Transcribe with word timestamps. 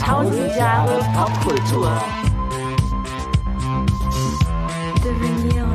Tausend 0.00 0.56
Jahre 0.56 1.00
Popkultur. 1.14 2.02
Devenir. 5.04 5.68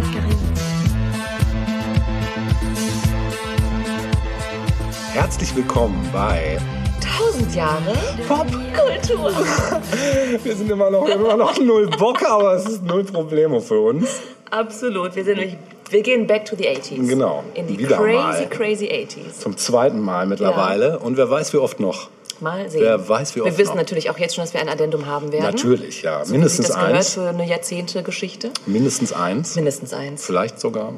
Herzlich 5.13 5.55
willkommen 5.55 6.09
bei 6.11 6.57
Tausend 6.99 7.53
Jahre 7.53 7.95
Popkultur. 8.27 9.31
Wir 10.43 10.55
sind 10.55 10.71
immer 10.71 10.89
noch, 10.89 11.07
immer 11.07 11.37
noch 11.37 11.59
null 11.59 11.87
Bock, 11.87 12.23
aber 12.27 12.53
es 12.55 12.65
ist 12.65 12.83
null 12.83 13.03
Probleme 13.03 13.61
für 13.61 13.79
uns. 13.79 14.21
Absolut. 14.49 15.15
Wir 15.15 15.23
sind 15.23 15.37
nämlich, 15.37 15.57
wir 15.93 16.01
gehen 16.01 16.27
back 16.27 16.45
to 16.45 16.55
the 16.57 16.65
80s. 16.67 17.07
Genau. 17.07 17.43
In 17.53 17.67
die 17.67 17.77
Wieder 17.79 17.97
crazy, 17.97 18.13
mal. 18.15 18.49
crazy 18.49 18.85
80s. 18.87 19.39
Zum 19.39 19.55
zweiten 19.57 19.99
Mal 20.01 20.25
mittlerweile. 20.25 20.99
Und 20.99 21.15
wer 21.17 21.29
weiß, 21.29 21.53
wie 21.53 21.57
oft 21.57 21.79
noch. 21.79 22.09
Mal 22.39 22.69
sehen. 22.69 22.81
Wer 22.81 23.07
weiß, 23.07 23.35
wie 23.35 23.39
wir 23.41 23.45
oft 23.45 23.57
wissen 23.57 23.69
noch. 23.69 23.75
natürlich 23.77 24.09
auch 24.09 24.17
jetzt 24.17 24.35
schon, 24.35 24.43
dass 24.43 24.53
wir 24.53 24.59
ein 24.59 24.67
Addendum 24.67 25.05
haben 25.05 25.31
werden. 25.31 25.43
Natürlich, 25.45 26.01
ja. 26.01 26.25
So 26.25 26.33
Mindestens 26.33 26.65
sich 26.67 26.75
das 26.75 26.81
gehört 26.83 26.97
eins. 26.97 27.13
für 27.13 27.27
eine 27.29 27.45
Jahrzehnte-Geschichte. 27.47 28.49
Mindestens 28.65 29.13
eins. 29.13 29.55
Mindestens 29.55 29.93
eins. 29.93 30.25
Vielleicht 30.25 30.59
sogar 30.59 30.93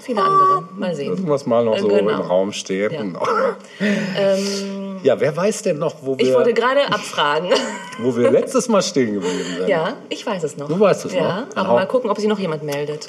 Viele 0.00 0.20
andere. 0.22 0.68
Mal 0.76 0.94
sehen. 0.94 1.08
irgendwas 1.10 1.44
mal 1.46 1.64
noch 1.64 1.76
so 1.78 1.88
Genau. 1.88 2.10
im 2.10 2.20
Raum 2.20 2.52
steht. 2.52 2.92
Ja. 2.92 3.00
Genau. 3.02 3.26
Ja, 5.04 5.20
wer 5.20 5.36
weiß 5.36 5.62
denn 5.62 5.78
noch, 5.78 5.96
wo 6.02 6.16
Ich 6.18 6.32
wollte 6.32 6.48
wir, 6.48 6.54
gerade 6.54 6.80
abfragen. 6.88 7.50
wo 7.98 8.16
wir 8.16 8.30
letztes 8.30 8.68
Mal 8.68 8.82
stehen 8.82 9.14
geblieben 9.14 9.44
sind? 9.58 9.68
ja, 9.68 9.94
ich 10.08 10.26
weiß 10.26 10.42
es 10.42 10.56
noch. 10.56 10.68
Du 10.68 10.78
weißt 10.78 11.04
es 11.06 11.14
ja, 11.14 11.20
noch? 11.42 11.56
aber 11.56 11.68
Hau. 11.68 11.74
mal 11.74 11.86
gucken, 11.86 12.10
ob 12.10 12.18
sich 12.18 12.28
noch 12.28 12.38
jemand 12.38 12.62
meldet. 12.64 13.08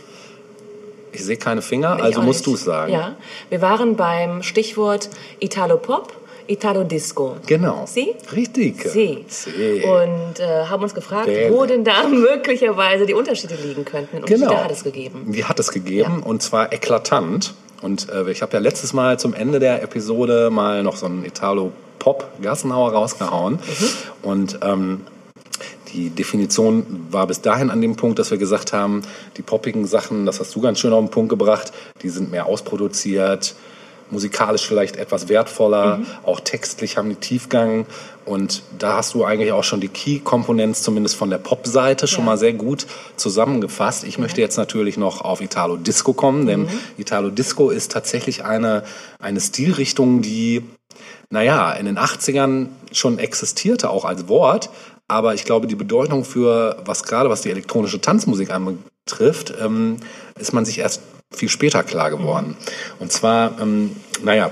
Ich 1.12 1.23
sehe 1.23 1.38
keine 1.38 1.62
Finger, 1.62 2.02
also 2.02 2.22
musst 2.22 2.45
du 2.45 2.54
es 2.55 2.63
sagen. 2.63 2.94
Ja, 2.94 3.16
wir 3.50 3.62
waren 3.62 3.95
beim 3.95 4.44
Stichwort 4.44 5.09
Italo-Pop, 5.40 6.13
Italo-Disco. 6.48 7.38
Genau. 7.45 7.83
Sie? 7.86 8.16
Richtig. 8.33 8.81
Sie. 8.89 9.23
Sie. 9.28 9.83
Und 9.83 10.39
äh, 10.39 10.66
haben 10.66 10.81
uns 10.83 10.94
gefragt, 10.95 11.28
Bäh. 11.28 11.52
wo 11.52 11.66
denn 11.66 11.83
da 11.83 12.08
möglicherweise 12.08 13.06
die 13.06 13.14
Unterschiede 13.14 13.56
liegen 13.56 13.86
könnten. 13.86 14.17
Und 14.17 14.25
Genau. 14.25 14.45
Unterschiede 14.45 14.64
hat 14.64 14.72
es 14.72 14.83
gegeben. 14.83 15.31
Die 15.31 15.45
hat 15.45 15.59
es 15.59 15.72
gegeben 15.72 16.23
und 16.23 16.42
zwar 16.42 16.73
eklatant. 16.73 17.53
Und 17.81 18.09
äh, 18.09 18.30
ich 18.31 18.42
habe 18.42 18.53
ja 18.53 18.59
letztes 18.59 18.94
Mal 18.94 19.20
zum 19.20 19.33
Ende 19.33 19.59
der 19.59 19.81
Episode 19.83 20.50
mal 20.52 20.83
noch 20.83 20.95
so 20.98 21.05
einen 21.05 21.23
Italo-Pop-Gassenhauer 21.23 22.92
rausgehauen. 22.94 23.53
Mhm. 23.53 23.59
Und 24.30 24.59
ähm, 24.64 25.02
die 25.94 26.09
Definition 26.09 27.08
war 27.12 27.28
bis 27.28 27.42
dahin 27.42 27.70
an 27.70 27.82
dem 27.82 27.95
Punkt, 27.95 28.20
dass 28.20 28.32
wir 28.32 28.38
gesagt 28.38 28.73
haben, 28.73 29.02
die 29.38 29.42
poppigen 29.42 29.86
Sachen, 29.86 30.26
das 30.26 30.40
hast 30.40 30.56
du 30.56 30.62
ganz 30.62 30.80
schön 30.80 30.94
auf 30.94 31.04
den 31.04 31.12
Punkt 31.12 31.30
gebracht, 31.30 31.72
die 32.02 32.09
sind 32.09 32.32
mehr 32.32 32.45
ausproduziert, 32.45 33.56
musikalisch 34.12 34.66
vielleicht 34.66 34.95
etwas 34.98 35.30
wertvoller, 35.30 35.98
Mhm. 35.98 36.06
auch 36.23 36.40
textlich 36.40 36.98
haben 36.98 37.10
die 37.10 37.16
Tiefgang. 37.16 37.86
Und 38.26 38.64
da 38.78 38.98
hast 38.98 39.14
du 39.14 39.23
eigentlich 39.23 39.52
auch 39.52 39.64
schon 39.64 39.82
die 39.82 39.88
Key-Components, 39.88 40.82
zumindest 40.84 41.16
von 41.16 41.30
der 41.30 41.38
Pop-Seite, 41.38 42.08
schon 42.08 42.22
Ja. 42.23 42.32
mal 42.32 42.38
sehr 42.38 42.54
gut 42.54 42.88
zusammengefasst. 43.17 44.04
Ich 44.04 44.17
möchte 44.17 44.42
jetzt 44.42 44.58
natürlich 44.58 44.98
noch 44.98 45.22
auf 45.22 45.42
Italo 45.42 45.78
Disco 45.78 46.14
kommen, 46.14 46.45
denn 46.48 46.62
Mhm. 46.62 46.70
Italo 46.98 47.30
Disco 47.30 47.70
ist 47.70 47.92
tatsächlich 47.92 48.44
eine, 48.44 48.84
eine 49.20 49.40
Stilrichtung, 49.40 50.22
die, 50.22 50.64
naja, 51.30 51.72
in 51.73 51.86
den 51.86 51.98
80ern 52.00 52.70
schon 52.92 53.20
existierte, 53.20 53.90
auch 53.92 54.06
als 54.06 54.28
Wort. 54.28 54.70
Aber 55.09 55.33
ich 55.33 55.43
glaube, 55.43 55.67
die 55.67 55.75
Bedeutung 55.75 56.23
für, 56.23 56.77
was 56.85 57.03
gerade 57.03 57.29
was 57.29 57.41
die 57.41 57.49
elektronische 57.49 57.99
Tanzmusik 57.99 58.52
anbetrifft, 58.52 59.53
ähm, 59.59 59.97
ist 60.39 60.53
man 60.53 60.65
sich 60.65 60.79
erst 60.79 61.02
viel 61.33 61.49
später 61.49 61.83
klar 61.83 62.09
geworden. 62.11 62.55
Und 62.99 63.11
zwar, 63.11 63.59
ähm, 63.59 63.95
naja, 64.23 64.52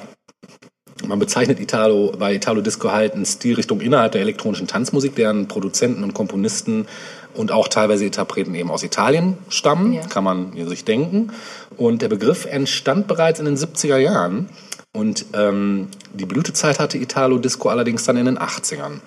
man 1.05 1.19
bezeichnet 1.19 1.59
Italo, 1.59 2.11
bei 2.17 2.33
Italo 2.33 2.61
Disco 2.61 2.91
halt 2.91 3.13
eine 3.13 3.25
Stilrichtung 3.25 3.81
innerhalb 3.81 4.13
der 4.13 4.22
elektronischen 4.22 4.66
Tanzmusik, 4.67 5.16
deren 5.16 5.47
Produzenten 5.47 6.03
und 6.03 6.16
Komponisten 6.16 6.88
und 7.35 7.51
auch 7.51 7.67
teilweise 7.67 8.06
Interpreten 8.06 8.56
eben 8.56 8.72
aus 8.72 8.81
Italien 8.81 9.38
stammen, 9.50 9.94
Ja. 9.94 10.07
kann 10.07 10.23
man 10.23 10.53
sich 10.67 10.85
denken. 10.85 11.31
Und 11.78 12.01
der 12.01 12.09
Begriff 12.09 12.46
entstand 12.46 13.07
bereits 13.07 13.40
in 13.40 13.46
den 13.46 13.57
70er 13.57 13.97
Jahren. 13.97 14.50
Und 14.91 15.25
ähm, 15.34 15.90
die 16.16 16.25
Blütezeit 16.25 16.79
hatte 16.79 16.97
Italo 16.97 17.38
Disco 17.38 17.69
allerdings 17.69 18.03
dann 18.06 18.17
in 18.17 18.25
den 18.25 18.40
80ern. 18.40 19.01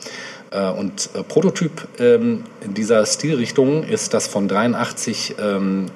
Äh, 0.51 0.71
und 0.71 1.11
äh, 1.15 1.23
Prototyp 1.23 1.87
ähm, 1.99 2.45
dieser 2.65 3.07
Stilrichtung 3.07 3.85
ist 3.85 4.15
das 4.15 4.27
von 4.27 4.49
83 4.49 5.37
ähm, 5.41 5.87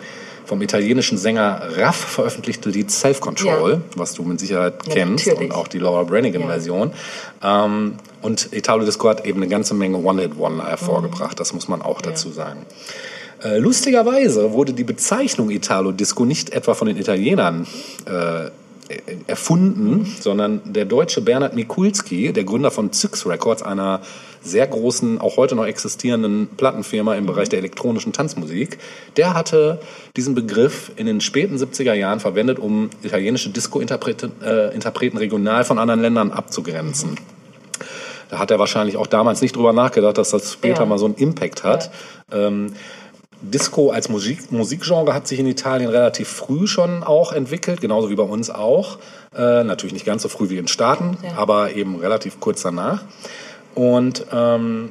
vom 0.47 0.61
italienischen 0.61 1.17
Sänger 1.17 1.63
Raff 1.79 1.97
veröffentlichte 1.97 2.69
Lied 2.69 2.91
Self 2.91 3.21
Control, 3.21 3.73
Ja. 3.73 3.81
was 3.97 4.13
du 4.13 4.23
mit 4.25 4.39
Sicherheit 4.41 4.75
Ja, 4.87 4.93
kennst 4.93 5.27
natürlich. 5.27 5.51
und 5.51 5.57
auch 5.57 5.69
die 5.69 5.79
Laura 5.79 6.03
Branigan-Version. 6.03 6.93
Ähm, 7.43 7.95
und 8.21 8.53
Italo 8.53 8.85
Disco 8.85 9.09
hat 9.09 9.25
eben 9.27 9.41
eine 9.41 9.49
ganze 9.49 9.73
Menge 9.75 9.97
One-Hit-Wonder 9.99 10.67
hervorgebracht, 10.67 11.41
das 11.41 11.55
muss 11.55 11.67
man 11.69 11.81
auch 11.83 12.03
dazu 12.03 12.31
sagen. 12.31 12.67
Äh, 13.43 13.59
lustigerweise 13.59 14.53
wurde 14.53 14.75
die 14.75 14.85
Bezeichnung 14.85 15.51
Italo 15.51 15.93
Disco 15.93 16.25
nicht 16.27 16.51
etwa 16.51 16.75
von 16.75 16.89
den 16.89 16.97
Italienern 16.99 17.67
äh, 18.07 18.51
erfunden, 19.27 20.07
sondern 20.21 20.61
der 20.65 20.85
deutsche 20.85 21.23
Bernhard 21.23 21.55
Mikulski, 21.55 22.33
der 22.33 22.45
Gründer 22.45 22.71
von 22.71 22.93
Zyx 22.93 23.27
Records, 23.27 23.63
einer 23.63 24.03
sehr 24.45 24.67
großen, 24.67 25.21
auch 25.21 25.37
heute 25.37 25.55
noch 25.55 25.67
existierenden 25.67 26.49
Plattenfirma 26.57 27.15
im 27.15 27.27
Bereich 27.27 27.49
der 27.49 27.59
elektronischen 27.59 28.13
Tanzmusik, 28.13 28.79
der 29.17 29.35
hatte 29.35 29.81
diesen 30.17 30.35
Begriff 30.35 30.93
in 30.97 31.07
den 31.07 31.21
späten 31.21 31.57
70er 31.57 31.95
Jahren 31.95 32.21
verwendet, 32.21 32.59
um 32.59 32.91
italienische 33.03 33.51
Disco-Interpreten 33.51 34.33
äh, 34.43 35.19
regional 35.19 35.65
von 35.65 35.79
anderen 35.79 36.01
Ländern 36.01 36.31
abzugrenzen. 36.31 37.17
Da 38.31 38.39
hat 38.39 38.51
er 38.51 38.59
wahrscheinlich 38.59 38.97
auch 38.97 39.07
damals 39.07 39.41
nicht 39.43 39.57
drüber 39.57 39.73
nachgedacht, 39.73 40.19
dass 40.19 40.31
das 40.31 40.53
später 40.53 40.81
Ja. 40.81 40.87
mal 40.87 40.99
so 40.99 41.07
einen 41.07 41.15
Impact 41.15 41.65
hat. 41.65 41.91
Ähm, 42.33 42.75
Disco 43.43 43.91
als 43.91 44.09
Musik, 44.09 44.51
Musikgenre 44.53 45.13
hat 45.13 45.29
sich 45.29 45.39
in 45.39 45.47
Italien 45.47 45.91
relativ 45.91 46.29
früh 46.29 46.67
schon 46.67 47.03
auch 47.03 47.33
entwickelt, 47.33 47.81
genauso 47.81 48.09
wie 48.09 48.15
bei 48.15 48.23
uns 48.23 48.49
auch. 48.49 48.99
Äh, 49.37 49.65
natürlich 49.65 49.93
nicht 49.93 50.07
ganz 50.07 50.23
so 50.23 50.29
früh 50.29 50.49
wie 50.49 50.55
in 50.55 50.63
den 50.63 50.69
Staaten, 50.69 51.19
Ja. 51.23 51.37
aber 51.37 51.75
eben 51.75 51.97
relativ 51.97 52.41
kurz 52.41 52.63
danach. 52.63 53.03
Und 53.75 54.27
ähm, 54.33 54.91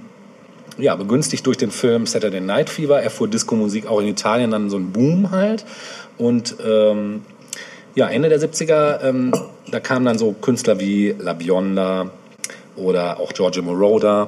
ja, 0.78 0.96
begünstigt 0.96 1.46
durch 1.46 1.58
den 1.58 1.72
Film 1.72 2.06
Saturday 2.06 2.42
Night 2.42 2.70
Fever 2.70 3.02
erfuhr 3.02 3.28
Disco-Musik 3.28 3.88
auch 3.88 4.00
in 4.02 4.08
Italien 4.08 4.52
dann 4.52 4.70
so 4.70 4.78
einen 4.78 4.92
Boom 4.92 5.32
halt. 5.32 5.66
Und 6.18 6.56
ähm, 6.66 7.22
ja, 7.96 8.08
Ende 8.08 8.30
der 8.30 8.40
70er, 8.40 9.04
ähm, 9.04 9.32
da 9.70 9.80
kamen 9.80 10.06
dann 10.06 10.18
so 10.18 10.34
Künstler 10.34 10.80
wie 10.80 11.16
La 11.20 11.34
Bionda 11.34 12.10
oder 12.76 13.20
auch 13.20 13.34
Giorgio 13.34 13.62
Moroder 13.62 14.28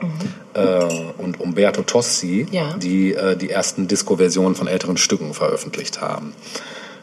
äh, 0.53 0.85
und 1.17 1.39
Umberto 1.39 1.81
Tossi, 1.81 2.45
Ja. 2.51 2.75
die 2.77 3.13
äh, 3.15 3.35
die 3.35 3.49
ersten 3.49 3.87
Disco-Versionen 3.87 4.53
von 4.55 4.67
älteren 4.67 4.97
Stücken 4.97 5.33
veröffentlicht 5.33 5.99
haben. 6.01 6.33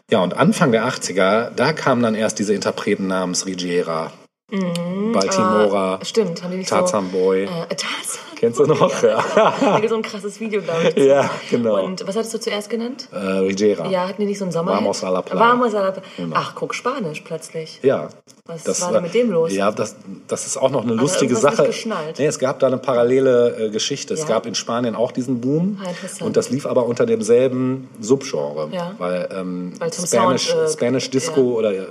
Ja, 0.09 0.21
und 0.23 0.37
Anfang 0.37 0.71
der 0.73 0.87
80er, 0.87 1.51
da 1.57 1.73
kamen 1.73 2.03
dann 2.03 2.15
erst 2.15 2.39
diese 2.39 2.55
Interpreten 2.55 3.09
namens 3.09 3.47
Rigiera, 3.47 4.13
Baltimora, 4.53 5.99
Ah, 6.01 6.05
stimmt, 6.05 6.43
haben 6.43 6.51
die 6.51 6.59
nicht 6.59 6.69
Tarzan 6.69 7.11
so... 7.11 7.19
Boy. 7.19 7.45
Äh, 7.45 7.75
Tarzan. 7.75 8.32
Kennst 8.43 8.59
du 8.59 8.65
noch? 8.65 9.03
Ja, 9.05 9.25
Da 9.61 9.77
gibt 9.79 9.91
so 9.91 9.95
ein 9.95 10.03
krasses 10.03 10.41
Video, 10.41 10.61
glaube 10.61 10.93
ich. 10.97 11.05
ja 11.05 11.31
genau. 11.49 11.85
Und 11.85 12.05
was 12.09 12.17
hattest 12.17 12.35
du 12.35 12.41
zuerst 12.41 12.69
genannt? 12.69 13.09
äh, 13.13 13.17
Rigiera. 13.17 13.89
Ja, 13.89 14.09
hatten 14.09 14.21
die 14.21 14.27
nicht 14.27 14.39
so 14.39 14.45
einen 14.45 14.51
Sommer? 14.53 14.73
Vamos 14.73 15.05
a 15.05 15.11
la 15.11 15.23
playa. 15.23 15.41
Vamos 15.53 15.75
a 15.77 15.81
la 15.81 15.91
Playa. 15.93 16.29
Ach, 16.35 16.55
guck, 16.57 16.75
Spanisch 16.75 17.21
plötzlich. 17.21 17.79
Ja. 17.85 18.09
Was 18.47 18.83
war 18.83 18.93
denn 18.93 19.05
mit 19.05 19.15
dem 19.15 19.31
los? 19.31 19.53
Ja, 19.55 19.71
das, 19.71 19.95
das 20.27 20.47
ist 20.49 20.57
auch 20.57 20.71
noch 20.71 20.83
eine 20.83 20.95
lustige 20.95 21.35
irgendwas 21.35 21.57
Sache. 21.57 21.69
nicht 21.69 21.77
geschnallt. 21.77 22.19
Nee, 22.19 22.27
es 22.27 22.41
gab 22.41 22.59
da 22.59 22.67
eine 22.67 22.79
parallele 22.79 23.67
äh, 23.67 23.71
Geschichte. 23.71 24.15
Es 24.15 24.21
Ja. 24.23 24.27
gab 24.27 24.47
in 24.47 24.57
Spanien 24.57 24.97
auch 24.97 25.13
diesen 25.13 25.41
Boom. 25.41 25.79
Ah, 25.81 25.89
interessant. 25.89 26.23
und 26.23 26.37
das 26.37 26.51
lief 26.51 26.67
aber 26.67 26.87
unter 26.87 27.07
demselben 27.07 27.89
Subgenre. 28.01 28.69
Ja. 28.73 28.97
Weil, 28.99 29.29
ähm, 29.33 29.73
Weil 29.79 29.93
zum 29.93 30.07
Spanish, 30.07 30.49
Sound, 30.49 30.69
äh, 30.69 30.73
Spanish 30.73 31.11
Disco 31.11 31.41
ja. 31.41 31.57
oder 31.59 31.73
äh, 31.73 31.87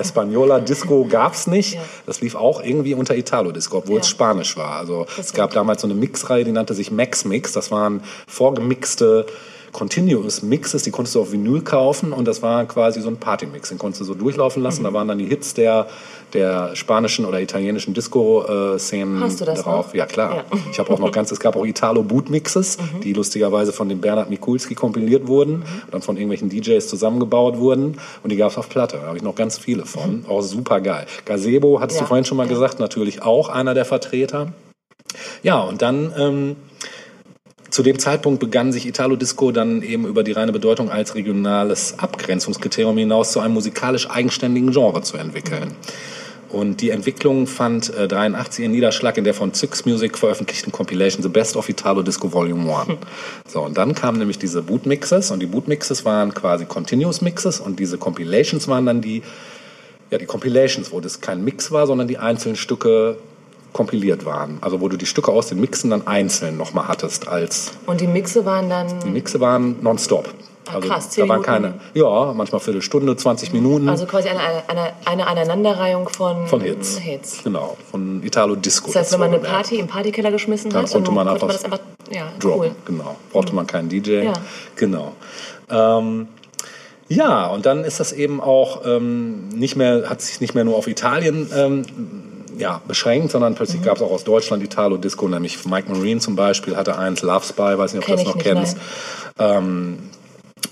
Española 0.00 0.60
Disco 0.60 1.04
gab's 1.08 1.46
nicht. 1.46 1.74
Ja. 1.74 1.80
Das 2.06 2.20
lief 2.22 2.34
auch 2.34 2.62
irgendwie 2.62 2.94
unter 2.94 3.14
Italo 3.14 3.52
Disco, 3.52 3.78
obwohl 3.78 3.96
Ja. 3.96 4.00
es 4.00 4.08
Spanisch 4.08 4.56
war. 4.56 4.76
Also 4.76 5.02
es 5.02 5.08
Interessant. 5.10 5.36
gab 5.36 5.50
damals 5.52 5.81
so 5.82 5.86
eine 5.86 5.94
Mixreihe, 5.94 6.44
die 6.44 6.52
nannte 6.52 6.72
sich 6.74 6.90
Max 6.90 7.24
Mix. 7.26 7.52
Das 7.52 7.70
waren 7.70 8.02
vorgemixte 8.26 9.26
Continuous 9.72 10.42
Mixes, 10.42 10.82
die 10.82 10.90
konntest 10.90 11.14
du 11.14 11.22
auf 11.22 11.32
Vinyl 11.32 11.62
kaufen 11.62 12.12
und 12.12 12.28
das 12.28 12.42
war 12.42 12.66
quasi 12.66 13.00
so 13.00 13.08
ein 13.08 13.16
Partymix. 13.16 13.70
Den 13.70 13.78
konntest 13.78 14.02
du 14.02 14.04
so 14.04 14.12
durchlaufen 14.12 14.62
lassen. 14.62 14.82
Mhm. 14.82 14.84
Da 14.84 14.92
waren 14.92 15.08
dann 15.08 15.16
die 15.16 15.24
Hits 15.24 15.54
der, 15.54 15.86
der 16.34 16.76
spanischen 16.76 17.24
oder 17.24 17.40
italienischen 17.40 17.94
Disco-Szenen 17.94 19.20
Hast 19.22 19.40
du 19.40 19.46
das 19.46 19.62
drauf. 19.62 19.86
noch? 19.88 19.94
Ja, 19.94 20.04
klar. 20.04 20.44
Ja. 20.50 20.56
Mhm. 20.56 20.62
Ich 20.70 20.78
habe 20.78 20.90
auch 20.92 20.98
noch 20.98 21.10
ganz, 21.10 21.32
es 21.32 21.40
gab 21.40 21.56
auch 21.56 21.64
Italo-Boot-Mixes, 21.64 22.76
die 23.02 23.14
lustigerweise 23.14 23.72
von 23.72 23.88
dem 23.88 24.02
Bernhard 24.02 24.28
Mikulski 24.28 24.74
kompiliert 24.74 25.26
wurden 25.26 25.60
Mhm. 25.60 25.64
und 25.86 25.94
dann 25.94 26.02
von 26.02 26.16
irgendwelchen 26.18 26.50
DJs 26.50 26.86
zusammengebaut 26.86 27.56
wurden. 27.58 27.96
Und 28.22 28.30
die 28.30 28.36
gab 28.36 28.50
es 28.50 28.58
auf 28.58 28.68
Platte. 28.68 28.98
Da 29.00 29.06
habe 29.06 29.16
ich 29.16 29.22
noch 29.22 29.34
ganz 29.36 29.56
viele 29.56 29.86
von. 29.86 30.26
Auch 30.28 30.42
super 30.42 30.82
geil. 30.82 31.06
Gazebo, 31.24 31.80
hattest 31.80 31.96
Mhm. 31.96 32.00
Ja. 32.00 32.04
du 32.04 32.08
vorhin 32.08 32.24
schon 32.26 32.36
mal 32.36 32.46
Ja. 32.46 32.52
gesagt, 32.52 32.78
natürlich 32.78 33.22
auch 33.22 33.48
einer 33.48 33.72
der 33.72 33.86
Vertreter. 33.86 34.52
Ja, 35.42 35.60
und 35.60 35.82
dann 35.82 36.12
ähm, 36.16 36.56
Zu 37.72 37.82
dem 37.82 37.98
Zeitpunkt 37.98 38.38
begann 38.38 38.70
sich 38.70 38.86
Italo 38.86 39.16
Disco 39.16 39.50
dann 39.50 39.80
eben 39.80 40.06
über 40.06 40.22
die 40.22 40.32
reine 40.32 40.52
Bedeutung 40.52 40.90
als 40.90 41.14
regionales 41.14 41.98
Abgrenzungskriterium 41.98 42.98
hinaus 42.98 43.32
zu 43.32 43.40
einem 43.40 43.54
musikalisch 43.54 44.10
eigenständigen 44.10 44.72
Genre 44.72 45.00
zu 45.00 45.16
entwickeln. 45.16 45.74
Und 46.50 46.82
die 46.82 46.90
Entwicklung 46.90 47.46
fand 47.46 47.88
äh, 47.96 48.08
83 48.08 48.64
ihren 48.64 48.72
Niederschlag 48.72 49.16
in 49.16 49.24
der 49.24 49.32
von 49.32 49.54
Zyx 49.54 49.86
Music 49.86 50.18
veröffentlichten 50.18 50.70
Compilation 50.70 51.22
The 51.22 51.30
Best 51.30 51.56
of 51.56 51.66
Italo 51.70 52.02
Disco 52.02 52.30
Volume 52.30 52.76
1. 52.76 52.98
So, 53.48 53.62
und 53.62 53.78
dann 53.78 53.94
kamen 53.94 54.18
nämlich 54.18 54.38
diese 54.38 54.60
Bootmixes 54.60 55.30
und 55.30 55.40
die 55.40 55.46
Bootmixes 55.46 56.04
waren 56.04 56.34
quasi 56.34 56.66
Continuous 56.66 57.22
Mixes 57.22 57.58
und 57.58 57.80
diese 57.80 57.96
Compilations 57.96 58.68
waren 58.68 58.84
dann 58.84 59.00
die, 59.00 59.22
ja, 60.10 60.18
die 60.18 60.26
Compilations, 60.26 60.92
wo 60.92 61.00
das 61.00 61.22
kein 61.22 61.42
Mix 61.42 61.72
war, 61.72 61.86
sondern 61.86 62.06
die 62.06 62.18
einzelnen 62.18 62.56
Stücke 62.56 63.16
kompiliert 63.72 64.24
waren. 64.24 64.58
Also 64.60 64.80
wo 64.80 64.88
du 64.88 64.96
die 64.96 65.06
Stücke 65.06 65.32
aus 65.32 65.46
den 65.48 65.60
Mixen 65.60 65.90
dann 65.90 66.06
einzeln 66.06 66.56
nochmal 66.56 66.88
hattest 66.88 67.28
als, 67.28 67.72
Und 67.86 68.00
die 68.00 68.06
Mixe 68.06 68.44
waren 68.44 68.68
dann. 68.68 68.86
die 69.04 69.10
Mixe 69.10 69.40
waren 69.40 69.76
nonstop. 69.82 70.28
Ah, 70.68 70.76
Also 70.76 70.88
krass, 70.88 71.06
da 71.06 71.10
zehn 71.10 71.28
waren 71.28 71.40
Minuten. 71.40 71.62
keine, 71.62 71.74
ja, 71.94 72.32
manchmal 72.34 72.60
Viertelstunde, 72.60 73.16
20 73.16 73.52
Minuten. 73.52 73.88
Also 73.88 74.06
quasi 74.06 74.28
eine, 74.28 74.40
eine, 74.68 74.92
eine 75.06 75.26
Aneinanderreihung 75.26 76.08
von, 76.08 76.46
Von 76.46 76.60
Hits. 76.60 76.98
Hits. 76.98 77.42
Genau, 77.42 77.76
von 77.90 78.22
Italo 78.22 78.54
Disco. 78.54 78.86
Das 78.86 78.96
heißt, 78.96 79.12
wenn 79.14 79.20
man 79.20 79.30
eine. 79.30 79.38
Party 79.40 79.76
im 79.80 79.88
Partykeller 79.88 80.30
geschmissen 80.30 80.70
Dann 80.70 80.84
hat, 80.84 80.92
konnte 80.92 81.10
man 81.10 81.26
konnte 81.26 81.44
einfach 81.44 81.54
das 81.56 81.64
einfach. 81.64 81.80
Ja, 82.12 82.30
droppen. 82.38 82.60
cool. 82.60 82.70
Genau, 82.84 83.16
brauchte 83.32 83.54
man 83.54 83.66
keinen 83.66 83.88
DJ. 83.88 84.22
Ja. 84.24 84.32
Genau. 84.76 85.12
Ähm, 85.70 86.28
ja, 87.08 87.46
und 87.46 87.66
dann 87.66 87.84
ist 87.84 88.00
das 88.00 88.12
eben 88.12 88.40
auch 88.40 88.82
ähm, 88.86 89.48
nicht 89.48 89.76
mehr, 89.76 90.08
hat 90.08 90.20
sich 90.22 90.40
nicht 90.40 90.54
mehr 90.54 90.64
nur 90.64 90.76
auf 90.76 90.86
Italien 90.86 91.50
ähm, 91.54 91.82
ja, 92.58 92.80
beschränkt, 92.86 93.32
sondern 93.32 93.54
plötzlich 93.54 93.80
Mhm. 93.80 93.84
gab 93.86 93.96
es 93.96 94.02
auch 94.02 94.10
aus 94.10 94.24
Deutschland 94.24 94.62
Italo-Disco, 94.62 95.28
nämlich 95.28 95.64
Mike 95.64 95.90
Marine 95.90 96.20
zum 96.20 96.36
Beispiel 96.36 96.76
hatte 96.76 96.98
eins, 96.98 97.22
Love 97.22 97.44
Spy, 97.46 97.78
weiß 97.78 97.94
nicht, 97.94 98.02
ob 98.02 98.06
Kenn 98.06 98.16
du 98.18 98.24
das 98.24 98.34
noch 98.34 98.42
kennst. 98.42 98.76
Ähm, 99.38 99.98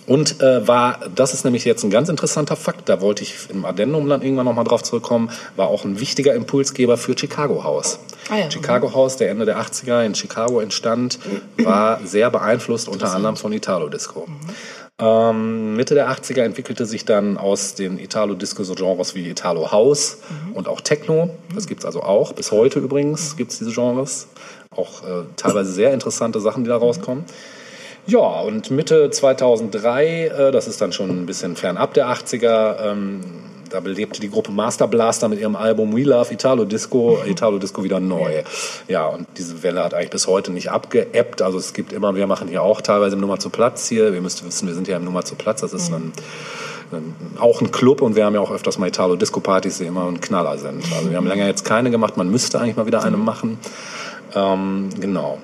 und 0.07 0.41
äh, 0.41 0.67
war, 0.67 0.99
das 1.15 1.35
ist 1.35 1.45
nämlich 1.45 1.65
jetzt 1.65 1.85
ein 1.85 1.91
ganz 1.91 2.09
interessanter 2.09 2.57
Fakt, 2.57 2.89
da 2.89 3.01
wollte 3.01 3.23
ich 3.23 3.35
im 3.49 3.65
Addendum 3.65 4.09
dann 4.09 4.23
irgendwann 4.23 4.47
nochmal 4.47 4.65
drauf 4.65 4.83
zurückkommen, 4.83 5.31
war 5.57 5.69
auch 5.69 5.85
ein 5.85 6.01
wichtiger 6.01 6.35
Impulsgeber 6.35 6.97
für 6.97 7.17
Chicago 7.17 7.63
House. 7.63 8.01
Ah 8.29 8.39
ja. 8.39 8.51
Chicago 8.51 8.93
House, 8.95 9.17
der 9.17 9.31
Ende 9.31 9.45
der 9.45 9.61
80er 9.61 10.05
in 10.05 10.15
Chicago 10.15 10.61
entstand, 10.61 11.19
war 11.59 12.01
sehr 12.05 12.31
beeinflusst 12.31 12.89
unter 12.89 13.13
anderem 13.15 13.37
von 13.37 13.53
Italo-Disco. 13.53 14.27
Ähm, 15.01 15.77
Mitte 15.77 15.95
der 15.95 16.11
80er 16.11 16.43
entwickelte 16.43 16.85
sich 16.85 17.05
dann 17.05 17.39
aus 17.39 17.75
den 17.75 17.99
Italo-Disco-Genres 17.99 19.15
wie 19.15 19.29
Italo 19.29 19.73
House 19.73 20.19
und 20.53 20.69
auch 20.69 20.81
Techno. 20.83 21.31
Das 21.55 21.67
gibt's 21.67 21.85
also 21.85 22.03
auch. 22.03 22.33
Bis 22.33 22.53
heute 22.53 22.81
übrigens 22.81 23.37
gibt's 23.37 23.59
diese 23.59 23.73
Genres. 23.73 24.29
Auch 24.77 25.03
äh, 25.03 25.25
teilweise 25.37 25.73
sehr 25.73 25.93
interessante 25.95 26.39
Sachen, 26.41 26.65
die 26.65 26.69
da 26.69 26.77
rauskommen. 26.77 27.25
Ja, 28.07 28.41
und 28.41 28.71
Mitte 28.71 29.11
2003, 29.11 30.27
äh, 30.27 30.51
das 30.53 30.69
ist 30.69 30.81
dann 30.81 30.93
schon 30.93 31.11
ein 31.11 31.27
bisschen 31.27 31.57
fernab 31.57 31.95
der 31.95 32.09
80er, 32.09 32.91
ähm, 32.91 33.21
da 33.71 33.81
belebte 33.81 34.21
die 34.21 34.31
Gruppe 34.31 34.53
Master 34.53 34.87
Blaster 34.89 35.29
mit 35.29 35.39
ihrem 35.39 35.57
Album 35.57 35.97
We 35.97 36.03
Love 36.03 36.33
Italo 36.33 36.65
Disco, 36.65 37.19
Italo 37.25 37.59
Disco 37.59 37.83
wieder 37.83 38.01
neu. 38.01 38.43
Ja, 38.89 39.07
und 39.07 39.27
diese 39.39 39.63
Welle 39.63 39.83
hat 39.83 39.95
eigentlich 39.95 40.11
bis 40.11 40.27
heute 40.27 40.53
nicht 40.53 40.71
abgeebbt. 40.71 41.41
Also 41.41 41.59
es 41.59 41.73
gibt 41.73 41.93
immer, 41.93 42.15
wir 42.15 42.27
machen 42.27 42.49
hier 42.49 42.63
auch 42.63 42.81
teilweise 42.81 43.15
im 43.15 43.21
Nummer 43.21 43.39
zu 43.39 43.49
Platz 43.49 43.89
hier. 43.89 44.13
Ihr 44.13 44.21
müsst 44.21 44.45
wissen, 44.45 44.67
wir 44.67 44.75
sind 44.75 44.89
ja 44.89 44.97
im 44.97 45.05
Nummer 45.05 45.25
zu 45.25 45.37
Platz. 45.37 45.61
Das 45.61 45.73
ist 45.73 45.93
ein, 45.93 46.13
ein, 46.93 47.15
auch 47.39 47.61
ein 47.61 47.71
Club 47.71 48.03
und 48.03 48.17
wir 48.17 48.25
haben 48.25 48.35
ja 48.35 48.41
auch 48.41 48.51
öfters 48.51 48.79
mal 48.79 48.89
Italo 48.89 49.17
Disco 49.17 49.41
Partys, 49.41 49.79
die 49.79 49.85
immer 49.85 50.07
ein 50.07 50.21
Knaller 50.21 50.59
sind. 50.59 50.85
Also 50.97 51.11
wir 51.11 51.17
haben 51.17 51.27
länger 51.27 51.47
jetzt 51.47 51.65
keine 51.65 51.91
gemacht. 51.91 52.17
Man 52.17 52.31
müsste 52.31 52.61
eigentlich 52.61 52.77
mal 52.77 52.87
wieder 52.87 53.05
eine 53.05 53.17
machen. 53.17 53.59
Ähm, 54.35 54.89
genau. 55.01 55.39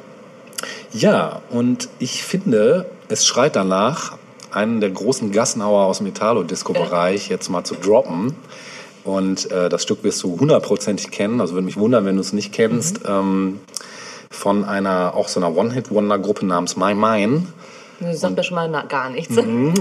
Ja, 0.92 1.42
und 1.50 1.88
ich 1.98 2.24
finde, 2.24 2.86
es 3.08 3.26
schreit 3.26 3.56
danach, 3.56 4.18
einen 4.56 4.80
der 4.80 4.90
großen 4.90 5.30
Gassenhauer 5.30 5.84
aus 5.84 5.98
dem 5.98 6.06
Italo-Disco-Bereich 6.08 7.28
jetzt 7.28 7.48
mal 7.48 7.62
zu 7.64 7.74
droppen. 7.74 8.34
Und 9.04 9.50
äh, 9.52 9.68
das 9.68 9.84
Stück 9.84 10.02
wirst 10.02 10.22
du 10.22 10.40
hundertprozentig 10.40 11.10
kennen. 11.10 11.40
Also 11.40 11.54
würde 11.54 11.66
mich 11.66 11.76
wundern, 11.76 12.04
wenn 12.04 12.16
du 12.16 12.22
es 12.22 12.32
nicht 12.32 12.52
kennst. 12.52 13.00
Ähm, 13.06 13.60
von 14.30 14.64
einer, 14.64 15.14
auch 15.14 15.28
so 15.28 15.38
einer 15.38 15.56
One-Hit-Wonder-Gruppe 15.56 16.44
namens 16.44 16.76
My 16.76 16.94
Mine. 16.94 17.42
Das 18.00 18.20
sagt 18.20 18.36
mir 18.36 18.42
schon 18.42 18.56
mal 18.56 18.86
gar 18.88 19.10
nichts. 19.10 19.36
Mhm. 19.36 19.74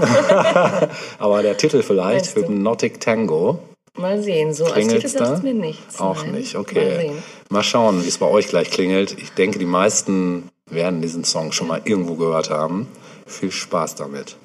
Aber 1.18 1.42
der 1.42 1.56
Titel 1.56 1.82
vielleicht, 1.82 2.26
Weißt 2.26 2.36
du? 2.36 2.42
Hypnotic 2.42 3.00
Tango. 3.00 3.58
Mal 3.98 4.22
sehen, 4.22 4.52
so 4.52 4.66
als 4.66 4.86
Titel 4.86 5.08
sagt 5.08 5.38
es 5.38 5.42
mir 5.42 5.54
nichts. 5.54 5.98
Auch 6.00 6.22
nein. 6.22 6.32
nicht, 6.32 6.54
Mal 6.54 6.60
okay. 6.60 6.96
sehen. 7.00 7.22
Mal 7.48 7.62
schauen, 7.62 8.04
wie 8.04 8.08
es 8.08 8.18
bei 8.18 8.26
euch 8.26 8.48
gleich 8.48 8.70
klingelt. 8.70 9.16
Ich 9.18 9.32
denke, 9.32 9.58
die 9.58 9.66
meisten 9.66 10.48
werden 10.70 11.00
diesen 11.00 11.24
Song 11.24 11.52
schon 11.52 11.66
mal 11.66 11.80
irgendwo 11.84 12.14
gehört 12.14 12.50
haben. 12.50 12.88
Viel 13.26 13.50
Spaß 13.50 13.96
damit. 13.96 14.36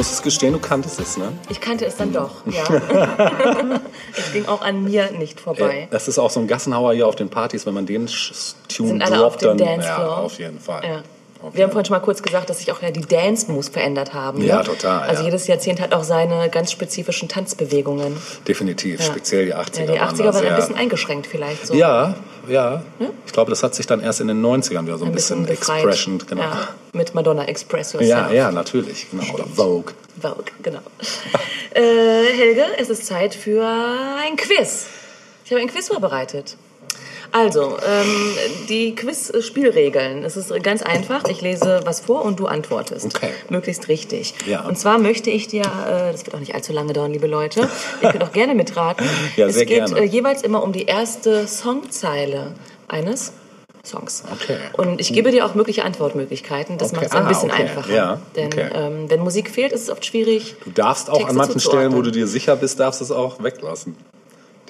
Musst 0.00 0.12
es 0.14 0.22
gestehen, 0.22 0.54
du 0.54 0.58
kanntest 0.58 0.98
es, 0.98 1.18
ne? 1.18 1.30
Ich 1.50 1.60
kannte 1.60 1.84
es 1.84 1.94
dann 1.94 2.10
doch, 2.10 2.30
ja. 2.46 2.64
es 4.16 4.32
ging 4.32 4.46
auch 4.46 4.62
an 4.62 4.82
mir 4.82 5.10
nicht 5.12 5.38
vorbei. 5.38 5.88
Das 5.90 6.08
ist 6.08 6.18
auch 6.18 6.30
so 6.30 6.40
ein 6.40 6.46
Gassenhauer 6.48 6.94
hier 6.94 7.06
auf 7.06 7.16
den 7.16 7.28
Partys, 7.28 7.66
wenn 7.66 7.74
man 7.74 7.84
den 7.84 8.06
Tune 8.06 8.88
Sind 8.88 9.02
alle 9.02 9.18
droppt, 9.18 9.26
auf 9.26 9.36
dem 9.36 9.58
dann 9.58 9.58
Dancefloor? 9.58 9.98
ja, 10.06 10.14
auf 10.14 10.38
jeden 10.38 10.58
Fall. 10.58 10.82
Ja. 10.84 11.02
Auf 11.42 11.54
Wir 11.54 11.64
haben 11.64 11.70
vorhin 11.70 11.84
schon 11.84 11.96
mal 11.98 12.00
kurz 12.02 12.22
gesagt, 12.22 12.48
dass 12.48 12.60
sich 12.60 12.72
auch 12.72 12.80
ja 12.80 12.90
die 12.90 13.02
Dance-Moves 13.02 13.68
verändert 13.68 14.14
haben. 14.14 14.42
Ja, 14.42 14.58
ne? 14.58 14.64
total, 14.64 15.02
Also 15.06 15.20
ja. 15.20 15.26
jedes 15.28 15.46
Jahrzehnt 15.48 15.82
hat 15.82 15.92
auch 15.92 16.04
seine 16.04 16.48
ganz 16.48 16.72
spezifischen 16.72 17.28
Tanzbewegungen. 17.28 18.16
Definitiv, 18.48 19.00
Ja. 19.00 19.04
speziell 19.06 19.44
die 19.46 19.54
80er. 19.54 19.80
Ja, 19.80 19.92
die 19.92 20.00
80er 20.00 20.24
waren, 20.24 20.34
waren 20.34 20.46
ein 20.46 20.56
bisschen 20.56 20.76
eingeschränkt 20.76 21.26
vielleicht 21.26 21.66
so. 21.66 21.74
Ja, 21.74 22.14
ja. 22.48 22.82
Ich 23.26 23.32
glaube, 23.32 23.50
das 23.50 23.62
hat 23.62 23.74
sich 23.74 23.86
dann 23.86 24.00
erst 24.00 24.20
in 24.20 24.28
den 24.28 24.44
90ern 24.44 24.84
wieder 24.84 24.98
so 24.98 25.04
ein, 25.04 25.10
ein 25.10 25.14
bisschen, 25.14 25.46
bisschen, 25.46 25.74
expression, 25.74 26.18
genau. 26.26 26.42
Ja, 26.42 26.68
mit 26.92 27.14
Madonna 27.14 27.44
Express 27.44 27.92
Yourself. 27.92 28.10
Ja, 28.10 28.30
ja, 28.30 28.52
natürlich, 28.52 29.10
genau. 29.10 29.24
Oder 29.34 29.44
Vogue. 29.44 29.94
Vogue, 30.20 30.44
genau. 30.62 30.80
äh, 31.74 31.80
Helge, 32.32 32.64
es 32.78 32.90
ist 32.90 33.06
Zeit 33.06 33.34
für 33.34 33.66
ein 33.66 34.36
Quiz. 34.36 34.86
Ich 35.44 35.52
habe 35.52 35.60
ein 35.60 35.68
Quiz 35.68 35.88
vorbereitet. 35.88 36.56
Also, 37.32 37.76
ähm, 37.86 38.36
die 38.68 38.94
Quiz-Spielregeln. 38.94 40.24
Es 40.24 40.36
ist 40.36 40.52
ganz 40.62 40.82
einfach. 40.82 41.24
Ich 41.28 41.40
lese 41.40 41.80
was 41.84 42.00
vor 42.00 42.24
und 42.24 42.40
du 42.40 42.46
antwortest. 42.46 43.06
Okay. 43.06 43.30
Möglichst 43.48 43.88
richtig. 43.88 44.34
Ja. 44.46 44.64
Und 44.66 44.78
zwar 44.78 44.98
möchte 44.98 45.30
ich 45.30 45.46
dir, 45.48 45.62
äh, 45.62 46.12
das 46.12 46.26
wird 46.26 46.34
auch 46.34 46.40
nicht 46.40 46.54
allzu 46.54 46.72
lange 46.72 46.92
dauern, 46.92 47.12
liebe 47.12 47.26
Leute, 47.26 47.68
ihr 48.02 48.08
könnt 48.10 48.24
auch 48.24 48.32
gerne 48.32 48.54
mitraten. 48.54 49.06
Ja, 49.36 49.46
es 49.46 49.54
sehr 49.54 49.66
geht 49.66 49.86
gerne. 49.86 50.00
Äh, 50.00 50.04
jeweils 50.04 50.42
immer 50.42 50.62
um 50.62 50.72
die 50.72 50.86
erste 50.86 51.46
Songzeile 51.46 52.52
eines 52.88 53.32
Songs. 53.84 54.24
Okay. 54.32 54.58
Und 54.74 55.00
ich 55.00 55.12
gebe 55.12 55.30
dir 55.30 55.46
auch 55.46 55.54
mögliche 55.54 55.84
Antwortmöglichkeiten. 55.84 56.76
Das 56.78 56.88
Okay. 56.92 56.96
macht 56.96 57.06
es 57.06 57.12
ein 57.12 57.24
Ah, 57.24 57.28
bisschen 57.28 57.50
okay. 57.50 57.62
einfacher. 57.62 57.94
Ja, 57.94 58.20
Denn 58.36 58.46
okay. 58.48 58.68
ähm, 58.74 59.08
wenn 59.08 59.20
Musik 59.20 59.50
fehlt, 59.50 59.72
ist 59.72 59.82
es 59.84 59.90
oft 59.90 60.04
schwierig. 60.04 60.56
Du 60.64 60.70
darfst 60.70 61.08
auch 61.08 61.14
Texte 61.18 61.30
an 61.30 61.36
manchen. 61.36 61.60
Stellen, 61.60 61.92
wo 61.94 62.02
du 62.02 62.10
dir 62.10 62.26
sicher 62.26 62.56
bist, 62.56 62.78
darfst 62.80 63.00
du 63.00 63.04
es 63.04 63.10
auch 63.10 63.42
weglassen. 63.42 63.96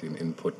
Den 0.01 0.15
Input. 0.15 0.53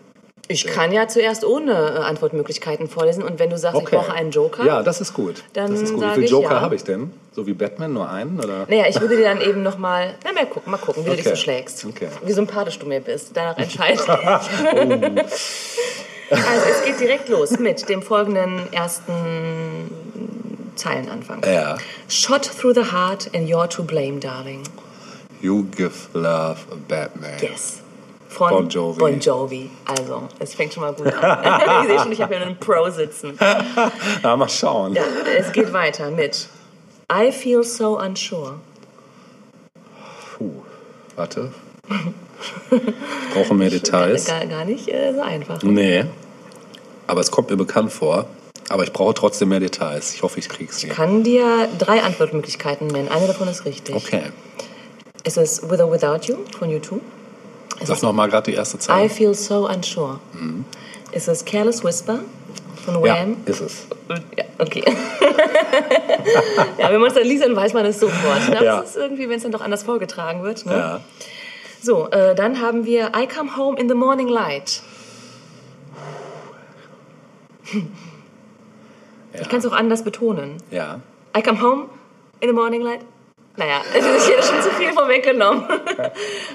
Ich 0.51 0.67
kann 0.67 0.91
ja 0.91 1.07
zuerst 1.07 1.45
ohne 1.45 1.71
äh, 1.71 1.99
Antwortmöglichkeiten 1.99 2.87
vorlesen 2.87 3.23
und 3.23 3.39
wenn 3.39 3.49
du 3.49 3.57
sagst, 3.57 3.81
ich 3.81 3.89
brauche 3.89 4.13
einen 4.13 4.31
Joker. 4.31 4.65
Ja, 4.65 4.83
das 4.83 5.01
ist 5.01 5.13
gut. 5.13 5.43
Dann 5.53 5.71
das 5.71 5.81
ist 5.81 5.93
gut. 5.93 6.03
Wie 6.03 6.13
viele 6.13 6.27
Joker 6.27 6.55
ja. 6.55 6.61
habe 6.61 6.75
ich 6.75 6.83
denn? 6.83 7.11
So 7.33 7.47
wie 7.47 7.53
Batman, 7.53 7.93
nur 7.93 8.09
einen? 8.09 8.39
Oder? 8.39 8.65
Naja, 8.67 8.85
ich 8.89 8.99
würde 8.99 9.15
dir 9.15 9.23
dann 9.23 9.41
eben 9.41 9.63
nochmal, 9.63 10.15
na 10.23 10.33
mal 10.33 10.45
gucken, 10.45 10.71
mal 10.71 10.77
gucken, 10.77 11.05
wie 11.05 11.09
du 11.09 11.15
dich 11.15 11.25
Okay. 11.25 11.35
so 11.35 11.41
schlägst. 11.41 11.85
Okay. 11.85 12.07
Wie 12.25 12.33
sympathisch 12.33 12.77
du 12.79 12.85
mir 12.85 12.99
bist. 12.99 13.31
Danach 13.33 13.57
entscheide 13.57 14.01
ich. 14.03 15.21
Also 16.31 16.65
es 16.69 16.85
geht 16.85 16.99
direkt 17.01 17.27
los 17.27 17.59
mit 17.59 17.89
dem 17.89 18.01
folgenden 18.01 18.71
ersten 18.71 19.91
Zeilenanfang. 20.75 21.43
Ja. 21.45 21.77
Shot 22.07 22.43
through 22.43 22.73
the 22.73 22.91
heart 22.91 23.29
and 23.35 23.49
you're 23.49 23.67
to 23.67 23.83
blame, 23.83 24.19
darling. 24.19 24.63
You 25.41 25.65
give 25.75 26.07
love 26.13 26.65
a 26.71 26.75
Batman. 26.87 27.37
Yes. 27.41 27.80
Von 28.31 28.49
Bon 28.49 28.69
Jovi. 28.69 28.99
Bon 28.99 29.19
Jovi. 29.19 29.69
Also, 29.85 30.23
es 30.39 30.53
fängt 30.53 30.73
schon 30.73 30.83
mal 30.83 30.93
gut 30.93 31.13
an. 31.13 31.81
ich 31.83 31.87
sehe 31.89 31.99
schon, 31.99 32.11
ich 32.13 32.21
habe 32.21 32.35
hier 32.35 32.45
einen 32.45 32.57
Pro 32.57 32.89
sitzen. 32.89 33.37
Na, 34.23 34.37
mal 34.37 34.47
schauen. 34.47 34.93
Ja, 34.93 35.03
es 35.37 35.51
geht 35.51 35.73
weiter 35.73 36.09
mit 36.09 36.47
I 37.11 37.31
feel 37.33 37.61
so 37.63 37.99
unsure. 37.99 38.55
Puh, 40.37 40.49
warte. 41.17 41.51
Ich 42.71 43.33
brauche 43.33 43.53
mehr 43.53 43.69
Details. 43.69 44.25
Gar, 44.25 44.45
gar 44.45 44.63
nicht 44.63 44.87
äh, 44.87 45.13
so 45.13 45.21
einfach. 45.21 45.61
Nee. 45.61 46.05
Aber 47.07 47.19
es 47.19 47.31
kommt 47.31 47.49
mir 47.49 47.57
bekannt 47.57 47.91
vor. 47.91 48.27
Aber 48.69 48.83
ich 48.83 48.93
brauche 48.93 49.13
trotzdem 49.13 49.49
mehr 49.49 49.59
Details. 49.59 50.13
Ich 50.15 50.23
hoffe, 50.23 50.39
ich 50.39 50.47
kriege 50.47 50.71
sie. 50.71 50.87
Ich 50.87 50.93
kann 50.93 51.23
dir 51.23 51.67
drei 51.77 52.01
Antwortmöglichkeiten 52.01 52.87
nennen. 52.87 53.09
Eine 53.09 53.27
davon 53.27 53.49
ist 53.49 53.65
richtig. 53.65 53.93
Okay. 53.93 54.31
Es 55.25 55.35
ist 55.35 55.69
With 55.69 55.81
or 55.81 55.91
Without 55.91 56.25
You 56.27 56.37
von 56.57 56.69
U2. 56.69 57.01
Sag 57.83 58.01
noch 58.03 58.13
mal 58.13 58.27
gerade 58.29 58.51
die 58.51 58.57
erste 58.57 58.77
I 58.77 58.79
Zahl. 58.79 59.09
feel 59.09 59.33
so 59.33 59.67
unsure. 59.67 60.19
Es 61.11 61.27
ist 61.27 61.45
Careless 61.45 61.83
Whisper 61.83 62.19
von 62.85 63.03
Ja, 63.05 63.15
Wham. 63.21 63.37
ist 63.45 63.59
es. 63.61 63.87
Ja, 64.37 64.43
okay. 64.59 64.83
ja, 66.77 66.91
wenn 66.91 66.99
man 66.99 67.09
es 67.09 67.13
dann 67.15 67.23
liest, 67.23 67.43
dann 67.43 67.55
weiß 67.55 67.73
man 67.73 67.85
es 67.85 67.99
sofort. 67.99 68.49
Ne? 68.49 68.63
Ja. 68.63 68.81
Das 68.81 68.91
ist 68.91 68.95
irgendwie, 68.97 69.29
wenn 69.29 69.37
es 69.37 69.43
dann 69.43 69.51
doch 69.51 69.61
anders 69.61 69.83
vorgetragen 69.83 70.43
wird. 70.43 70.65
Ne? 70.65 70.73
Ja. 70.73 71.01
So, 71.81 72.09
äh, 72.09 72.35
dann 72.35 72.61
haben 72.61 72.85
wir 72.85 73.11
I 73.15 73.27
Come 73.27 73.55
Home 73.57 73.77
in 73.79 73.87
the 73.89 73.95
Morning 73.95 74.27
Light. 74.27 74.81
Ich 79.39 79.47
kann 79.47 79.59
es 79.59 79.65
auch 79.65 79.71
anders 79.71 80.03
betonen. 80.03 80.57
Ja. 80.71 80.99
I 81.37 81.41
come 81.41 81.61
home 81.61 81.85
in 82.41 82.49
the 82.49 82.53
morning 82.53 82.81
light. 82.81 82.99
Naja, 83.57 83.81
ich 83.93 84.27
hätte 84.29 84.43
schon 84.43 84.61
zu 84.61 84.69
viel 84.71 84.93
vorweggenommen. 84.93 85.65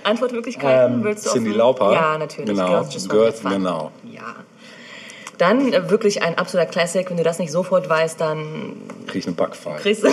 Antwortmöglichkeiten 0.03 0.95
Ähm, 0.95 1.05
willst 1.05 1.26
du 1.26 1.31
Cindy 1.31 1.50
offen? 1.50 1.59
Lauper. 1.59 1.93
Ja, 1.93 2.19
natürlich. 2.19 2.49
Genau. 2.50 2.69
Girls 2.69 2.95
just 2.95 3.09
Girls, 3.11 3.43
genau. 3.43 3.93
Ja. 4.05 4.23
Dann 5.38 5.73
äh, 5.73 5.91
wirklich 5.91 6.23
ein 6.23 6.38
absoluter 6.38 6.71
Classic. 6.71 7.09
Wenn 7.09 7.19
du 7.19 7.23
das 7.23 7.38
nicht 7.38 7.53
sofort 7.53 7.88
weißt, 7.88 8.21
dann 8.21 8.76
Kriege 9.07 9.19
ich 9.19 9.26
einen 9.26 9.37
Backpfeil. 9.37 9.76
kriegst 9.76 10.05
du... 10.05 10.09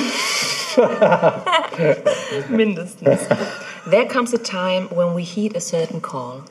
Mindestens. 2.50 3.20
There 3.90 4.08
comes 4.08 4.34
a 4.34 4.38
time 4.38 4.88
when 4.92 5.16
we 5.16 5.22
heed 5.22 5.56
a 5.56 5.60
certain 5.62 6.02
call. 6.02 6.42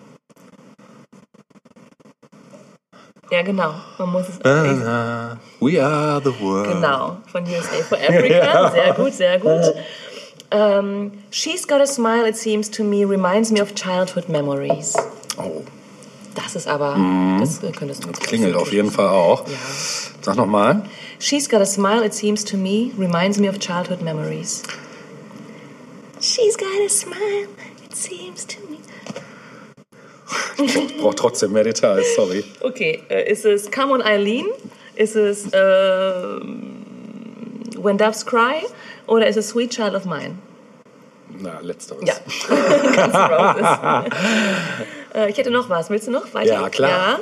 Ja, 3.30 3.42
genau. 3.42 3.74
Man 3.98 4.10
muss 4.10 4.28
es... 4.28 4.44
Ah, 4.44 5.36
We 5.60 5.82
are 5.82 6.20
the 6.22 6.32
world. 6.40 6.68
Genau, 6.68 7.16
von 7.30 7.44
USA 7.44 7.82
for 7.88 7.98
Africa. 8.08 8.70
Sehr 8.70 8.92
gut, 8.94 9.12
sehr 9.14 9.38
gut. 9.38 9.74
Ähm, 10.52 11.12
She's 11.30 11.66
got 11.66 11.80
a 11.80 11.86
smile, 11.86 12.26
it 12.26 12.36
seems 12.36 12.70
to 12.72 12.84
me, 12.84 13.04
reminds 13.04 13.50
me 13.50 13.60
of 13.60 13.74
childhood 13.74 14.28
memories. 14.28 14.94
Oh, 15.38 15.62
Das 16.34 16.56
ist 16.56 16.66
aber, 16.66 16.96
das 17.40 17.62
äh, 17.62 17.72
könntest 17.72 18.04
du 18.04 18.08
jetzt 18.08 18.20
klingelt 18.22 18.54
auf 18.56 18.72
jeden 18.72 18.90
Fall 18.90 19.08
auch. 19.08 19.46
Ja. 19.46 19.54
Sag 20.22 20.36
noch 20.36 20.46
mal. 20.46 20.84
She's 21.18 21.48
got 21.48 21.60
a 21.60 21.66
smile, 21.66 22.04
it 22.04 22.14
seems 22.14 22.44
to 22.44 22.56
me, 22.56 22.90
reminds 22.98 23.38
me 23.38 23.48
of 23.48 23.58
childhood 23.58 24.00
memories. 24.02 24.62
She's 26.20 26.56
got 26.56 26.68
a 26.84 26.88
smile, 26.88 27.48
it 27.84 27.94
seems 27.94 28.46
to 28.46 28.56
me. 28.70 28.78
Ich 30.64 30.96
brauche 30.98 31.14
trotzdem 31.16 31.52
mehr 31.52 31.64
Details, 31.64 32.14
sorry. 32.14 32.44
Okay, 32.60 33.02
äh, 33.10 33.30
ist 33.30 33.44
es 33.44 33.70
Come 33.70 33.92
on 33.92 34.02
Eileen? 34.02 34.46
Ist 34.94 35.16
es 35.16 35.46
äh, 35.52 36.40
When 37.82 37.98
Doves 37.98 38.24
Cry? 38.24 38.64
Oder 39.06 39.26
ist 39.26 39.36
es 39.36 39.48
Sweet 39.48 39.70
Child 39.70 39.94
of 39.94 40.04
Mine? 40.04 40.36
Na, 41.38 41.60
letzteres. 41.60 42.02
Ja, 42.06 42.14
Roses. 42.48 44.12
Äh, 45.14 45.30
ich 45.30 45.38
hätte 45.38 45.50
noch 45.50 45.68
was. 45.68 45.88
Willst 45.90 46.06
du 46.06 46.10
noch 46.10 46.32
weiter? 46.34 46.52
Ja, 46.52 46.68
klar. 46.68 47.18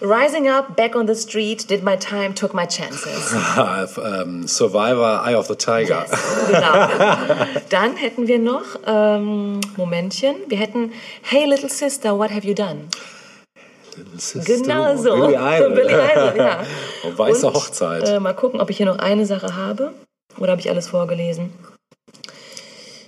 Ja. 0.00 0.06
Rising 0.06 0.48
up, 0.48 0.76
back 0.76 0.96
on 0.96 1.06
the 1.06 1.14
street, 1.14 1.70
did 1.70 1.84
my 1.84 1.96
time, 1.96 2.34
took 2.34 2.54
my 2.54 2.66
chances. 2.66 3.34
ähm, 3.98 4.46
Survivor, 4.48 5.22
Eye 5.24 5.36
of 5.36 5.46
the 5.46 5.54
Tiger. 5.54 6.04
Genau. 6.48 6.88
Dann 7.68 7.96
hätten 7.96 8.26
wir 8.26 8.40
noch, 8.40 8.64
ähm, 8.84 9.60
Momentchen, 9.76 10.34
wir 10.48 10.58
hätten 10.58 10.92
Hey 11.22 11.44
little 11.44 11.68
sister, 11.68 12.18
what 12.18 12.30
have 12.30 12.46
you 12.46 12.54
done? 12.54 12.88
Genau 14.44 14.96
so. 14.96 15.14
Billy 15.14 15.34
Idol. 15.36 15.70
Billy 15.70 15.92
Idol, 15.92 16.32
ja. 16.36 16.62
Und 17.04 17.18
Weiße 17.18 17.46
Und, 17.46 17.54
Hochzeit. 17.54 18.08
Äh, 18.08 18.20
mal 18.20 18.32
gucken, 18.34 18.60
ob 18.60 18.70
ich 18.70 18.76
hier 18.76 18.86
noch 18.86 18.98
eine 18.98 19.26
Sache 19.26 19.54
habe. 19.56 19.92
Oder 20.38 20.52
habe 20.52 20.60
ich 20.60 20.70
alles 20.70 20.88
vorgelesen? 20.88 21.52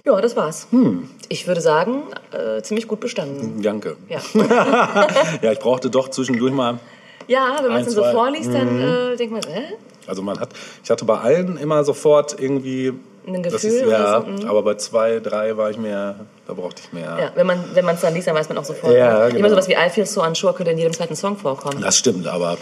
Ja, 0.05 0.21
das 0.21 0.37
war's. 0.37 0.67
Hm. 0.71 1.09
Ich 1.31 1.47
würde 1.47 1.63
sagen, 1.63 2.03
äh, 2.33 2.61
ziemlich 2.63 2.87
gut 2.87 3.01
bestanden. 3.01 3.63
Danke. 3.63 3.97
Ja. 4.09 4.21
Ja, 5.43 5.53
ich 5.53 5.59
brauchte 5.59 5.89
doch 5.91 6.09
zwischendurch 6.11 6.53
mal. 6.53 6.79
Ja, 7.27 7.57
wenn 7.63 7.71
man 7.73 7.81
es 7.81 7.87
dann 7.87 7.95
so 7.95 8.05
vorliest, 8.05 8.53
dann 8.53 8.77
Mhm. 8.77 9.13
äh, 9.13 9.17
denkt 9.17 9.33
man, 9.33 9.43
hä? 9.53 9.63
Also 10.07 10.21
man 10.21 10.39
hat, 10.39 10.51
ich 10.83 10.91
hatte 10.91 11.07
bei 11.07 11.17
allen 11.19 11.57
immer 11.57 11.83
sofort 11.85 12.39
irgendwie 12.39 12.93
Ein 13.27 13.43
Gefühl 13.43 13.71
ist, 13.71 13.87
oder 13.87 13.99
ja, 13.99 14.21
so, 14.21 14.27
mhm. 14.27 14.49
aber 14.49 14.63
bei 14.63 14.75
zwei, 14.75 15.19
drei 15.19 15.57
war 15.57 15.71
ich 15.71 15.79
mehr, 15.79 16.17
da 16.47 16.53
brauchte 16.53 16.83
ich 16.85 16.93
mehr. 16.93 17.17
Ja, 17.19 17.33
wenn 17.35 17.47
man 17.47 17.65
wenn 17.73 17.85
man 17.85 17.95
es 17.95 18.03
dann 18.03 18.13
liest, 18.13 18.27
dann 18.29 18.35
weiß 18.35 18.49
man 18.49 18.59
auch 18.59 18.65
sofort. 18.65 18.95
Ja, 18.95 19.21
ne? 19.21 19.29
Ich 19.29 19.35
genau. 19.35 19.43
meine, 19.43 19.55
sowas 19.55 19.69
wie 19.69 19.75
I 19.75 19.89
Feel 19.89 20.07
So 20.07 20.23
Unsure 20.23 20.53
könnte 20.53 20.73
in 20.73 20.79
jedem 20.79 20.93
zweiten 20.93 21.17
Song 21.17 21.37
vorkommen. 21.39 21.81
Das 21.81 21.97
stimmt, 21.97 22.27
aber 22.27 22.59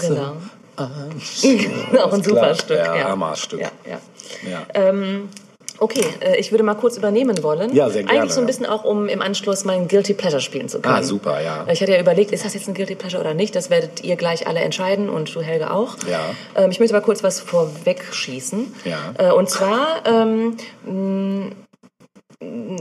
Genau. 0.00 0.36
auch 0.76 2.12
ein 2.12 2.22
super 2.22 2.40
klar. 2.40 2.54
Stück. 2.54 2.76
Ja, 2.76 2.96
Ja, 2.96 3.08
Hammerstück. 3.08 3.60
Ja, 3.60 3.70
ja. 3.84 4.00
ja. 4.48 4.66
Ähm, 4.74 5.28
okay, 5.78 6.04
äh, 6.20 6.36
ich 6.36 6.50
würde 6.52 6.62
mal 6.64 6.74
kurz 6.74 6.96
übernehmen 6.96 7.42
wollen. 7.42 7.74
Ja, 7.74 7.88
sehr 7.90 8.02
gerne, 8.04 8.18
Eigentlich 8.20 8.32
so 8.32 8.40
ein 8.40 8.44
ja. 8.44 8.46
bisschen 8.46 8.66
auch, 8.66 8.84
um 8.84 9.08
im 9.08 9.20
Anschluss 9.22 9.64
mein 9.64 9.88
Guilty 9.88 10.14
Pleasure 10.14 10.40
spielen 10.40 10.68
zu 10.68 10.80
können. 10.80 10.94
Ah, 10.94 11.02
super, 11.02 11.40
ja. 11.42 11.66
Ich 11.70 11.80
hatte 11.80 11.92
ja 11.92 12.00
überlegt, 12.00 12.32
ist 12.32 12.44
das 12.44 12.54
jetzt 12.54 12.68
ein 12.68 12.74
Guilty 12.74 12.94
Pleasure 12.94 13.20
oder 13.20 13.34
nicht? 13.34 13.54
Das 13.56 13.70
werdet 13.70 14.02
ihr 14.04 14.16
gleich 14.16 14.46
alle 14.46 14.60
entscheiden 14.60 15.08
und 15.08 15.34
du, 15.34 15.40
Helge, 15.42 15.70
auch. 15.72 15.96
Ja. 16.10 16.20
Ähm, 16.56 16.70
ich 16.70 16.80
möchte 16.80 16.94
aber 16.96 17.04
kurz 17.04 17.22
was 17.22 17.40
vorwegschießen. 17.40 18.74
Ja. 18.84 18.98
Äh, 19.18 19.32
und 19.32 19.50
zwar 19.50 20.02
ähm, 20.06 20.56
mh, 20.86 21.50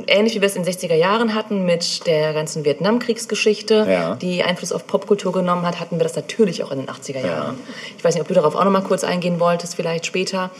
ähnlich 0.07 0.35
wie 0.35 0.41
wir 0.41 0.47
es 0.47 0.55
in 0.55 0.63
den 0.63 0.73
60er 0.73 0.95
Jahren 0.95 1.35
hatten 1.35 1.65
mit 1.65 2.05
der 2.05 2.33
ganzen 2.33 2.65
Vietnamkriegsgeschichte, 2.65 3.85
Ja. 3.89 4.15
die 4.15 4.43
Einfluss 4.43 4.71
auf 4.71 4.87
Popkultur 4.87 5.31
genommen 5.31 5.65
hat, 5.65 5.79
hatten 5.79 5.97
wir 5.99 6.03
das 6.03 6.15
natürlich 6.15 6.63
auch 6.63 6.71
in 6.71 6.79
den 6.79 6.87
80er 6.89 7.25
Jahren. 7.25 7.57
Ich 7.97 8.03
weiß 8.03 8.13
nicht, 8.15 8.21
ob 8.21 8.27
du 8.27 8.33
darauf 8.33 8.55
auch 8.55 8.63
noch 8.65 8.71
mal 8.71 8.81
kurz 8.83 9.03
eingehen 9.03 9.39
wolltest, 9.39 9.75
vielleicht 9.75 10.05
später. 10.05 10.51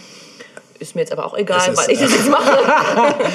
Ist 0.83 0.95
mir 0.95 1.01
jetzt 1.01 1.11
aber 1.11 1.25
auch 1.25 1.35
egal, 1.37 1.71
ist, 1.71 1.77
weil 1.77 1.91
ich 1.91 1.99
das 1.99 2.11
äh, 2.11 2.15
jetzt 2.15 2.29
mache. 2.29 2.57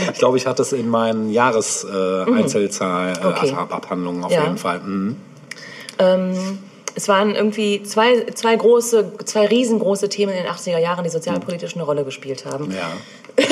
Ich 0.13 0.19
glaube, 0.19 0.37
ich 0.37 0.47
hatte 0.47 0.63
es 0.63 0.73
in 0.73 0.89
meinen 0.89 1.31
Jahres-Einzelzahl 1.31 3.09
äh, 3.17 3.21
Mhm. 3.21 3.27
Okay. 3.27 3.53
Abhandlungen 3.53 4.25
auf 4.25 4.31
Ja. 4.33 4.45
jeden 4.45 4.59
Fall. 4.59 4.81
Mhm. 4.81 5.17
Es 6.95 7.09
waren 7.09 7.35
irgendwie 7.35 7.83
zwei, 7.83 8.25
zwei 8.35 8.55
große, 8.57 9.13
zwei 9.25 9.47
riesengroße 9.47 10.09
Themen 10.09 10.33
in 10.33 10.45
den 10.45 10.53
80er 10.53 10.79
Jahren, 10.79 11.03
die 11.05 11.11
sozialpolitisch 11.11 11.75
eine 11.75 11.85
Rolle 11.85 12.05
gespielt 12.05 12.45
haben. 12.47 12.71
Ja. 12.73 13.45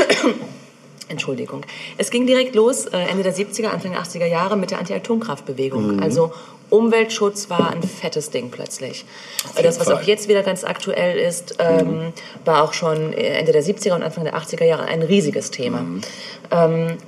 Entschuldigung. 1.08 1.62
Es 1.98 2.10
ging 2.10 2.26
direkt 2.26 2.54
los, 2.56 2.86
äh, 2.86 2.96
Ende 2.98 3.22
der 3.22 3.34
70er, 3.34 3.68
Anfang 3.68 3.92
der 3.92 4.02
80er 4.02 4.26
Jahre 4.26 4.56
mit 4.56 4.72
der 4.72 4.78
Anti-Atomkraftbewegung. 4.80 5.96
Mhm. 5.96 6.02
Also 6.02 6.32
Umweltschutz 6.70 7.48
war 7.48 7.70
ein 7.70 7.82
fettes 7.82 8.30
Ding 8.30 8.50
plötzlich. 8.50 9.04
Äh, 9.54 9.62
Das, 9.62 9.78
was 9.78 9.86
Fall. 9.86 9.96
Mhm. 9.96 10.00
auch 10.02 10.06
jetzt 10.06 10.28
wieder 10.28 10.42
ganz 10.42 10.64
aktuell 10.64 11.16
ist, 11.18 11.56
ähm, 11.58 12.12
war 12.44 12.62
auch 12.64 12.72
schon 12.72 13.12
Ende 13.12 13.52
der 13.52 13.62
70er 13.62 13.94
und 13.94 14.02
Anfang 14.02 14.24
der 14.24 14.36
80er 14.36 14.64
Jahre 14.64 14.84
ein 14.84 15.02
riesiges 15.02 15.50
Thema. 15.50 15.80
Mhm. 15.80 16.00
Ähm, 16.50 16.98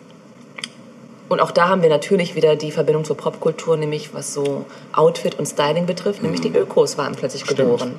und 1.29 1.41
auch 1.41 1.51
da 1.51 1.69
haben 1.69 1.83
wir 1.83 1.91
natürlich 1.91 2.35
wieder 2.37 2.57
die 2.57 2.73
Verbindung 2.73 3.05
zur 3.05 3.17
Popkultur, 3.17 3.77
nämlich 3.77 4.15
was 4.15 4.33
so 4.33 4.65
Outfit 4.95 5.39
und 5.39 5.45
Styling 5.47 5.85
betrifft, 5.85 6.23
nämlich 6.23 6.41
die 6.41 6.49
Ökos 6.57 6.97
waren 6.97 7.15
plötzlich 7.17 7.43
Mhm. 7.43 7.47
Stimmt, 7.47 7.59
geboren. 7.59 7.95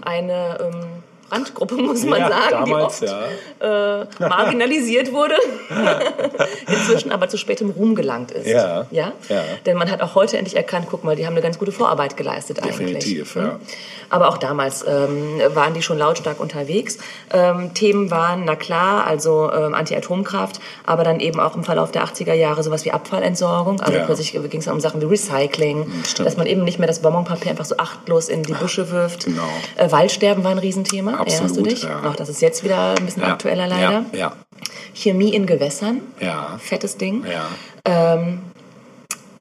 Eine 0.00 0.58
ähm, 0.60 0.99
Randgruppe, 1.30 1.76
muss 1.76 2.04
man 2.04 2.20
Ja, 2.20 2.28
sagen, 2.28 2.50
damals, 2.50 2.98
die 3.00 3.06
oft 3.06 3.14
ja. 3.62 4.02
äh, 4.02 4.06
marginalisiert 4.18 5.12
wurde, 5.12 5.34
inzwischen 6.66 7.12
aber 7.12 7.28
zu 7.28 7.36
spätem 7.36 7.70
Ruhm 7.70 7.94
gelangt 7.94 8.30
ist. 8.30 8.46
Ja, 8.46 8.86
ja? 8.90 9.12
Denn 9.66 9.76
man 9.76 9.90
hat 9.90 10.02
auch 10.02 10.14
heute 10.14 10.36
endlich 10.38 10.56
erkannt, 10.56 10.86
guck 10.90 11.04
mal, 11.04 11.16
die 11.16 11.26
haben 11.26 11.34
eine 11.34 11.42
ganz 11.42 11.58
gute 11.58 11.72
Vorarbeit 11.72 12.16
geleistet 12.16 12.64
Definitiv, 12.64 13.36
eigentlich. 13.36 13.50
ja. 13.50 13.52
Hm? 13.52 13.60
Aber 14.10 14.28
auch 14.28 14.38
damals 14.38 14.84
ähm, 14.86 15.40
waren 15.54 15.72
die 15.72 15.82
schon 15.82 15.96
lautstark 15.96 16.40
unterwegs. 16.40 16.98
Ähm, 17.32 17.74
Themen 17.74 18.10
waren, 18.10 18.44
na 18.44 18.56
klar, 18.56 19.06
also 19.06 19.50
ähm, 19.52 19.72
Anti-Atomkraft, 19.72 20.60
aber 20.84 21.04
dann 21.04 21.20
eben 21.20 21.38
auch 21.38 21.54
im 21.54 21.62
Verlauf 21.62 21.92
der 21.92 22.04
80er 22.04 22.32
Jahre 22.34 22.64
sowas 22.64 22.84
wie 22.84 22.90
Abfallentsorgung. 22.90 23.80
Also 23.80 24.00
plötzlich 24.04 24.32
ging 24.32 24.60
es 24.60 24.66
um 24.66 24.80
Sachen 24.80 25.00
wie 25.00 25.06
Recycling, 25.06 25.86
stimmt. 26.04 26.26
dass 26.26 26.36
man 26.36 26.46
eben 26.48 26.64
nicht 26.64 26.80
mehr 26.80 26.88
das 26.88 27.00
Bonbonpapier 27.00 27.52
einfach 27.52 27.64
so 27.64 27.76
achtlos 27.76 28.28
in 28.28 28.42
die 28.42 28.52
Büsche 28.52 28.90
wirft. 28.90 29.26
Genau. 29.26 29.42
Äh, 29.76 29.92
Waldsterben 29.92 30.42
war 30.42 30.50
ein 30.50 30.58
Riesenthema, 30.58 31.19
Absolut, 31.20 31.50
erinnerst 31.50 31.56
du 31.56 31.62
dich? 31.62 31.82
ja. 31.84 32.08
Auch 32.10 32.16
das 32.16 32.28
ist 32.28 32.40
jetzt 32.42 32.64
wieder 32.64 32.94
ein 32.98 33.04
bisschen 33.06 33.22
Ja. 33.22 33.28
aktueller 33.32 33.66
leider. 33.66 34.04
Ja, 34.12 34.32
Chemie 34.94 35.34
in 35.34 35.46
Gewässern, 35.46 36.00
ja, 36.20 36.58
fettes 36.62 36.96
Ding. 36.96 37.24
ja. 37.30 37.46
Ähm, 37.84 38.40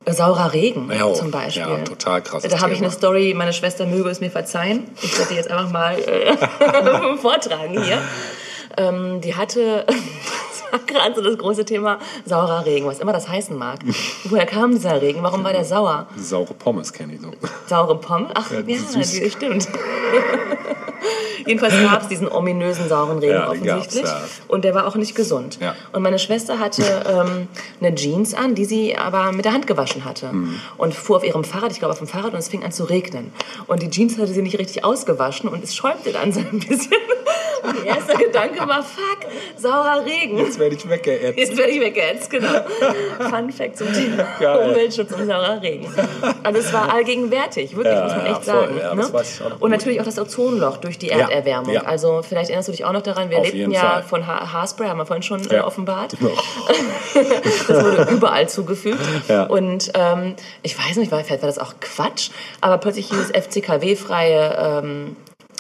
saurer 0.08 0.54
Regen 0.54 0.92
Ja, 0.92 1.06
oh, 1.06 1.14
zum 1.14 1.30
Beispiel. 1.30 1.62
ja, 1.62 1.78
total 1.80 2.22
krasses 2.24 2.50
Da 2.52 2.62
habe 2.62 2.74
ich 2.74 2.80
eine 2.80 2.90
Story, 2.90 3.34
meine 3.36 3.54
Schwester 3.54 3.86
möge 3.86 4.10
es 4.10 4.20
mir 4.22 4.32
verzeihen. 4.32 4.86
Ich 5.04 5.16
werde 5.18 5.30
die 5.32 5.36
jetzt 5.36 5.52
einfach 5.52 5.72
mal 5.72 5.96
äh, 6.00 7.18
vortragen 7.18 7.84
hier. 7.84 8.02
Ähm, 8.78 9.22
die 9.22 9.36
hatte, 9.36 9.86
gerade 10.88 11.16
so 11.16 11.22
das 11.22 11.38
große 11.38 11.66
Thema, 11.66 12.00
saurer 12.26 12.66
Regen, 12.66 12.86
was 12.86 13.00
immer 13.00 13.14
das 13.14 13.28
heißen 13.28 13.58
mag. 13.58 13.80
Woher 14.26 14.46
kam 14.46 14.72
dieser 14.72 15.02
Regen? 15.02 15.24
Warum 15.24 15.44
war 15.44 15.54
der 15.54 15.66
sauer? 15.66 16.08
Saure 16.18 16.54
Pommes 16.54 16.94
kenne 16.94 17.14
ich 17.14 17.22
so. 17.22 17.32
Saure 17.68 17.96
Pommes? 18.00 18.32
Ach 18.34 18.52
Ja, 18.52 18.58
ja, 18.58 18.64
die, 18.64 19.30
stimmt. 19.30 19.68
Jedenfalls 21.46 21.74
gab 21.82 22.02
es 22.02 22.08
diesen 22.10 22.28
ominösen 22.32 22.88
sauren 22.90 23.20
Regen 23.20 23.34
Ja, 23.34 23.50
offensichtlich. 23.50 24.04
ja. 24.04 24.22
Und 24.48 24.66
der 24.66 24.76
war 24.76 24.88
auch 24.88 24.96
nicht 24.96 25.16
gesund. 25.16 25.58
Ja. 25.62 25.76
Und 25.94 26.02
meine 26.02 26.20
Schwester 26.20 26.60
hatte 26.60 26.84
ähm, 27.08 27.48
eine 27.80 27.96
Jeans 27.96 28.34
an, 28.34 28.56
die 28.56 28.66
sie 28.66 28.98
aber 28.98 29.32
mit 29.32 29.46
der 29.46 29.54
Hand 29.54 29.66
gewaschen 29.66 30.06
hatte. 30.06 30.32
Mhm. 30.32 30.60
Und 30.78 30.94
fuhr 30.94 31.18
auf 31.18 31.24
ihrem 31.24 31.44
Fahrrad, 31.44 31.72
ich 31.72 31.80
glaube 31.80 31.94
auf 31.94 32.00
dem 32.00 32.08
Fahrrad, 32.08 32.34
und 32.34 32.40
es 32.40 32.50
fing 32.50 32.64
an 32.64 32.72
zu 32.72 32.84
regnen. 32.84 33.32
Und 33.68 33.82
die 33.82 33.90
Jeans 33.90 34.18
hatte 34.18 34.28
sie 34.28 34.42
nicht 34.42 34.60
richtig 34.60 34.84
ausgewaschen 34.84 35.50
und 35.50 35.64
es 35.64 35.76
schäumte 35.76 36.12
dann 36.12 36.32
so 36.32 36.40
ein 36.40 36.60
bisschen. 36.60 36.92
Und 37.64 37.78
ihr 37.80 37.86
erster 37.86 38.18
Gedanke 38.18 38.60
war, 38.68 38.84
fuck, 38.84 39.20
saurer 39.58 40.06
Regen. 40.06 40.38
Jetzt 40.38 40.60
werde 40.60 40.76
ich 40.76 40.90
weggeätzt. 40.90 41.38
Jetzt 41.38 41.58
werde 41.58 41.72
ich 41.72 41.82
weggehetzt, 41.82 42.30
genau. 42.30 42.48
Fun 43.30 43.52
Fact 43.52 43.78
zum 43.78 43.92
Thema 43.94 44.28
Geil. 44.40 44.70
Umweltschutz 44.70 45.12
und 45.12 45.26
saurer 45.26 45.62
Regen. 45.62 45.88
Also 46.44 46.60
es 46.60 46.74
war 46.74 46.94
allgegenwärtig, 46.94 47.76
wirklich, 47.76 47.94
Ja, 47.94 48.04
muss 48.04 48.16
man 48.16 48.26
echt 48.26 48.44
voll. 48.46 48.46
sagen. 48.46 48.78
Ja, 48.80 48.96
ne? 48.96 49.56
und 49.60 49.72
natürlich 49.72 50.00
auch 50.02 50.06
das 50.06 50.20
Ozonloch 50.20 50.78
durch 50.78 50.98
die 50.98 51.10
Erderwärmung. 51.10 51.74
ja. 51.74 51.84
Also 51.84 52.22
vielleicht 52.28 52.50
erinnerst 52.50 52.68
du 52.68 52.72
dich 52.72 52.86
auch 52.86 52.94
noch 52.94 53.02
daran, 53.02 53.30
wir 53.30 53.40
Auf 53.40 53.52
lebten 53.52 53.72
ja 53.72 53.80
Fall. 53.82 54.04
von 54.04 54.28
ha 54.28 54.54
Haarspray, 54.54 54.88
haben 54.88 54.98
wir 54.98 55.06
vorhin 55.06 55.24
schon 55.24 55.50
äh, 55.52 55.60
offenbart. 55.60 56.16
Genau. 56.20 56.32
Das 57.68 57.84
wurde 57.84 58.12
überall 58.12 58.48
zugefügt. 58.50 59.00
Und 59.50 59.92
ähm, 59.94 60.36
ich 60.62 60.78
weiß 60.78 60.98
nicht, 60.98 61.10
vielleicht 61.10 61.30
war 61.30 61.38
das 61.40 61.60
auch 61.60 61.74
Quatsch, 61.80 62.30
aber 62.62 62.78
plötzlich 62.78 63.10
hieß 63.10 63.32
es 63.32 63.46
FCKW-freie 63.46 64.82
ähm, 64.84 65.16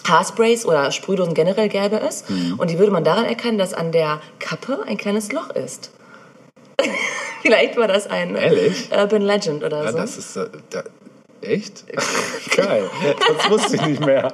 Haarsprays 0.09 0.65
oder 0.65 0.91
Sprühdosen 0.91 1.33
generell 1.33 1.69
gäbe 1.69 1.99
es. 1.99 2.27
Mhm. 2.29 2.55
Und 2.57 2.69
die 2.69 2.79
würde 2.79 2.91
man 2.91 3.03
daran 3.03 3.25
erkennen, 3.25 3.57
dass 3.57 3.73
an 3.73 3.91
der 3.91 4.21
Kappe 4.39 4.83
ein 4.87 4.97
kleines 4.97 5.31
Loch 5.31 5.49
ist. 5.51 5.91
vielleicht 7.41 7.77
war 7.77 7.87
das 7.87 8.07
ein 8.07 8.35
Ehrlich? 8.35 8.89
Urban 8.91 9.21
Legend 9.21 9.63
oder 9.63 9.83
Ja, 9.83 9.91
so. 9.91 9.97
das 9.97 10.17
ist. 10.17 10.39
Echt? 11.41 11.85
Geil. 12.55 12.89
Das 13.37 13.49
wusste 13.49 13.75
ich 13.77 13.85
nicht 13.85 14.05
mehr. 14.05 14.33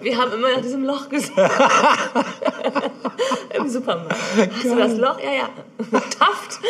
Wir 0.00 0.16
haben 0.16 0.32
immer 0.32 0.52
nach 0.54 0.62
diesem 0.62 0.84
Loch 0.84 1.08
gesucht. 1.08 1.32
Im 3.54 3.68
Supermarkt. 3.68 4.14
Hast 4.54 4.64
du 4.64 4.76
das 4.76 4.96
Loch? 4.96 5.18
Ja, 5.20 5.32
ja. 5.32 5.48
Taft 6.18 6.60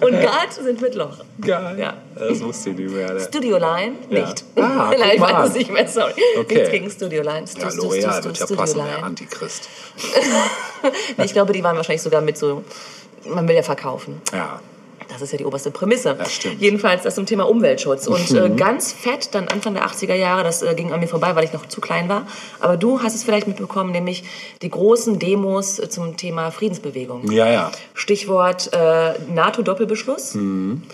und 0.00 0.12
Gart 0.20 0.52
sind 0.52 0.80
mit 0.80 0.94
Loch. 0.94 1.18
Geil. 1.40 1.78
Ja. 1.78 1.94
Das 2.16 2.40
wusste 2.42 2.70
ich 2.70 2.76
nicht 2.78 2.92
mehr. 2.92 3.12
Ne? 3.14 3.20
Studio 3.20 3.58
Line 3.58 3.96
Ja. 4.10 4.26
nicht. 4.26 4.44
Ah, 4.56 4.92
Nein, 4.98 5.10
ich 5.14 5.20
weiß 5.20 5.48
es 5.48 5.54
nicht 5.54 5.70
mehr, 5.70 5.86
sorry. 5.88 6.12
Okay. 6.40 6.54
Nichts 6.54 6.70
gegen 6.70 6.90
Studio 6.90 7.22
Line. 7.22 7.46
Stu- 7.46 7.60
Ja, 7.60 7.68
L'Oreal 7.68 8.24
wird 8.24 8.38
ja 8.38 8.46
passen, 8.56 8.82
der 8.84 9.04
Antichrist. 9.04 9.68
Ich 11.22 11.32
glaube, 11.32 11.52
die 11.52 11.62
waren 11.62 11.76
wahrscheinlich 11.76 12.02
sogar 12.02 12.20
mit 12.20 12.36
so, 12.38 12.64
man 13.26 13.46
will 13.48 13.56
ja 13.56 13.62
verkaufen. 13.62 14.20
Ja. 14.32 14.60
Das 15.08 15.22
ist 15.22 15.32
ja 15.32 15.38
die 15.38 15.44
oberste 15.44 15.70
Prämisse. 15.70 16.16
Ja, 16.18 16.24
stimmt. 16.26 16.56
Mhm. 16.56 16.60
Jedenfalls 16.60 17.02
das 17.02 17.14
zum 17.14 17.26
Thema 17.26 17.48
Umweltschutz. 17.48 18.06
Und 18.06 18.30
äh, 18.30 18.50
ganz 18.50 18.92
fett 18.92 19.34
dann 19.34 19.48
Anfang 19.48 19.74
der 19.74 19.86
80er 19.86 20.14
Jahre, 20.14 20.44
das 20.44 20.62
äh, 20.62 20.74
ging 20.74 20.92
an 20.92 21.00
mir 21.00 21.08
vorbei, 21.08 21.34
weil 21.34 21.44
ich 21.44 21.52
noch 21.52 21.66
zu 21.66 21.80
klein 21.80 22.08
war. 22.08 22.26
Aber 22.60 22.76
du 22.76 23.02
hast 23.02 23.14
es 23.14 23.24
vielleicht 23.24 23.48
mitbekommen, 23.48 23.90
nämlich 23.90 24.24
die 24.62 24.70
großen 24.70 25.18
Demos 25.18 25.78
äh, 25.78 25.88
zum 25.88 26.16
Thema 26.16 26.50
Friedensbewegung. 26.50 27.30
Ja, 27.30 27.50
ja. 27.50 27.72
Stichwort 27.94 28.70
äh, 28.72 29.14
NATO-Doppelbeschluss. 29.32 30.36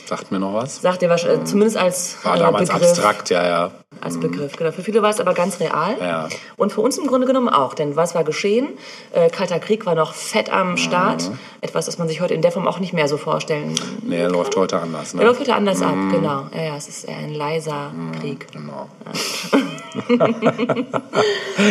Sagt 0.07 0.31
mir 0.31 0.39
noch 0.39 0.55
was? 0.55 0.81
Sagt 0.81 1.03
ihr 1.03 1.09
wahrscheinlich, 1.09 1.45
zumindest 1.45 1.77
als 1.77 2.17
War 2.23 2.37
äh, 2.37 2.39
damals 2.39 2.71
Begriff. 2.71 2.91
abstrakt, 2.91 3.31
ja, 3.31 3.47
ja. 3.47 3.71
Als 4.01 4.19
Begriff. 4.19 4.57
Genau. 4.57 4.73
Für 4.73 4.83
viele 4.83 5.03
war 5.03 5.11
es 5.11 5.21
aber 5.21 5.35
ganz 5.35 5.61
real. 5.61 5.97
Ja. 6.01 6.29
Und 6.57 6.73
für 6.73 6.81
uns 6.81 6.99
im 6.99 7.07
Grunde 7.07 7.27
genommen 7.27 7.49
auch. 7.49 7.75
Denn 7.75 7.97
was 7.97 8.15
war 8.15 8.25
geschehen? 8.25 8.69
Äh, 9.13 9.31
Kalter 9.31 9.59
Krieg 9.59 9.87
war 9.87 9.95
noch 9.95 10.15
fett 10.15 10.53
am 10.53 10.77
Start. 10.77 11.31
Etwas, 11.61 11.87
das 11.87 11.99
man 11.99 12.09
sich 12.09 12.21
heute 12.21 12.35
in 12.35 12.43
der 12.43 12.53
Form 12.53 12.67
auch 12.69 12.79
nicht 12.81 12.93
mehr 12.93 13.09
so 13.09 13.17
vorstellen. 13.17 13.75
Nee, 14.03 14.19
er 14.21 14.31
läuft 14.31 14.57
heute 14.57 14.79
anders, 14.81 15.13
Der 15.13 15.21
ne? 15.21 15.27
läuft 15.27 15.41
heute 15.41 15.55
anders 15.55 15.81
ab, 15.83 15.95
genau. 16.11 16.47
Ja, 16.55 16.63
ja, 16.63 16.77
es 16.77 16.89
ist 16.89 17.05
eher 17.05 17.17
ein 17.17 17.35
leiser 17.35 17.93
Krieg. 18.21 18.47
Genau. 18.53 18.89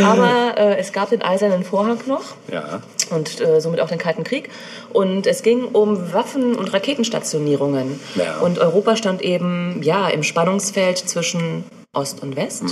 Aber 0.04 0.58
äh, 0.58 0.78
es 0.78 0.92
gab 0.94 1.10
den 1.10 1.22
Eisernen 1.22 1.64
Vorhang 1.64 2.00
noch 2.08 2.24
Ja. 2.52 2.82
und 3.12 3.40
äh, 3.42 3.60
somit 3.62 3.82
auch 3.82 3.90
den 3.90 3.98
Kalten 3.98 4.24
Krieg. 4.24 4.50
Und 4.92 5.28
es 5.28 5.44
ging 5.44 5.66
um 5.66 6.14
Waffen- 6.14 6.56
und 6.56 6.74
Raketenstationierungen. 6.74 8.00
Ja. 8.16 8.40
Und 8.40 8.60
Europa 8.60 8.96
stand 8.96 9.22
eben 9.22 9.82
ja 9.84 10.08
im 10.10 10.24
Spannungsfeld 10.24 10.98
zwischen 10.98 11.64
Ost 11.94 12.22
und 12.22 12.36
West. 12.36 12.64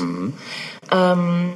Ähm, 0.91 1.53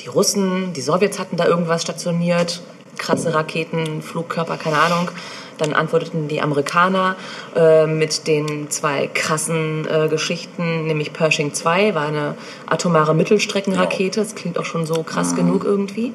die 0.00 0.08
Russen, 0.08 0.72
die 0.72 0.80
Sowjets 0.80 1.18
hatten 1.18 1.36
da 1.36 1.46
irgendwas 1.46 1.82
stationiert, 1.82 2.62
krasse 2.98 3.34
Raketen, 3.34 4.02
Flugkörper, 4.02 4.56
keine 4.56 4.78
Ahnung. 4.78 5.10
Dann 5.58 5.74
antworteten 5.74 6.26
die 6.26 6.40
Amerikaner 6.40 7.16
äh, 7.54 7.86
mit 7.86 8.26
den 8.26 8.70
zwei 8.70 9.08
krassen 9.08 9.86
äh, 9.86 10.08
Geschichten, 10.08 10.86
nämlich 10.86 11.12
Pershing 11.12 11.52
2 11.52 11.94
war 11.94 12.06
eine 12.06 12.34
atomare 12.66 13.14
Mittelstreckenrakete. 13.14 14.20
Das 14.20 14.34
klingt 14.34 14.58
auch 14.58 14.64
schon 14.64 14.86
so 14.86 15.02
krass 15.02 15.36
genug 15.36 15.64
irgendwie. 15.64 16.14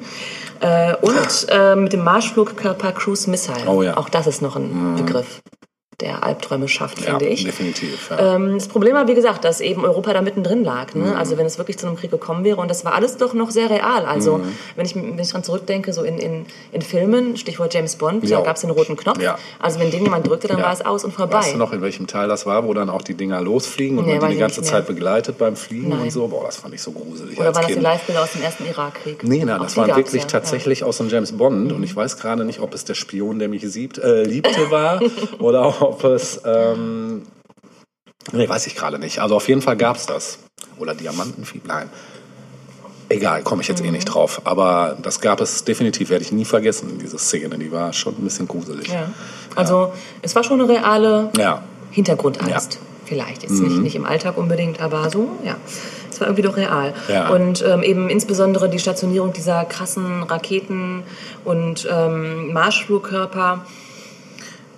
Äh, 0.58 0.96
und 0.96 1.46
äh, 1.48 1.76
mit 1.76 1.92
dem 1.92 2.02
Marschflugkörper 2.02 2.90
Cruise 2.90 3.30
Missile. 3.30 3.68
Oh 3.68 3.82
ja. 3.82 3.96
Auch 3.96 4.08
das 4.08 4.26
ist 4.26 4.42
noch 4.42 4.56
ein 4.56 4.96
Begriff, 4.96 5.40
der 6.00 6.24
Albträume 6.24 6.68
schafft, 6.68 6.98
Ja, 7.00 7.12
finde 7.18 7.26
ich. 7.28 7.44
definitiv. 7.44 8.10
Ja. 8.10 8.34
Ähm, 8.36 8.52
das 8.54 8.68
Problem 8.68 8.94
war, 8.94 9.08
wie 9.08 9.14
gesagt, 9.14 9.44
dass 9.44 9.62
eben 9.62 9.82
Europa 9.82 10.12
da 10.12 10.20
mittendrin 10.20 10.62
lag. 10.62 10.94
Ne? 10.94 11.04
Mhm. 11.06 11.16
Also 11.16 11.38
wenn 11.38 11.46
es 11.46 11.56
wirklich 11.56 11.78
zu 11.78 11.86
einem 11.86 11.96
Krieg 11.96 12.10
gekommen 12.10 12.44
wäre 12.44 12.60
und 12.60 12.68
das 12.70 12.84
war 12.84 12.92
alles 12.94 13.16
doch 13.16 13.32
noch 13.32 13.50
sehr 13.50 13.70
real. 13.70 14.04
Also 14.04 14.36
Mhm. 14.38 14.52
wenn 14.76 14.84
ich 14.84 14.94
wenn 14.94 15.18
ich 15.18 15.30
dran 15.30 15.42
zurückdenke, 15.42 15.94
so 15.94 16.02
in, 16.02 16.18
in, 16.18 16.44
in 16.72 16.82
Filmen, 16.82 17.38
Stichwort 17.38 17.72
James 17.72 17.96
Bond, 17.96 18.24
Ja. 18.28 18.38
da 18.38 18.44
gab 18.44 18.56
es 18.56 18.60
den 18.62 18.70
roten 18.70 18.96
Knopf. 18.96 19.22
Ja. 19.22 19.38
Also 19.58 19.80
wenn 19.80 19.90
den 19.90 20.02
jemand 20.02 20.26
drückte, 20.28 20.48
dann 20.48 20.58
Ja. 20.58 20.64
war 20.64 20.72
es 20.74 20.84
aus 20.84 21.02
und 21.02 21.12
vorbei. 21.14 21.38
Weißt 21.38 21.54
du 21.54 21.58
noch, 21.58 21.72
in 21.72 21.80
welchem 21.80 22.06
Teil 22.06 22.28
das 22.28 22.44
war, 22.44 22.66
wo 22.66 22.74
dann 22.74 22.90
auch 22.90 23.00
die 23.02 23.14
Dinger 23.14 23.40
losfliegen 23.40 23.98
und 23.98 24.04
Nee, 24.06 24.18
man 24.18 24.28
die 24.28 24.34
die 24.34 24.40
ganze. 24.40 24.60
Zeit 24.62 24.86
begleitet 24.86 25.38
beim 25.38 25.56
Fliegen 25.56 25.88
Nein. 25.90 26.00
und 26.02 26.12
so? 26.12 26.28
Boah, 26.28 26.44
das 26.44 26.56
fand 26.56 26.74
ich 26.74 26.82
so 26.82 26.90
gruselig 26.90 27.38
Oder 27.38 27.48
als 27.48 27.56
waren 27.56 27.62
das 27.62 27.66
die 27.68 27.72
Kind. 27.72 27.82
Live-Bilder 27.82 28.22
aus 28.22 28.32
dem 28.32 28.42
ersten 28.42 28.66
Irakkrieg? 28.66 29.24
Nee, 29.24 29.44
nein, 29.44 29.56
Auch 29.58 29.62
das 29.62 29.72
die 29.72 29.78
waren 29.80 29.96
wirklich 29.96 30.22
ja. 30.24 30.28
tatsächlich 30.28 30.84
aus 30.84 30.98
dem 30.98 31.08
James 31.08 31.32
Bond 31.32 31.72
und 31.72 31.82
ich 31.82 31.96
weiß 31.96 32.18
gerade 32.18 32.44
nicht, 32.44 32.60
ob 32.60 32.74
es 32.74 32.84
der 32.84 32.94
Spion, 32.94 33.38
der 33.38 33.48
mich 33.48 33.62
siebt, 33.66 33.96
äh, 33.98 34.24
liebte 34.24 34.70
war 34.70 35.00
oder 35.38 35.82
ob 35.82 35.85
es, 36.04 36.40
ähm, 36.44 37.22
nee, 38.32 38.48
weiß 38.48 38.66
ich 38.66 38.76
gerade 38.76 38.98
nicht. 38.98 39.20
Also 39.20 39.36
auf 39.36 39.48
jeden 39.48 39.62
Fall 39.62 39.76
gab's 39.76 40.06
das. 40.06 40.38
Oder 40.78 40.94
Diamantenfieber, 40.94 41.68
nein. 41.68 41.90
Egal, 43.08 43.42
komme 43.42 43.62
ich 43.62 43.68
jetzt 43.68 43.84
eh 43.84 43.90
nicht 43.90 44.06
drauf. 44.06 44.42
Aber 44.44 44.96
das 45.00 45.20
gab 45.20 45.40
es 45.40 45.64
definitiv, 45.64 46.10
werde 46.10 46.24
ich 46.24 46.32
nie 46.32 46.44
vergessen, 46.44 46.98
diese 47.00 47.18
Szene. 47.18 47.56
Die 47.56 47.70
war 47.70 47.92
schon 47.92 48.14
ein 48.14 48.24
bisschen 48.24 48.48
gruselig. 48.48 48.88
Ja. 48.88 49.10
Also 49.54 49.92
es 50.22 50.34
war 50.34 50.42
schon 50.42 50.60
eine 50.60 50.68
reale 50.68 51.30
Ja. 51.38 51.62
Hintergrundangst. 51.92 52.74
Ja. 52.74 52.80
Vielleicht. 53.04 53.42
Jetzt 53.44 53.60
nicht, 53.60 53.76
nicht 53.76 53.94
im 53.94 54.04
Alltag 54.04 54.36
unbedingt, 54.36 54.80
aber 54.80 55.08
so, 55.10 55.28
ja. 55.44 55.56
Es 56.10 56.20
war 56.20 56.26
irgendwie 56.26 56.42
doch 56.42 56.56
real. 56.56 56.94
Ja. 57.08 57.28
Und 57.28 57.62
ähm, 57.64 57.82
eben 57.82 58.08
insbesondere 58.08 58.68
die 58.68 58.78
Stationierung 58.78 59.32
dieser 59.32 59.64
krassen 59.66 60.22
Raketen 60.24 61.02
und 61.44 61.86
ähm, 61.90 62.52
Marschflugkörper 62.52 63.64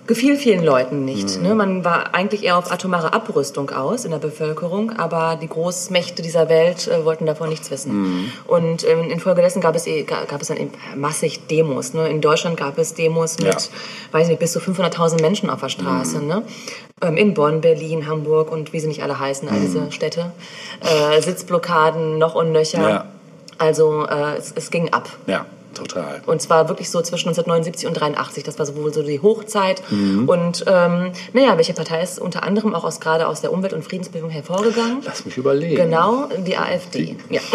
gefiel 0.09 0.35
vielen 0.37 0.63
Leuten 0.63 1.05
nicht. 1.05 1.39
Ne? 1.41 1.53
Man 1.55 1.85
war 1.85 2.15
eigentlich 2.15 2.43
eher 2.43 2.57
auf 2.57 2.71
atomare 2.71 3.13
Abrüstung 3.13 3.69
aus 3.69 4.05
in 4.05 4.11
der 4.11 4.17
Bevölkerung, 4.17 4.91
aber 4.97 5.37
die 5.41 5.47
Großmächte 5.47 6.21
dieser 6.23 6.49
Welt 6.49 6.87
äh, 6.87 7.05
wollten 7.05 7.25
davon 7.27 7.47
nichts 7.49 7.69
wissen. 7.71 8.31
Und 8.47 8.85
ähm, 8.89 9.09
infolgedessen 9.11 9.61
gab 9.61 9.75
es, 9.75 9.85
eh, 9.87 10.03
ga- 10.03 10.25
gab 10.25 10.41
es 10.41 10.47
dann 10.47 10.57
eben 10.57 10.71
massig 10.95 11.45
Demos. 11.47 11.93
Ne? 11.93 12.09
In 12.09 12.21
Deutschland 12.21 12.57
gab 12.57 12.77
es 12.79 12.95
Demos 12.95 13.37
mit, 13.37 13.53
Ja. 13.53 13.59
weiß 14.11 14.27
nicht, 14.29 14.39
bis 14.39 14.51
zu 14.51 14.59
500.000 14.59 15.21
Menschen 15.21 15.49
auf 15.51 15.61
der 15.61 15.69
Straße. 15.69 16.19
Ne? 16.25 16.41
Ähm, 17.01 17.15
in 17.15 17.33
Bonn, 17.35 17.61
Berlin, 17.61 18.07
Hamburg 18.07 18.51
und 18.51 18.73
wie 18.73 18.79
sie 18.79 18.87
nicht 18.87 19.03
alle 19.03 19.19
heißen, 19.19 19.47
all 19.47 19.59
diese 19.59 19.91
Städte. 19.91 20.31
Äh, 20.81 21.21
Sitzblockaden, 21.21 22.17
noch 22.17 22.33
und 22.35 22.51
nöcher. 22.51 22.89
Ja. 22.89 23.05
Also 23.59 24.07
äh, 24.07 24.37
es, 24.37 24.53
es 24.55 24.71
ging 24.71 24.91
ab. 24.91 25.07
Ja, 25.27 25.45
total. 25.79 26.21
Und 26.25 26.41
zwar 26.41 26.69
wirklich 26.69 26.89
so 26.89 27.01
zwischen 27.01 27.29
1979 27.29 27.87
und 27.87 27.93
83. 27.93 28.43
Das 28.43 28.59
war 28.59 28.65
so 28.65 28.75
wohl 28.75 28.93
so 28.93 29.03
die 29.03 29.21
Hochzeit. 29.21 29.81
Mhm. 29.89 30.27
Und 30.27 30.63
ähm, 30.67 31.11
naja, 31.33 31.57
welche 31.57 31.73
Partei 31.73 32.01
ist 32.01 32.19
unter 32.19 32.43
anderem 32.43 32.75
auch 32.75 32.83
aus, 32.83 32.99
gerade 32.99 33.27
aus 33.27 33.41
der 33.41 33.51
Umwelt- 33.51 33.73
und 33.73 33.83
Friedensbewegung 33.83 34.29
hervorgegangen? 34.29 35.01
Lass 35.03 35.25
mich 35.25 35.37
überlegen. 35.37 35.75
Genau, 35.75 36.29
die 36.37 36.57
AfD. 36.57 37.15
Ja. 37.29 37.41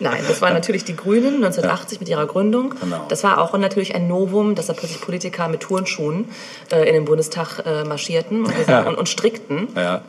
Nein, 0.00 0.22
das 0.26 0.40
waren 0.40 0.54
natürlich 0.54 0.84
die 0.84 0.96
Grünen 0.96 1.36
1980 1.36 2.00
mit 2.00 2.08
ihrer 2.08 2.26
Gründung. 2.26 2.74
Genau. 2.80 3.04
Das 3.08 3.24
war 3.24 3.38
auch 3.40 3.56
natürlich 3.58 3.94
ein 3.94 4.08
Novum, 4.08 4.54
dass 4.54 4.66
da 4.66 4.72
plötzlich 4.72 5.00
Politiker 5.00 5.48
mit 5.48 5.60
Turnschuhen 5.60 6.26
äh, 6.70 6.88
in 6.88 6.94
den 6.94 7.04
Bundestag 7.04 7.64
äh, 7.66 7.84
marschierten 7.84 8.44
und, 8.44 8.56
gesagt, 8.58 8.88
und, 8.88 8.96
und 8.96 9.08
strickten. 9.08 9.68
Ja. 9.74 10.02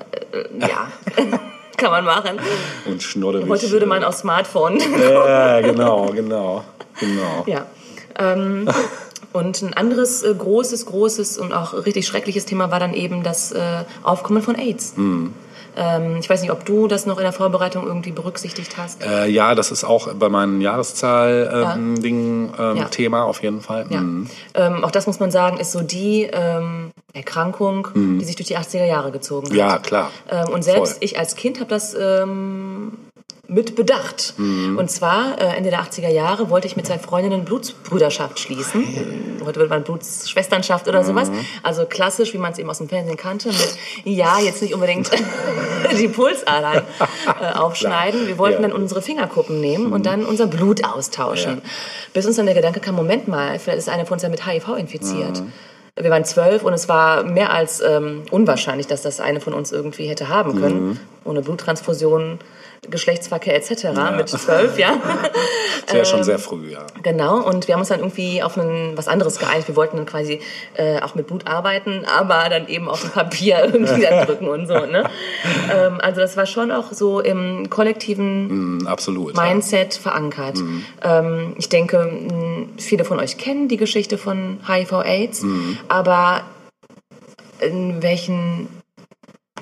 Ja, 0.60 0.92
kann 1.80 1.92
man 1.92 2.06
machen. 2.06 2.40
Und 2.86 3.02
schnoddelig. 3.02 3.50
Heute 3.50 3.72
würde 3.72 3.86
man 3.86 4.04
auf 4.04 4.16
Smartphone 4.16 4.80
Ja, 5.02 5.62
genau, 5.62 6.08
genau. 6.08 6.64
Genau. 7.00 7.44
Ja. 7.48 7.66
Ähm, 8.18 8.70
und 9.32 9.62
ein 9.62 9.74
anderes 9.74 10.24
äh, 10.24 10.34
großes, 10.34 10.86
großes 10.86 11.38
und 11.38 11.54
auch 11.54 11.86
richtig 11.86 12.08
schreckliches 12.08 12.46
Thema 12.46 12.72
war 12.72 12.80
dann 12.80 12.94
eben 12.94 13.24
das 13.24 13.52
äh, 13.52 13.84
Aufkommen 14.04 14.42
von 14.42 14.56
AIDS. 14.56 14.94
Mhm. 14.98 15.34
Ähm, 15.76 16.18
ich 16.20 16.30
weiß 16.30 16.42
nicht, 16.42 16.52
ob 16.52 16.66
du 16.66 16.88
das 16.88 17.06
noch 17.06 17.18
in 17.18 17.24
der 17.24 17.34
Vorbereitung 17.34 17.86
irgendwie 17.86 18.12
berücksichtigt 18.12 18.78
hast. 18.78 19.04
Äh, 19.04 19.28
ja, 19.28 19.56
das 19.56 19.72
ist 19.72 19.84
auch 19.84 20.14
bei 20.14 20.30
meinen 20.30 20.62
Jahreszahl-Ding 20.62 22.54
ähm, 22.58 22.78
Ja. 22.78 22.86
Thema 22.86 23.24
auf 23.24 23.42
jeden 23.44 23.62
Fall. 23.62 23.86
Ja. 23.90 24.02
Mhm. 24.02 24.30
Ähm, 24.54 24.84
auch 24.84 24.92
das 24.92 25.08
muss 25.08 25.20
man 25.20 25.32
sagen, 25.32 25.58
ist 25.58 25.72
so 25.72 25.82
die 25.82 26.24
ähm, 26.32 26.92
Erkrankung, 27.14 27.88
die 27.96 28.26
sich 28.26 28.36
durch 28.36 28.48
die 28.48 28.58
80er 28.58 28.86
Jahre 28.86 29.12
gezogen 29.12 29.48
hat. 29.48 29.52
Mhm. 29.54 29.58
Ja, 29.58 29.78
klar. 29.80 30.12
Ähm, 30.30 30.50
und 30.50 30.64
selbst 30.64 30.94
Voll. 30.94 31.04
ich 31.04 31.18
als 31.18 31.36
Kind 31.36 31.60
habe 31.60 31.70
das 31.70 31.96
ähm, 32.00 32.92
mit 33.50 33.76
bedacht. 33.76 34.36
Mhm. 34.38 34.78
Und 34.78 34.90
zwar 34.92 35.40
äh, 35.42 35.58
Ende 35.58 35.72
der 35.72 35.82
80er 35.82 36.10
Jahre 36.10 36.50
wollte 36.50 36.68
ich 36.68 36.76
mit 36.76 36.86
zwei 36.86 37.00
Freundinnen 37.00 37.46
Blutsbrüderschaft 37.46 38.40
schließen. 38.40 38.84
Heute 39.44 39.60
würde 39.60 39.70
man 39.70 39.84
Blutsschwesternschaft 39.84 40.88
oder 40.88 41.04
sowas. 41.04 41.30
Mhm. 41.30 41.46
Also 41.64 41.86
klassisch, 41.86 42.34
wie 42.34 42.38
man 42.38 42.52
es 42.52 42.60
eben 42.60 42.70
aus 42.70 42.78
dem 42.78 42.88
Fernsehen 42.88 43.18
kannte. 43.18 43.50
Mit, 43.50 43.78
ja, 44.06 44.40
jetzt 44.40 44.62
nicht 44.62 44.74
unbedingt 44.74 45.10
die 46.00 46.08
Pulsadern 46.08 46.84
äh, 47.42 47.54
aufschneiden. 47.58 48.28
Wir 48.28 48.38
wollten 48.38 48.62
Ja. 48.62 48.70
dann 48.70 48.78
unsere 48.78 49.02
Fingerkuppen 49.02 49.60
nehmen 49.60 49.92
und 49.92 50.06
dann 50.06 50.26
unser 50.26 50.48
Blut 50.48 50.86
austauschen. 50.86 51.56
Ja. 51.64 51.70
Bis 52.14 52.26
uns 52.26 52.36
dann 52.36 52.46
der 52.46 52.56
Gedanke 52.56 52.80
kam, 52.80 52.96
Moment 52.96 53.28
mal, 53.28 53.58
vielleicht 53.60 53.80
ist 53.80 53.90
einer 53.90 54.06
von 54.06 54.14
uns 54.16 54.24
ja 54.24 54.30
mit 54.30 54.46
HIV 54.46 54.70
infiziert. 54.78 55.42
Wir 55.96 56.12
waren 56.12 56.24
zwölf 56.24 56.64
und 56.64 56.72
es 56.72 56.88
war 56.88 57.24
mehr 57.24 57.52
als 57.52 57.82
ähm, 57.82 58.24
unwahrscheinlich, 58.32 58.88
dass 58.88 59.02
das 59.02 59.20
eine 59.20 59.42
von 59.42 59.54
uns 59.54 59.72
irgendwie 59.72 60.08
hätte 60.08 60.30
haben 60.30 60.60
können. 60.62 61.00
Ohne 61.26 61.42
Bluttransfusion, 61.42 62.40
Geschlechtsverkehr 62.90 63.56
etc. 63.56 63.88
mit 64.16 64.30
zwölf, 64.30 64.78
ja. 64.78 64.98
Das 65.86 65.96
wäre 65.96 66.06
schon 66.06 66.24
sehr 66.24 66.38
früh, 66.38 66.72
ja. 66.72 66.86
Genau, 67.02 67.38
und 67.42 67.68
wir 67.68 67.74
haben 67.74 67.80
uns 67.82 67.90
dann 67.90 68.00
irgendwie 68.00 68.44
auf 68.44 68.58
ein, 68.58 68.92
was 68.96 69.08
anderes 69.08 69.40
geeinigt. 69.40 69.68
Wir 69.68 69.76
wollten 69.76 69.98
dann 69.98 70.06
quasi 70.06 70.40
äh, 70.76 71.00
auch 71.02 71.16
mit 71.16 71.26
Blut 71.28 71.48
arbeiten, 71.48 72.06
aber 72.06 72.48
dann 72.50 72.68
eben 72.68 72.88
auf 72.88 73.02
dem 73.02 73.10
Papier 73.10 73.64
irgendwie 73.74 74.02
dann 74.02 74.26
drücken 74.28 74.48
und 74.48 74.68
so. 74.68 74.86
Ne? 74.86 75.04
Ähm, 75.72 76.00
also 76.02 76.22
das 76.22 76.36
war 76.36 76.46
schon 76.46 76.72
auch 76.72 76.92
so 76.92 77.20
im 77.20 77.70
kollektiven 77.70 78.78
Mhm, 78.80 78.88
absolut. 78.88 79.36
Mindset 79.36 79.94
verankert. 79.94 80.58
Ähm, 81.04 81.54
ich 81.58 81.70
denke, 81.70 82.12
viele 82.78 83.06
von 83.06 83.20
euch 83.20 83.38
kennen 83.38 83.68
die 83.68 83.78
Geschichte 83.78 84.18
von 84.18 84.60
HIV-AIDS, 84.68 85.44
aber 85.88 86.42
in 87.60 88.02
welchen 88.02 88.68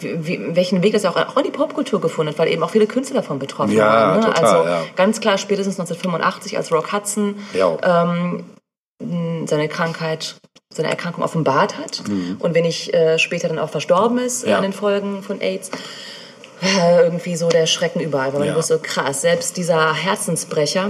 wie, 0.01 0.55
welchen 0.55 0.83
Weg 0.83 0.93
das 0.93 1.05
auch, 1.05 1.15
auch 1.15 1.37
in 1.37 1.43
die 1.43 1.51
Popkultur 1.51 1.99
gefunden 2.01 2.31
hat, 2.31 2.39
weil 2.39 2.47
eben 2.49 2.63
auch 2.63 2.69
viele 2.71 2.87
Künstler 2.87 3.17
davon 3.17 3.39
betroffen 3.39 3.73
Ja, 3.73 3.85
waren. 3.85 4.19
Ne? 4.19 4.25
total, 4.27 4.43
also 4.45 4.67
ja. 4.69 4.83
ganz 4.95 5.19
klar 5.19 5.37
spätestens 5.37 5.79
1985, 5.79 6.57
als 6.57 6.71
Rock 6.71 6.91
Hudson 6.93 7.35
Ja. 7.53 7.77
ähm, 8.09 8.45
seine 9.45 9.67
Krankheit, 9.67 10.35
seine 10.73 10.89
Erkrankung 10.89 11.23
offenbart 11.23 11.77
hat 11.77 12.01
und 12.39 12.55
wenig 12.55 12.93
äh, 12.93 13.19
später 13.19 13.47
dann 13.47 13.59
auch 13.59 13.69
verstorben 13.69 14.17
ist 14.17 14.45
Mhm. 14.45 14.53
An 14.53 14.61
den 14.63 14.73
Folgen 14.73 15.21
von 15.23 15.39
AIDS. 15.41 15.69
äh, 16.61 17.03
Irgendwie 17.03 17.35
so 17.35 17.49
der 17.49 17.67
Schrecken 17.67 17.99
überall, 17.99 18.33
weil 18.33 18.39
man 18.39 18.47
Ja. 18.47 18.53
Mhm. 18.53 18.57
wusste, 18.57 18.79
krass, 18.79 19.21
selbst 19.21 19.57
dieser 19.57 19.93
Herzensbrecher 19.93 20.87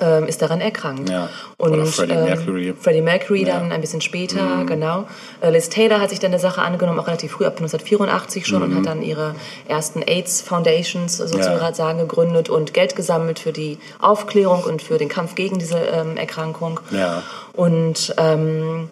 ähm, 0.00 0.26
ist 0.26 0.42
daran 0.42 0.60
erkrankt. 0.60 1.08
Ja. 1.08 1.28
Und 1.56 1.72
Oder 1.72 1.86
Freddie 1.86 2.12
ähm, 2.12 2.24
Mercury. 2.24 2.74
Freddie 2.78 3.02
Mercury 3.02 3.42
Ja. 3.42 3.54
Mhm. 3.54 3.58
dann 3.60 3.72
ein 3.72 3.80
bisschen 3.80 4.00
später, 4.00 4.64
genau. 4.66 5.06
Äh, 5.40 5.50
Liz 5.50 5.68
Taylor 5.68 6.00
hat 6.00 6.10
sich 6.10 6.20
dann 6.20 6.30
der 6.30 6.40
Sache 6.40 6.62
angenommen, 6.62 6.98
auch 6.98 7.06
relativ 7.06 7.32
früh, 7.32 7.44
ab 7.44 7.56
1984 7.58 8.46
schon, 8.46 8.62
und 8.62 8.74
hat 8.74 8.86
dann 8.86 9.02
ihre 9.02 9.34
ersten 9.66 10.02
AIDS 10.02 10.40
Foundations 10.40 11.16
sozusagen 11.16 11.98
gegründet 11.98 12.48
und 12.48 12.74
Geld 12.74 12.96
gesammelt 12.96 13.38
für 13.38 13.52
die 13.52 13.78
Aufklärung 13.98 14.62
und 14.64 14.82
für 14.82 14.98
den 14.98 15.08
Kampf 15.08 15.34
gegen 15.34 15.58
diese 15.58 15.78
ähm, 15.78 16.16
Erkrankung. 16.16 16.80
Ja. 16.90 17.22
Und 17.52 18.14
ähm, 18.18 18.88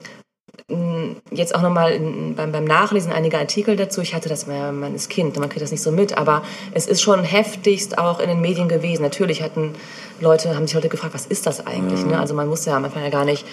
jetzt 1.30 1.54
auch 1.54 1.62
nochmal 1.62 1.98
beim, 2.34 2.50
beim 2.50 2.64
Nachlesen 2.64 3.12
einiger 3.12 3.38
Artikel 3.38 3.76
dazu. 3.76 4.00
Ich 4.00 4.14
hatte 4.14 4.28
das, 4.28 4.48
man 4.48 4.94
ist 4.96 5.08
Kind, 5.08 5.38
man 5.38 5.48
kriegt 5.48 5.62
das 5.62 5.70
nicht 5.70 5.82
so 5.82 5.92
mit, 5.92 6.18
aber 6.18 6.42
es 6.72 6.88
ist 6.88 7.02
schon 7.02 7.22
heftigst 7.22 7.98
auch 7.98 8.18
in 8.18 8.28
den 8.28 8.40
Medien 8.40 8.68
gewesen. 8.68 9.02
Natürlich 9.02 9.42
hatten 9.42 9.74
Leute, 10.20 10.56
haben 10.56 10.66
sich 10.66 10.74
Leute 10.74 10.88
gefragt, 10.88 11.14
was 11.14 11.26
ist 11.26 11.46
das 11.46 11.64
eigentlich? 11.66 12.04
Ne? 12.04 12.18
Also 12.18 12.34
man 12.34 12.48
wusste 12.50 12.70
ja 12.70 12.76
am 12.76 12.84
Anfang 12.84 13.04
ja 13.04 13.10
gar 13.10 13.24
nicht, 13.24 13.46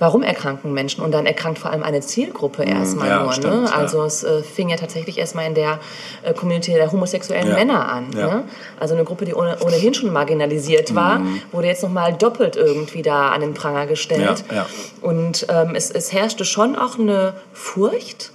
warum 0.00 0.24
erkranken 0.24 0.72
Menschen 0.72 1.04
und 1.04 1.12
dann 1.12 1.26
erkrankt 1.26 1.60
vor 1.60 1.70
allem 1.70 1.84
eine 1.84 2.00
Zielgruppe 2.00 2.64
erstmal 2.64 3.08
ja, 3.08 3.22
nur. 3.22 3.32
stimmt, 3.32 3.54
ne? 3.54 3.68
ja. 3.68 3.76
Also 3.76 4.02
es 4.02 4.24
äh, 4.24 4.42
fing 4.42 4.68
ja 4.70 4.76
tatsächlich 4.76 5.18
erstmal 5.18 5.46
in 5.46 5.54
der 5.54 5.78
äh, 6.24 6.34
Community 6.34 6.72
der 6.72 6.90
homosexuellen 6.90 7.48
Ja. 7.48 7.54
Männer 7.54 7.88
an. 7.92 8.10
Ne? 8.10 8.42
Also 8.80 8.94
eine 8.94 9.04
Gruppe, 9.04 9.26
die 9.26 9.34
ohne, 9.34 9.56
ohnehin 9.64 9.94
schon 9.94 10.12
marginalisiert 10.12 10.94
war, 10.94 11.20
Mhm. 11.20 11.42
wurde 11.52 11.68
jetzt 11.68 11.82
nochmal 11.84 12.14
doppelt 12.14 12.56
irgendwie 12.56 13.02
da 13.02 13.28
an 13.28 13.42
den 13.42 13.54
Pranger 13.54 13.86
gestellt. 13.86 14.42
Ja, 14.50 14.56
ja. 14.56 14.66
Und 15.02 15.46
ähm, 15.48 15.74
es, 15.74 15.90
es 15.90 16.12
herrschte 16.12 16.44
schon 16.44 16.76
auch 16.76 16.98
eine 16.98 17.34
Furcht. 17.52 18.32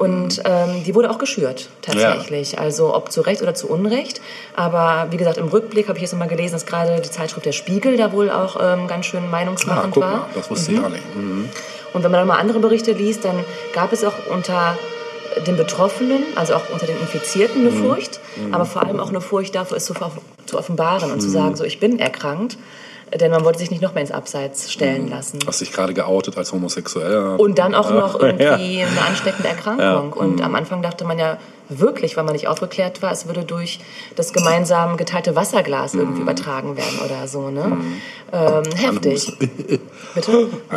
Und 0.00 0.40
ähm, 0.46 0.82
die 0.86 0.94
wurde 0.94 1.10
auch 1.10 1.18
geschürt, 1.18 1.68
tatsächlich. 1.82 2.58
Also 2.58 2.94
ob 2.94 3.12
zu 3.12 3.20
Recht 3.20 3.42
oder 3.42 3.54
zu 3.54 3.68
Unrecht. 3.68 4.22
Aber 4.56 5.08
wie 5.10 5.18
gesagt, 5.18 5.36
im 5.36 5.48
Rückblick 5.48 5.88
habe 5.88 5.98
ich 5.98 6.02
jetzt 6.02 6.12
nochmal 6.12 6.28
gelesen, 6.28 6.54
dass 6.54 6.64
gerade 6.64 7.00
die 7.02 7.10
Zeitschrift 7.10 7.44
Der 7.44 7.52
Spiegel 7.52 7.98
da 7.98 8.10
wohl 8.12 8.30
auch 8.30 8.56
ähm, 8.62 8.86
ganz 8.86 9.04
schön 9.06 9.24
Ah, 9.24 9.30
meinungsmachend 9.30 9.92
guck 9.92 10.02
war. 10.02 10.10
mal, 10.20 10.26
das 10.34 10.50
wusste 10.50 10.72
ich 10.72 10.78
auch 10.80 10.88
nicht. 10.88 11.04
Mhm. 11.14 11.50
Und 11.92 12.02
wenn 12.02 12.10
man 12.10 12.20
dann 12.20 12.28
mal 12.28 12.38
andere 12.38 12.60
Berichte 12.60 12.92
liest, 12.92 13.26
dann 13.26 13.44
gab 13.74 13.92
es 13.92 14.02
auch 14.02 14.14
unter 14.34 14.78
den 15.46 15.56
Betroffenen, 15.58 16.22
also 16.34 16.54
auch 16.54 16.62
unter 16.72 16.86
den 16.86 16.98
Infizierten 16.98 17.60
Mhm. 17.62 17.68
eine 17.68 17.76
Furcht, 17.76 18.20
aber 18.52 18.64
vor 18.64 18.82
allem 18.84 18.98
auch 19.00 19.10
eine 19.10 19.20
Furcht 19.20 19.54
davor, 19.54 19.76
es 19.76 19.84
zu, 19.84 19.94
zu 20.46 20.58
offenbaren 20.58 21.10
und 21.10 21.16
Mhm. 21.18 21.20
zu 21.20 21.28
sagen, 21.28 21.56
so 21.56 21.64
ich 21.64 21.78
bin 21.78 21.98
erkrankt, 21.98 22.56
denn 23.18 23.30
man 23.30 23.44
wollte 23.44 23.58
sich 23.58 23.70
nicht 23.70 23.82
noch 23.82 23.94
mehr 23.94 24.02
ins 24.02 24.12
Abseits 24.12 24.70
stellen 24.72 25.04
Mhm. 25.06 25.10
lassen. 25.10 25.38
Hast 25.46 25.60
dich 25.60 25.72
gerade 25.72 25.94
geoutet 25.94 26.36
als 26.38 26.52
homosexuell. 26.52 27.36
Und 27.38 27.58
dann 27.58 27.74
auch 27.74 27.90
noch 27.90 28.20
Ja. 28.22 28.28
irgendwie 28.28 28.82
eine 28.82 29.00
ansteckende 29.08 29.48
Erkrankung. 29.48 29.82
Ja. 29.84 30.00
Mhm. 30.02 30.12
Und 30.12 30.42
am 30.42 30.54
Anfang 30.54 30.82
dachte 30.82 31.04
man 31.04 31.18
ja 31.18 31.38
wirklich, 31.68 32.16
weil 32.16 32.24
man 32.24 32.32
nicht 32.32 32.48
aufgeklärt 32.48 33.00
war, 33.00 33.12
es 33.12 33.26
würde 33.26 33.44
durch 33.44 33.78
das 34.16 34.32
gemeinsam 34.32 34.96
geteilte 34.96 35.36
Wasserglas 35.36 35.94
Mhm. 35.94 36.00
irgendwie 36.00 36.22
übertragen 36.22 36.76
werden 36.76 36.98
oder 37.04 37.28
so. 37.28 37.50
Ne? 37.50 37.76
Ähm, 38.32 38.62
heftig. 38.76 39.32
Bitte? 40.14 40.48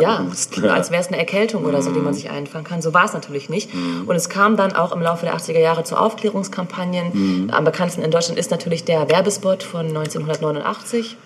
ja. 0.62 0.70
als 0.72 0.90
wäre 0.92 1.00
es 1.00 1.08
eine 1.08 1.18
Erkältung 1.18 1.64
oder 1.64 1.82
so, 1.82 1.90
die 1.90 1.98
man 1.98 2.14
sich 2.14 2.30
einfangen 2.30 2.64
kann. 2.64 2.80
So 2.82 2.94
war 2.94 3.04
es 3.06 3.12
natürlich 3.12 3.48
nicht. 3.48 3.70
Und 4.06 4.14
es 4.14 4.28
kam 4.28 4.56
dann 4.56 4.72
auch 4.74 4.92
im 4.92 5.02
Laufe 5.02 5.24
der 5.26 5.34
80er 5.36 5.58
Jahre 5.58 5.82
zu 5.84 5.96
Aufklärungskampagnen. 5.96 7.50
Am 7.52 7.64
bekanntesten 7.64 8.02
in 8.02 8.10
Deutschland 8.10 8.38
ist 8.38 8.50
natürlich 8.50 8.84
der 8.84 9.08
Werbespot 9.08 9.62
von 9.64 9.86
1989. 9.86 11.16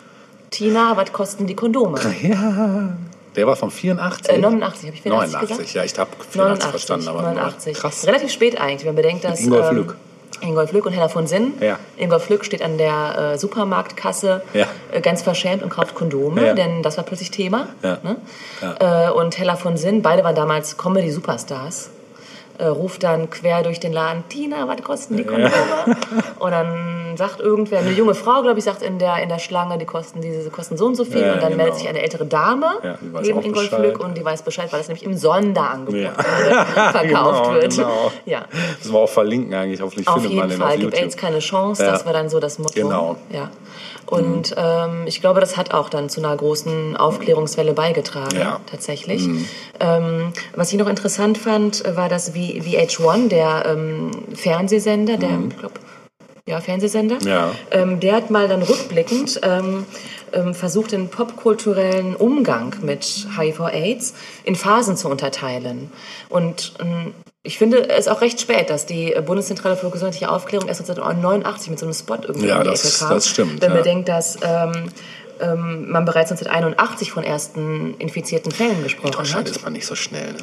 Tina, 0.50 0.96
was 0.96 1.12
kosten 1.12 1.46
die 1.46 1.54
Kondome? 1.54 1.98
Der 3.36 3.46
war 3.46 3.56
von 3.56 3.70
84? 3.70 4.34
Äh, 4.34 4.38
89, 4.38 4.86
habe 4.86 4.96
ich 4.96 5.02
84 5.02 5.32
89, 5.32 5.48
gesagt? 5.58 5.74
ja, 5.74 5.84
ich 5.84 5.98
habe 5.98 6.10
84 6.10 6.36
89, 6.36 6.70
verstanden. 6.70 7.08
Aber 7.08 7.22
89. 7.22 7.76
Krass. 7.78 8.06
Relativ 8.06 8.32
spät 8.32 8.60
eigentlich, 8.60 8.80
wenn 8.80 8.94
man 8.94 8.96
bedenkt, 8.96 9.24
dass 9.24 9.40
Ingolf 9.40 9.70
ähm, 9.70 9.76
Lück. 9.76 9.96
Ingolf 10.40 10.72
Lück 10.72 10.86
und 10.86 10.92
Hella 10.92 11.08
von 11.08 11.26
Sinn. 11.26 11.54
Ja. 11.60 11.78
Ingolf 11.96 12.28
Lück 12.28 12.44
steht 12.44 12.62
an 12.62 12.78
der 12.78 13.32
äh, 13.34 13.38
Supermarktkasse 13.38 14.42
Ja. 14.54 14.66
äh, 14.92 15.00
ganz 15.00 15.22
verschämt 15.22 15.62
und 15.62 15.68
kauft 15.70 15.94
Kondome, 15.94 16.46
Ja. 16.46 16.54
denn 16.54 16.82
das 16.82 16.96
war 16.96 17.04
plötzlich 17.04 17.30
Thema. 17.30 17.68
Ja. 17.82 17.98
Ne? 18.02 18.16
Äh, 18.80 19.10
und 19.10 19.38
Hella 19.38 19.56
von 19.56 19.76
Sinn, 19.76 20.02
beide 20.02 20.24
waren 20.24 20.34
damals 20.34 20.76
Comedy-Superstars. 20.76 21.90
Äh, 22.60 22.66
ruft 22.66 23.04
dann 23.04 23.30
quer 23.30 23.62
durch 23.62 23.78
den 23.78 23.92
Laden, 23.92 24.24
Tina, 24.28 24.66
was 24.66 24.82
kosten 24.82 25.16
die 25.16 25.22
Kondome? 25.24 25.50
Und 26.40 26.50
dann 26.50 27.16
sagt 27.16 27.38
irgendwer, 27.38 27.78
eine 27.78 27.92
junge 27.92 28.14
Frau, 28.16 28.42
glaube 28.42 28.58
ich, 28.58 28.64
sagt 28.64 28.82
in 28.82 28.98
der, 28.98 29.22
in 29.22 29.28
der 29.28 29.38
Schlange, 29.38 29.78
die 29.78 29.84
kosten, 29.84 30.20
diese 30.20 30.50
kosten 30.50 30.76
so 30.76 30.86
und 30.86 30.96
so 30.96 31.04
viel. 31.04 31.20
Ja, 31.20 31.34
und 31.34 31.42
dann 31.42 31.52
genau. 31.52 31.62
meldet 31.62 31.78
sich 31.78 31.88
eine 31.88 32.02
ältere 32.02 32.26
Dame 32.26 32.66
Ja, 32.82 32.98
die 33.00 33.32
neben 33.32 33.42
Ingolf. 33.44 33.70
Lück 33.78 34.00
und 34.00 34.18
die 34.18 34.24
weiß 34.24 34.42
Bescheid, 34.42 34.72
weil 34.72 34.80
das 34.80 34.88
nämlich 34.88 35.04
im 35.04 35.16
Sonderangebot 35.16 36.00
Ja. 36.00 36.10
verkauft 36.90 37.02
Genau, 37.44 37.54
wird. 37.54 37.76
genau. 37.76 38.12
Ja. 38.26 38.44
Das 38.82 38.92
wir 38.92 38.98
auch 38.98 39.08
verlinken 39.08 39.54
eigentlich. 39.54 39.80
Hoffentlich 39.80 40.08
Auf 40.08 40.14
findet 40.14 40.32
man 40.36 40.48
jeden 40.48 40.58
den 40.58 40.62
auf 40.62 40.68
Fall, 40.68 40.78
gibt. 40.80 40.94
AIDS 40.94 41.16
keine 41.16 41.38
Chance, 41.38 41.84
Ja. 41.84 41.92
das 41.92 42.04
war 42.06 42.12
dann 42.12 42.28
so 42.28 42.40
das 42.40 42.58
Motto. 42.58 42.72
Genau. 42.74 43.16
Ja. 43.30 43.50
Und 44.10 44.54
ähm, 44.56 45.02
ich 45.06 45.20
glaube, 45.20 45.40
das 45.40 45.58
hat 45.58 45.74
auch 45.74 45.90
dann 45.90 46.08
zu 46.08 46.20
einer 46.22 46.34
großen 46.34 46.96
Aufklärungswelle 46.96 47.74
beigetragen, 47.74 48.38
Ja. 48.38 48.58
tatsächlich. 48.70 49.28
Ähm, 49.80 50.32
was 50.56 50.72
ich 50.72 50.78
noch 50.78 50.88
interessant 50.88 51.36
fand, 51.36 51.84
war, 51.94 52.08
dass 52.08 52.30
V- 52.30 52.34
VH1, 52.38 53.28
der 53.28 53.64
ähm, 53.66 54.10
Fernsehsender, 54.34 55.18
der, 55.18 55.38
ich 55.50 55.58
glaube, 55.58 55.74
ja, 56.46 56.58
Fernsehsender, 56.60 57.18
Ja. 57.22 57.50
ähm, 57.70 58.00
der 58.00 58.14
hat 58.14 58.30
mal 58.30 58.48
dann 58.48 58.62
rückblickend 58.62 59.40
ähm, 59.42 59.84
ähm, 60.32 60.54
versucht, 60.54 60.92
den 60.92 61.08
popkulturellen 61.10 62.16
Umgang 62.16 62.74
mit 62.80 63.26
HIV-Aids 63.38 64.14
in 64.44 64.56
Phasen 64.56 64.96
zu 64.96 65.10
unterteilen. 65.10 65.92
Und 66.30 66.72
ähm, 66.80 67.12
ich 67.42 67.56
finde 67.58 67.88
es 67.88 68.08
auch 68.08 68.20
recht 68.20 68.40
spät, 68.40 68.68
dass 68.70 68.84
die 68.86 69.14
Bundeszentrale 69.24 69.76
für 69.76 69.90
gesundheitliche 69.90 70.30
Aufklärung 70.30 70.68
erst 70.68 70.80
1989 70.80 71.70
mit 71.70 71.78
so 71.78 71.86
einem 71.86 71.94
Spot 71.94 72.16
irgendwie 72.22 72.48
Ja, 72.48 72.58
um 72.58 72.64
die 72.64 72.70
das- 72.70 72.84
Ecke 72.84 72.98
kam. 72.98 73.10
das 73.10 73.28
stimmt, 73.28 73.60
Wenn 73.62 73.70
ja. 73.70 73.74
man 73.76 73.84
denkt, 73.84 74.08
dass 74.08 74.36
ähm, 74.42 74.90
ähm, 75.40 75.90
man 75.90 76.04
bereits 76.04 76.30
1981 76.32 77.12
von 77.12 77.22
ersten 77.22 77.94
infizierten 77.98 78.50
Fällen 78.50 78.82
gesprochen 78.82 79.12
Deutschland 79.12 79.48
hat. 79.48 79.56
ist 79.56 79.62
man 79.62 79.72
nicht 79.72 79.86
so 79.86 79.94
schnell. 79.94 80.32
Ne? 80.32 80.38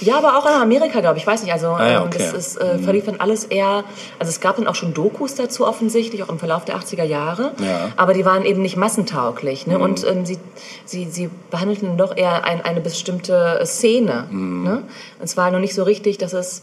Ja, 0.00 0.18
aber 0.18 0.36
auch 0.36 0.46
in 0.46 0.52
Amerika, 0.52 1.00
glaube 1.00 1.18
ich, 1.18 1.26
weiß 1.26 1.42
nicht. 1.42 1.52
Also 1.52 1.68
Ah 1.68 1.88
ja, 1.88 2.00
ähm, 2.00 2.06
okay. 2.06 2.18
das 2.18 2.32
ist, 2.32 2.56
äh, 2.56 2.78
verlief 2.78 3.06
dann 3.06 3.20
alles 3.20 3.44
eher. 3.44 3.84
Also 4.18 4.30
es 4.30 4.40
gab 4.40 4.56
dann 4.56 4.66
auch 4.66 4.74
schon 4.74 4.94
Dokus 4.94 5.34
dazu 5.34 5.66
offensichtlich, 5.66 6.22
auch 6.22 6.28
im 6.28 6.38
Verlauf 6.38 6.64
der 6.64 6.76
80er 6.76 7.04
Jahre. 7.04 7.52
Ja. 7.58 7.90
Aber 7.96 8.14
die 8.14 8.24
waren 8.24 8.44
eben 8.44 8.62
nicht 8.62 8.76
massentauglich. 8.76 9.66
Ne? 9.66 9.78
Und 9.78 10.06
ähm, 10.06 10.26
sie, 10.26 10.38
sie, 10.84 11.06
sie 11.06 11.30
behandelten 11.50 11.96
doch 11.96 12.16
eher 12.16 12.44
ein, 12.44 12.64
eine 12.64 12.80
bestimmte 12.80 13.60
Szene. 13.64 14.26
Ne? 14.30 14.82
Und 15.18 15.24
es 15.24 15.36
war 15.36 15.50
noch 15.50 15.60
nicht 15.60 15.74
so 15.74 15.82
richtig, 15.82 16.18
dass 16.18 16.32
es 16.32 16.62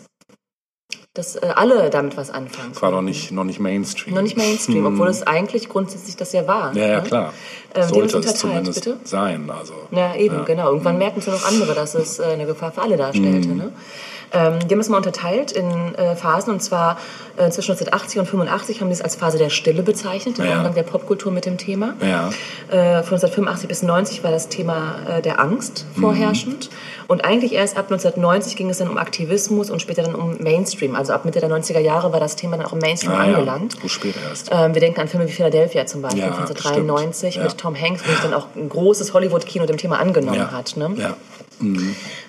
dass 1.13 1.35
äh, 1.35 1.45
alle 1.55 1.91
damit 1.91 2.17
was 2.17 2.31
anfangen. 2.31 2.71
Das 2.73 2.81
war 2.81 2.89
noch 2.89 3.03
nicht, 3.03 3.31
noch 3.31 3.43
nicht 3.43 3.59
Mainstream. 3.59 4.15
Noch 4.15 4.23
nicht 4.23 4.35
Mainstream, 4.35 4.83
obwohl 4.87 5.09
es 5.09 5.21
eigentlich 5.21 5.69
grundsätzlich 5.69 6.15
das 6.15 6.33
ja 6.33 6.47
war. 6.47 6.71
Mhm. 6.71 6.77
Ja, 6.77 6.87
ja, 6.87 7.01
ne? 7.01 7.07
klar. 7.07 7.33
Ähm, 7.75 7.87
Sollte 7.87 8.17
es 8.17 8.35
zumindest 8.35 8.83
bitte? 8.83 8.97
sein. 9.03 9.47
Also, 9.51 9.73
Ja, 9.91 10.15
eben, 10.15 10.35
Ja. 10.35 10.41
Mhm. 10.41 10.45
genau. 10.45 10.71
Irgendwann 10.71 10.97
merken 10.97 11.19
es 11.19 11.27
ja 11.27 11.33
noch 11.33 11.47
andere, 11.47 11.75
dass 11.75 11.93
es 11.93 12.17
äh, 12.17 12.23
eine 12.23 12.47
Gefahr 12.47 12.71
für 12.71 12.81
alle 12.81 12.97
darstellte. 12.97 13.49
Ne? 13.49 13.71
Ähm, 14.33 14.59
die 14.67 14.73
haben 14.73 14.79
es 14.79 14.89
mal 14.89 14.97
unterteilt 14.97 15.51
in 15.51 15.95
äh, 15.95 16.15
Phasen 16.15 16.51
und 16.53 16.61
zwar 16.61 16.97
äh, 17.37 17.49
zwischen 17.51 17.71
1980 17.73 18.19
und 18.19 18.25
85 18.27 18.81
haben 18.81 18.87
die 18.87 18.93
es 18.93 19.01
als 19.01 19.15
Phase 19.15 19.37
der 19.37 19.49
Stille 19.49 19.83
bezeichnet, 19.83 20.37
den 20.39 20.45
Ja. 20.45 20.57
Umgang 20.57 20.73
der 20.73 20.83
Popkultur 20.83 21.31
mit 21.31 21.45
dem 21.45 21.57
Thema. 21.57 21.93
Ja. 22.01 22.29
Äh, 22.69 23.03
von 23.03 23.15
1985 23.17 23.67
bis 23.67 23.83
90 23.83 24.23
war 24.23 24.31
das 24.31 24.49
Thema 24.49 24.95
äh, 25.07 25.21
der 25.21 25.39
Angst 25.39 25.85
Mhm. 25.95 26.01
vorherrschend. 26.01 26.69
Und 27.07 27.25
eigentlich 27.25 27.53
erst 27.53 27.77
ab 27.77 27.85
1990 27.91 28.55
ging 28.55 28.69
es 28.69 28.77
dann 28.79 28.87
um 28.89 28.97
Aktivismus 28.97 29.69
und 29.69 29.81
später 29.81 30.01
dann 30.03 30.15
um 30.15 30.37
Mainstream. 30.39 30.95
Also 30.95 31.13
ab 31.13 31.25
Mitte 31.25 31.39
der 31.39 31.49
90er 31.49 31.79
Jahre 31.79 32.11
war 32.13 32.19
das 32.19 32.35
Thema 32.35 32.57
dann 32.57 32.65
auch 32.65 32.73
im 32.73 32.79
Mainstream 32.79 33.11
Ah, 33.13 33.25
ja. 33.27 33.33
angelangt. 33.35 33.75
So 33.81 33.87
spät 33.87 34.15
erst. 34.29 34.49
Ähm, 34.51 34.73
wir 34.73 34.81
denken 34.81 34.99
an 35.01 35.07
Filme 35.07 35.27
wie 35.27 35.31
Philadelphia 35.31 35.85
zum 35.85 36.01
Beispiel 36.01 36.21
Ja, 36.21 36.31
von 36.31 36.43
1993 36.47 37.33
stimmt. 37.33 37.43
mit 37.45 37.53
Ja. 37.53 37.57
Tom 37.57 37.79
Hanks, 37.79 38.01
wo 38.07 38.11
sich 38.11 38.21
dann 38.21 38.33
auch 38.33 38.47
ein 38.55 38.69
großes 38.69 39.13
Hollywood-Kino 39.13 39.65
dem 39.65 39.77
Thema 39.77 39.99
angenommen 39.99 40.37
Ja. 40.39 40.51
hat. 40.51 40.75
Ne? 40.77 40.91
Ja. 40.97 41.13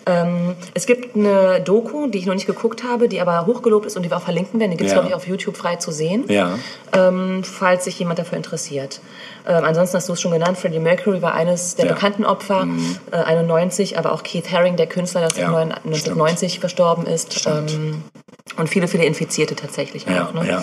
Ähm, 0.07 0.55
es 0.75 0.87
gibt 0.87 1.17
eine 1.17 1.61
Doku, 1.61 2.07
die 2.09 2.19
ich 2.19 2.27
noch 2.27 2.35
nicht 2.35 2.47
geguckt 2.47 2.85
habe, 2.85 3.09
die 3.09 3.21
aber 3.21 3.47
hochgelobt 3.47 3.87
ist 3.87 3.97
und 3.97 4.03
die 4.03 4.11
wir 4.11 4.17
auch 4.19 4.23
verlinken 4.23 4.61
werden. 4.61 4.71
Die 4.73 4.77
gibt 4.77 4.89
es, 4.89 4.93
Ja. 4.95 5.01
glaube 5.01 5.09
ich, 5.09 5.15
auf 5.15 5.27
YouTube 5.27 5.57
frei 5.57 5.77
zu 5.77 5.91
sehen, 5.93 6.25
Ja. 6.29 6.59
ähm, 6.93 7.43
falls 7.43 7.85
sich 7.85 7.99
jemand 7.99 8.19
dafür 8.19 8.37
interessiert. 8.37 9.01
Ähm, 9.47 9.65
ansonsten 9.65 9.97
hast 9.97 10.09
du 10.09 10.13
es 10.15 10.21
schon 10.21 10.33
genannt, 10.33 10.59
Freddie 10.59 10.79
Mercury 10.79 11.23
war 11.23 11.35
eines 11.35 11.75
der 11.77 11.87
Ja. 11.87 11.93
Mhm. 11.93 11.95
bekannten 11.95 12.25
Opfer, 12.25 12.67
äh, 13.13 13.17
91, 13.17 13.99
aber 13.99 14.13
auch 14.13 14.23
Keith 14.23 14.51
Haring, 14.53 14.77
der 14.77 14.87
Künstler, 14.87 15.27
der 15.29 15.31
Ja, 15.43 15.49
1990 15.49 16.61
verstorben 16.61 17.07
ist. 17.07 17.47
Ähm, 17.47 18.03
und 18.59 18.69
viele, 18.69 18.89
viele 18.89 19.05
Infizierte 19.05 19.57
tatsächlich 19.57 20.05
Ja, 20.07 20.27
auch. 20.29 20.35
Ne? 20.35 20.47
ja. 20.49 20.63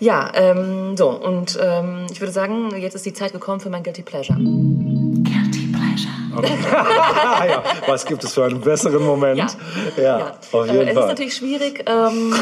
Ja, 0.00 0.30
ähm, 0.34 0.96
so, 0.96 1.08
und 1.10 1.58
ähm, 1.60 2.06
ich 2.12 2.20
würde 2.20 2.32
sagen, 2.32 2.70
jetzt 2.78 2.94
ist 2.94 3.04
die 3.04 3.12
Zeit 3.12 3.32
gekommen 3.32 3.58
für 3.58 3.68
mein 3.68 3.82
Guilty 3.82 4.02
Pleasure. 4.02 4.38
Guilty 4.38 5.57
ja. 6.42 7.62
Was 7.86 8.04
gibt 8.06 8.24
es 8.24 8.34
für 8.34 8.44
einen 8.44 8.60
besseren 8.60 9.02
Moment? 9.04 9.56
Ja, 9.96 10.34
auf 10.52 10.68
Äh, 10.68 10.72
jeden 10.72 10.82
es 10.82 10.88
ist 10.88 10.94
Fall. 10.98 11.06
natürlich 11.08 11.34
schwierig. 11.36 11.84
Ähm, 11.86 12.34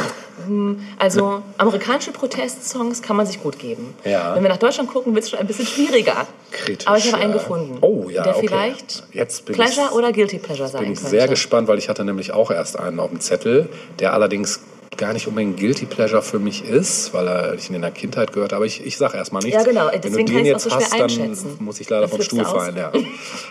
hm, 0.47 0.81
also 0.99 1.43
amerikanische 1.59 2.13
Protestsongs 2.13 3.03
kann 3.03 3.17
man 3.17 3.27
sich 3.27 3.43
gut 3.43 3.59
geben. 3.59 3.95
Ja. 4.05 4.35
Wenn 4.35 4.43
wir 4.43 4.51
nach 4.51 4.57
Deutschland 4.59 4.91
gucken, 4.91 5.15
wird 5.15 5.25
es 5.25 5.31
schon 5.31 5.39
ein 5.39 5.47
bisschen 5.47 5.67
schwieriger. 5.67 6.27
Kritisch, 6.51 6.87
Aber 6.87 6.99
ich 6.99 7.11
habe 7.13 7.23
einen 7.23 7.33
ja. 7.33 7.39
gefunden. 7.39 7.79
Oh, 7.81 8.09
ja, 8.09 8.23
Der 8.23 8.37
okay. 8.37 8.49
vielleicht 8.49 9.05
Jetzt 9.13 9.45
bin 9.47 9.55
Pleasure 9.55 9.87
ich- 9.87 9.93
oder 9.93 10.13
Guilty 10.13 10.39
Pleasure 10.39 10.69
sein 10.69 10.83
bin 10.83 10.93
ich 10.93 10.99
könnte. 10.99 11.11
sehr 11.11 11.29
gespannt, 11.29 11.69
weil 11.69 11.79
ich 11.79 11.89
hatte 11.89 12.05
nämlich 12.05 12.33
auch 12.33 12.51
erst 12.51 12.79
einen 12.79 13.01
auf 13.01 13.11
dem 13.11 13.21
Zettel, 13.21 13.69
der 13.99 14.13
allerdings 14.13 14.61
gar 14.97 15.13
nicht 15.13 15.27
unbedingt 15.27 15.59
Guilty 15.59 15.87
Pleasure 15.87 16.23
für 16.23 16.39
mich 16.39 16.65
ist, 16.65 17.13
weil 17.15 17.27
er 17.29 17.55
ich 17.55 17.69
ihn 17.69 17.77
in 17.77 17.83
der 17.83 17.91
Kindheit 17.91 18.33
gehört 18.33 18.53
habe. 18.53 18.57
Aber 18.57 18.67
ich, 18.67 18.85
ich 18.85 18.97
sage 18.97 19.17
erstmal 19.17 19.43
nichts. 19.43 19.57
Ja, 19.57 19.69
genau. 19.69 19.89
Wenn 19.93 20.01
Deswegen 20.01 20.27
du 20.27 20.33
kann 20.33 20.45
den 20.45 20.47
jetzt 20.47 20.63
so 20.65 20.71
hast, 20.71 20.93
dann 20.99 21.39
muss 21.61 21.81
ich 21.81 21.89
leider 21.89 22.03
Dann 22.03 22.11
vom 22.11 22.19
du 22.19 22.25
Stuhl 22.25 22.45
fallen. 22.45 22.77
Ja. 22.77 22.93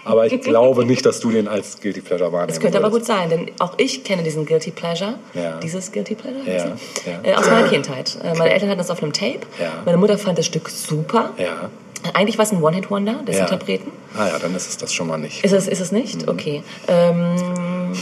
Aber 0.03 0.25
ich 0.25 0.41
glaube 0.41 0.85
nicht, 0.85 1.05
dass 1.05 1.19
du 1.19 1.31
den 1.31 1.47
als 1.47 1.79
Guilty 1.81 2.01
Pleasure 2.01 2.31
wahrnehmen 2.31 2.49
Das 2.49 2.59
könnte 2.59 2.77
aber 2.77 2.89
gut 2.89 3.07
würdest. 3.07 3.07
sein, 3.07 3.29
denn 3.29 3.51
auch 3.59 3.73
ich 3.77 4.03
kenne 4.03 4.23
diesen 4.23 4.45
Guilty 4.45 4.71
Pleasure. 4.71 5.15
Ja. 5.33 5.57
Dieses 5.59 5.91
Guilty 5.91 6.15
Pleasure? 6.15 6.43
Ja, 6.45 6.53
ja. 6.55 6.75
Äh, 7.23 7.35
aus 7.35 7.49
meiner 7.49 7.67
Kindheit. 7.67 8.17
Äh, 8.23 8.35
Meine 8.37 8.51
Eltern 8.51 8.69
hatten 8.69 8.79
das 8.79 8.89
auf 8.89 9.01
einem 9.01 9.13
Tape. 9.13 9.39
Meine 9.85 9.97
Mutter 9.97 10.17
fand 10.17 10.37
das 10.37 10.45
Stück 10.45 10.69
super. 10.69 11.31
Ja. 11.37 11.69
Eigentlich 12.13 12.37
war 12.37 12.45
es 12.45 12.51
ein 12.51 12.61
One-Hit-Wonder 12.61 13.23
des. 13.27 13.39
Interpreten. 13.39 13.91
Ah 14.17 14.27
ja, 14.27 14.39
dann 14.39 14.53
ist 14.55 14.69
es 14.69 14.77
das 14.77 14.93
schon 14.93 15.07
mal 15.07 15.17
nicht. 15.17 15.43
Ist 15.43 15.53
es, 15.53 15.67
ist 15.67 15.79
es 15.79 15.91
nicht? 15.91 16.27
Okay. 16.27 16.61
Ähm, 16.87 17.93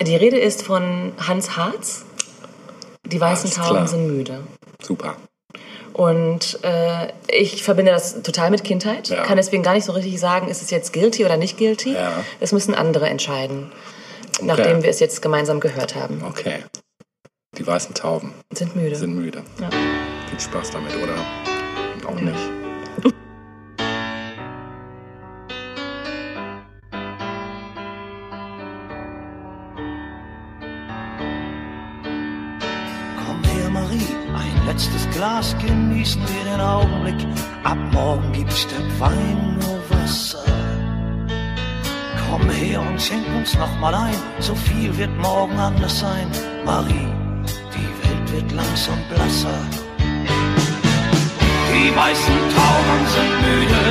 die 0.00 0.16
Rede 0.16 0.38
ist 0.38 0.62
von 0.62 1.12
Hans 1.18 1.56
Harz. 1.56 2.04
Die 3.14 3.20
weißen 3.20 3.44
Alles 3.50 3.56
Tauben 3.56 3.76
klar. 3.76 3.86
sind 3.86 4.08
müde. 4.08 4.40
Super. 4.82 5.14
Und 5.92 6.58
äh, 6.64 7.12
ich 7.28 7.62
verbinde 7.62 7.92
das 7.92 8.22
total 8.22 8.50
mit 8.50 8.64
Kindheit. 8.64 9.08
Ja. 9.08 9.22
Kann 9.22 9.36
deswegen 9.36 9.62
gar 9.62 9.74
nicht 9.74 9.84
so 9.84 9.92
richtig 9.92 10.18
sagen, 10.18 10.48
ist 10.48 10.62
es 10.62 10.70
jetzt 10.70 10.92
guilty 10.92 11.24
oder 11.24 11.36
nicht 11.36 11.56
guilty. 11.56 11.92
Ja. 11.92 12.24
Das 12.40 12.50
müssen 12.50 12.74
andere 12.74 13.08
entscheiden, 13.08 13.70
nachdem 14.42 14.82
wir 14.82 14.90
es 14.90 14.98
jetzt 14.98 15.22
gemeinsam 15.22 15.60
gehört 15.60 15.94
haben. 15.94 16.24
Okay. 16.26 16.64
Die 17.56 17.64
weißen 17.64 17.94
Tauben 17.94 18.34
Sind 18.52 18.74
müde. 18.74 18.96
sind 18.96 19.14
müde. 19.14 19.44
Ja. 19.60 19.70
Viel 20.28 20.40
Spaß 20.40 20.72
damit, 20.72 20.90
oder? 20.96 21.14
Auch 22.10 22.20
nicht. 22.20 22.63
Letztes 34.74 35.08
Glas, 35.10 35.54
genießen 35.64 36.20
wir 36.20 36.50
den 36.50 36.60
Augenblick. 36.60 37.26
Ab 37.62 37.78
morgen 37.92 38.32
gibt's 38.32 38.62
statt 38.62 38.90
Wein 38.98 39.58
nur 39.60 39.80
Wasser. 39.90 40.44
Komm 42.28 42.50
her 42.50 42.80
und 42.80 43.00
schenk 43.00 43.24
uns 43.36 43.56
noch 43.56 43.78
mal 43.78 43.94
ein, 43.94 44.16
so 44.40 44.54
viel 44.54 44.96
wird 44.98 45.16
morgen 45.18 45.56
anders 45.56 46.00
sein. 46.00 46.26
Marie, 46.64 47.08
die 47.74 47.88
Welt 48.02 48.32
wird 48.32 48.52
langsam 48.52 48.98
blasser. 49.14 49.60
Die 51.70 51.94
weißen 51.94 52.38
Tauben 52.56 53.02
sind 53.14 53.34
müde, 53.46 53.82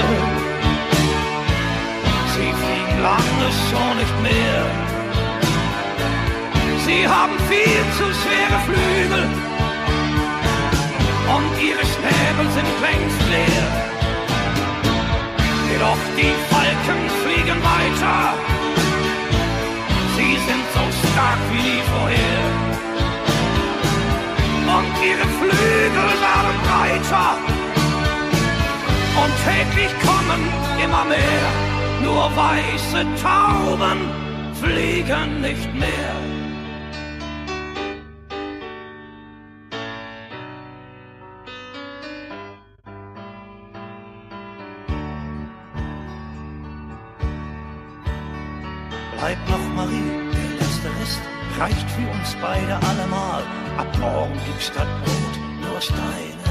sie 2.33 2.51
fliegen 2.61 3.01
lange 3.01 3.47
schon 3.69 3.97
nicht 4.01 4.17
mehr. 4.21 4.65
Sie 6.85 7.07
haben 7.07 7.37
viel 7.47 7.83
zu 7.97 8.05
schwere 8.19 8.59
Flügel 8.65 9.52
und 11.35 11.51
ihre 11.61 11.85
Schnäbel 11.85 12.47
sind 12.51 12.71
längst 12.81 13.21
leer. 13.29 13.67
Jedoch 15.71 16.03
die 16.17 16.33
Falken 16.49 17.01
fliegen 17.23 17.59
weiter, 17.63 18.33
sie 20.15 20.35
sind 20.47 20.65
so 20.75 20.83
stark 21.07 21.39
wie 21.51 21.63
nie 21.69 21.81
vorher. 21.91 22.43
Und 24.75 24.93
ihre 25.05 25.27
Flügel 25.37 26.09
werden 26.25 26.57
breiter 26.65 27.37
und 29.21 29.33
täglich 29.45 29.93
kommen 30.01 30.41
immer 30.83 31.05
mehr. 31.05 31.45
Nur 32.03 32.25
weiße 32.35 33.05
Tauben 33.21 33.99
fliegen 34.59 35.41
nicht 35.41 35.73
mehr. 35.75 36.42
Reicht 51.63 51.89
für 51.91 52.09
uns 52.11 52.35
beide 52.41 52.75
allemal. 52.89 53.43
Ab 53.77 53.87
morgen 53.99 54.33
gibt's 54.45 54.67
statt 54.67 54.87
Brot 55.03 55.35
nur 55.61 55.79
Steine. 55.81 56.47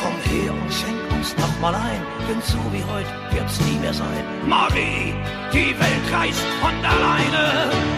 Komm 0.00 0.16
her 0.30 0.52
und 0.52 0.72
schenk 0.72 1.00
uns 1.16 1.36
noch 1.38 1.60
mal 1.60 1.74
ein, 1.74 2.02
denn 2.28 2.40
so 2.42 2.58
wie 2.72 2.84
heute 2.92 3.12
wird's 3.32 3.58
nie 3.60 3.78
mehr 3.78 3.94
sein. 3.94 4.24
Marie, 4.46 5.14
die 5.52 5.72
Welt 5.80 6.06
reist 6.12 6.46
von 6.60 6.74
alleine. 6.84 7.97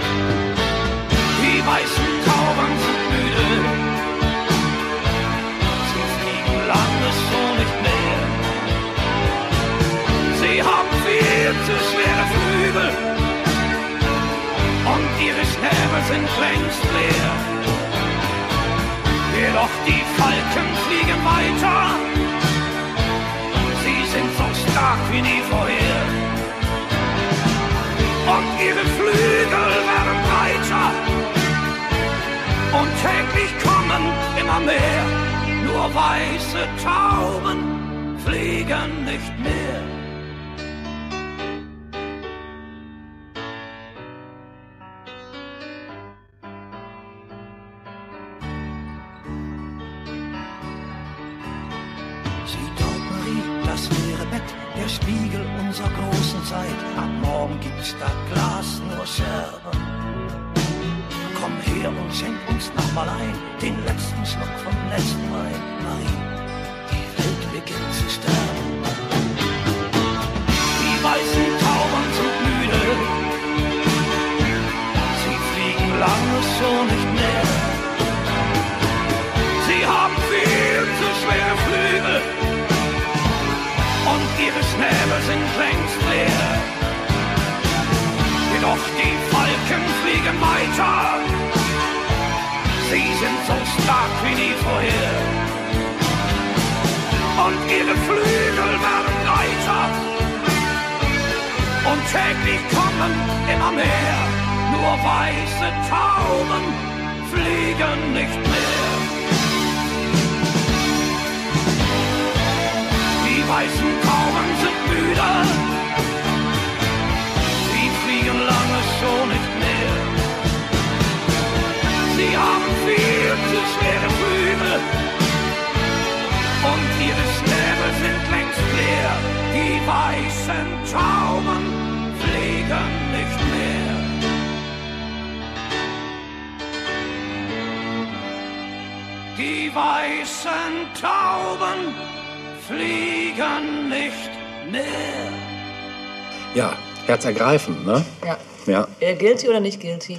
Herzergreifend, 147.35 147.87
ne? 147.87 148.05
Ja. 148.25 148.39
Ja. 148.67 148.89
Äh, 149.01 149.15
guilty 149.15 149.49
oder 149.49 149.61
nicht 149.61 149.81
guilty? 149.81 150.19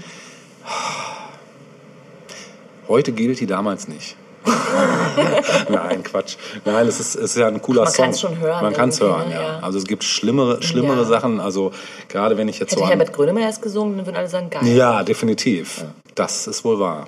Heute 2.87 3.11
gilt 3.11 3.39
die 3.39 3.45
damals 3.47 3.87
nicht. 3.87 4.15
Nein, 5.69 6.03
Quatsch. 6.03 6.35
Nein, 6.65 6.87
es 6.87 6.99
ist, 6.99 7.15
es 7.15 7.31
ist 7.31 7.37
ja 7.37 7.47
ein 7.47 7.61
cooler 7.61 7.83
Man 7.83 7.93
Song. 7.93 8.05
kann's 8.05 8.19
schon 8.21 8.39
hören 8.39 8.63
Man 8.63 8.73
kann 8.73 8.89
es 8.89 8.99
hören, 8.99 9.29
ne? 9.29 9.35
ja. 9.35 9.41
Ja. 9.41 9.59
Also 9.59 9.77
es 9.77 9.85
gibt 9.85 10.03
schlimmere, 10.03 10.63
schlimmere 10.63 10.97
Ja. 11.01 11.05
Sachen. 11.05 11.39
Also 11.39 11.71
gerade 12.09 12.37
wenn 12.37 12.47
ich 12.47 12.59
jetzt 12.59 12.71
Hätte 12.71 12.79
so 12.79 12.83
an... 12.85 12.89
Herbert 12.89 13.13
Grönemeyer 13.13 13.49
es 13.49 13.61
gesungen, 13.61 13.97
dann 13.97 14.05
würden 14.07 14.17
alle 14.17 14.27
sagen, 14.29 14.49
geil. 14.49 14.65
Ja, 14.67 15.03
definitiv. 15.03 15.85
Das 16.15 16.47
ist 16.47 16.65
wohl 16.65 16.79
wahr. 16.79 17.07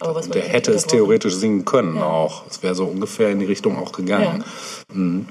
Aber 0.00 0.16
was 0.16 0.28
Der 0.28 0.42
hätte 0.42 0.72
es 0.72 0.86
theoretisch 0.86 1.34
singen 1.36 1.64
können 1.64 1.96
Ja. 1.96 2.06
auch. 2.06 2.42
Es 2.50 2.62
wäre 2.64 2.74
so 2.74 2.84
ungefähr 2.84 3.30
in 3.30 3.38
die 3.38 3.46
Richtung 3.46 3.78
auch 3.78 3.92
gegangen. 3.92 4.42
Mhm. 4.92 5.26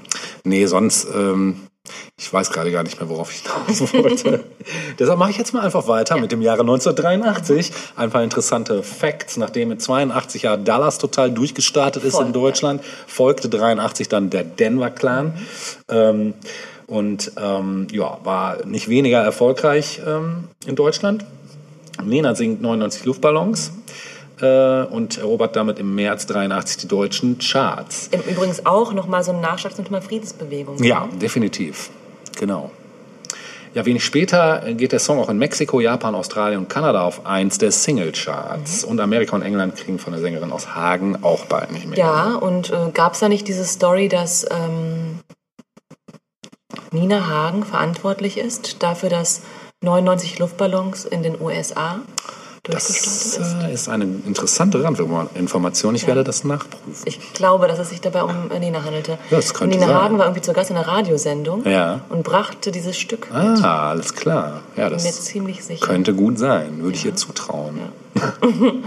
Nee, 0.46 0.66
sonst, 0.66 1.06
ähm, 1.14 1.68
ich 2.18 2.32
weiß 2.32 2.52
gerade 2.52 2.72
gar 2.72 2.84
nicht 2.84 3.00
mehr, 3.00 3.10
worauf 3.10 3.32
ich 3.32 3.42
hinaus 3.42 3.94
wollte. 3.94 4.44
Deshalb 4.98 5.20
mache 5.20 5.32
ich 5.32 5.38
jetzt 5.38 5.54
mal 5.54 5.62
einfach 5.62 5.88
weiter 5.88 6.18
mit 6.18 6.32
dem 6.32 6.42
Jahre 6.42 6.62
1983. 6.62 7.72
Ein 7.96 8.10
paar 8.10 8.24
interessante 8.24 8.84
Facts. 8.84 9.36
Nachdem 9.36 9.70
mit 9.70 9.82
82 9.82 10.44
Jahren 10.44 10.64
Dallas 10.64 10.98
total 10.98 11.32
durchgestartet 11.32 12.04
ist 12.04 12.16
Voll, 12.16 12.28
in 12.28 12.34
Deutschland, 12.34 12.82
folgte 13.08 13.50
83 13.50 14.08
dann 14.08 14.30
der 14.30 14.46
Denver 14.46 14.92
Clan. 14.92 15.34
Ähm, 15.90 16.36
und 16.88 17.32
ähm, 17.38 17.88
ja, 17.92 18.20
war 18.24 18.66
nicht 18.66 18.88
weniger 18.88 19.22
erfolgreich 19.22 20.02
ähm, 20.06 20.50
in 20.66 20.76
Deutschland. 20.76 21.26
Nena 22.02 22.36
singt 22.36 22.62
99 22.62 23.06
Luftballons 23.06 23.72
äh, 24.42 24.84
und 24.84 25.18
erobert 25.18 25.56
damit 25.56 25.80
im 25.80 25.96
März 25.96 26.26
83 26.28 26.78
die 26.78 26.88
deutschen 26.88 27.38
Charts. 27.38 28.10
Übrigens 28.30 28.66
auch 28.66 28.94
nochmal 28.94 29.24
so 29.24 29.32
ein 29.32 29.42
Nachschlag 29.42 29.76
zum 29.76 29.86
Thema 29.86 30.02
Friedensbewegung. 30.02 30.82
Ja, 30.84 31.08
definitiv. 31.22 31.90
Genau. 32.40 32.72
Ja, 33.74 33.86
wenig 33.86 34.06
später 34.06 34.62
geht 34.74 34.92
der 34.92 35.00
Song 35.00 35.18
auch 35.18 35.30
in 35.30 35.40
Mexiko, 35.40 35.80
Japan, 35.80 36.14
Australien 36.14 36.60
und 36.60 36.70
Kanada 36.70 37.02
auf 37.02 37.26
eins 37.26 37.58
der 37.58 37.72
Single-Charts. 37.72 38.84
Und 38.84 39.00
Amerika 39.00 39.36
und 39.36 39.42
England 39.42 39.76
kriegen 39.76 39.98
von 39.98 40.14
der 40.14 40.22
Sängerin 40.22 40.52
aus 40.52 40.76
Hagen 40.76 41.24
auch 41.24 41.46
bald 41.46 41.72
nicht 41.72 41.88
mehr. 41.88 41.98
Ja, 41.98 42.36
und 42.36 42.70
äh, 42.70 42.92
gab 42.94 43.14
es 43.14 43.20
da 43.20 43.30
nicht 43.30 43.48
diese 43.48 43.66
Story, 43.66 44.10
dass 44.10 44.46
ähm, 44.52 45.22
Nina 46.92 47.28
Hagen 47.28 47.64
verantwortlich 47.64 48.38
ist 48.38 48.84
dafür, 48.84 49.10
dass 49.10 49.42
99 49.82 50.38
Luftballons 50.38 51.06
in 51.06 51.24
den 51.24 51.42
USA 51.42 52.00
Das 52.64 52.90
ist? 52.90 53.40
äh, 53.62 53.74
ist 53.74 53.90
eine 53.90 54.06
interessante 54.06 54.82
Randinformation. 54.82 55.96
Ich 55.96 56.08
werde 56.08 56.24
das 56.24 56.46
nachprüfen. 56.46 57.04
Ich 57.04 57.34
glaube, 57.34 57.68
dass 57.68 57.78
es 57.78 57.90
sich 57.90 58.00
dabei 58.00 58.24
um 58.24 58.48
Nina 58.58 58.86
handelte. 58.86 59.18
Das 59.30 59.54
könnte 59.54 59.76
Nina 59.78 59.88
sein. 59.88 59.96
Hagen 60.02 60.18
war 60.18 60.26
irgendwie 60.28 60.42
zu 60.42 60.54
Gast 60.54 60.70
in 60.70 60.78
einer 60.78 60.88
Radiosendung 60.88 61.66
Ja. 61.70 62.00
und 62.08 62.24
brachte 62.24 62.72
dieses 62.72 62.98
Stück 62.98 63.28
mit. 63.34 63.62
Ah, 63.64 63.90
alles 63.90 64.14
klar. 64.16 64.62
Ja, 64.78 64.88
Bin 64.88 64.98
mir 64.98 65.04
das 65.04 65.24
ziemlich 65.26 65.62
sicher. 65.64 65.86
könnte 65.86 66.14
gut 66.14 66.40
sein. 66.40 66.82
Würde 66.82 66.96
ich 66.96 67.04
ihr 67.06 67.16
zutrauen. 67.18 67.80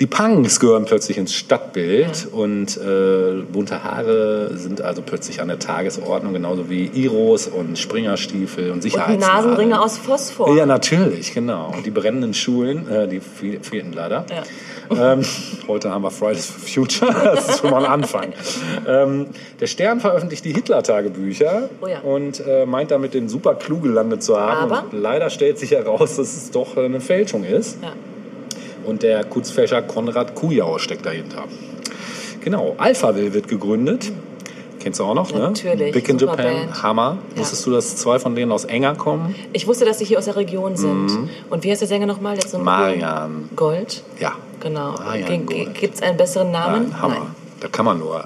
Die 0.00 0.06
Punks 0.06 0.58
gehören 0.58 0.84
plötzlich 0.84 1.16
ins 1.16 1.32
Stadtbild 1.32 2.26
und 2.32 2.76
äh, 2.76 3.42
bunte 3.52 3.84
Haare 3.84 4.50
sind 4.56 4.80
also 4.80 5.00
plötzlich 5.00 5.40
an 5.40 5.46
der 5.46 5.60
Tagesordnung, 5.60 6.32
genauso 6.32 6.68
wie 6.68 6.86
Iros 6.86 7.46
und 7.46 7.78
Springerstiefel 7.78 8.66
und 8.68 8.72
Und 8.76 8.82
Sicherheitsnadeln. 8.82 9.20
Nasenringe 9.50 9.80
aus 9.80 9.98
Phosphor. 9.98 10.56
Ja, 10.56 10.66
natürlich, 10.66 11.32
genau. 11.34 11.72
Und 11.76 11.86
die 11.86 11.90
brennenden 11.92 12.34
Schulen, 12.34 12.88
äh, 12.90 13.06
die 13.06 13.20
fehl- 13.20 13.62
fehlten 13.62 13.92
leider. 13.92 14.24
Ja. 14.90 15.12
Ähm, 15.12 15.24
heute 15.68 15.90
haben 15.90 16.02
wir 16.02 16.10
Fridays 16.10 16.46
for 16.46 16.60
Future, 16.60 17.12
das 17.34 17.48
ist 17.50 17.60
schon 17.60 17.70
mal 17.70 17.84
ein 17.84 17.90
Anfang. 17.92 18.32
Ähm, 18.88 19.26
der 19.60 19.66
Stern 19.68 20.00
veröffentlicht 20.00 20.44
die 20.44 20.52
Hitler-Tagebücher 20.52 21.68
Oh 21.80 21.86
ja. 21.86 22.00
und 22.00 22.44
äh, 22.44 22.66
meint 22.66 22.90
damit 22.90 23.14
den 23.14 23.28
super 23.28 23.54
Clou 23.54 23.78
gelandet 23.78 24.22
zu 24.24 24.36
haben. 24.38 24.72
Aber? 24.72 24.84
Und 24.90 25.00
leider 25.00 25.30
stellt 25.30 25.58
sich 25.60 25.70
heraus, 25.70 26.16
dass 26.16 26.36
es 26.36 26.50
doch 26.50 26.76
eine 26.76 27.00
Fälschung 27.00 27.44
ist. 27.44 27.78
Ja. 27.82 27.92
Und 28.84 29.02
der 29.02 29.24
Kurzfälscher 29.24 29.82
Konrad 29.82 30.34
Kujau 30.34 30.78
steckt 30.78 31.06
dahinter. 31.06 31.44
Genau, 32.40 32.74
Alphaville 32.78 33.32
wird 33.32 33.48
gegründet. 33.48 34.10
Kennst 34.80 34.98
du 34.98 35.04
auch 35.04 35.14
noch, 35.14 35.32
ne? 35.32 35.38
Natürlich, 35.38 35.92
Big 35.92 36.08
in 36.08 36.18
Japan, 36.18 36.36
Band. 36.38 36.82
Hammer. 36.82 37.18
Ja. 37.34 37.40
Wusstest 37.40 37.64
du, 37.66 37.70
dass 37.70 37.94
zwei 37.96 38.18
von 38.18 38.34
denen 38.34 38.50
aus 38.50 38.64
Enger 38.64 38.96
kommen? 38.96 39.36
Ich 39.52 39.68
wusste, 39.68 39.84
dass 39.84 40.00
sie 40.00 40.04
hier 40.04 40.18
aus 40.18 40.24
der 40.24 40.34
Region 40.34 40.76
sind. 40.76 41.28
Und 41.50 41.62
wie 41.62 41.70
heißt 41.70 41.82
der 41.82 41.88
Sänger 41.88 42.06
nochmal? 42.06 42.36
So 42.44 42.58
Mhm. 42.58 42.64
Marian. 42.64 43.48
Gold. 43.54 44.02
Ja. 44.18 44.32
Genau. 44.58 44.94
Gibt 45.78 45.94
es 45.94 46.02
einen 46.02 46.16
besseren 46.16 46.50
Namen? 46.50 46.88
Nein, 46.90 47.00
Hammer. 47.00 47.26
Da 47.60 47.68
kann 47.68 47.84
man 47.84 47.98
nur 48.00 48.24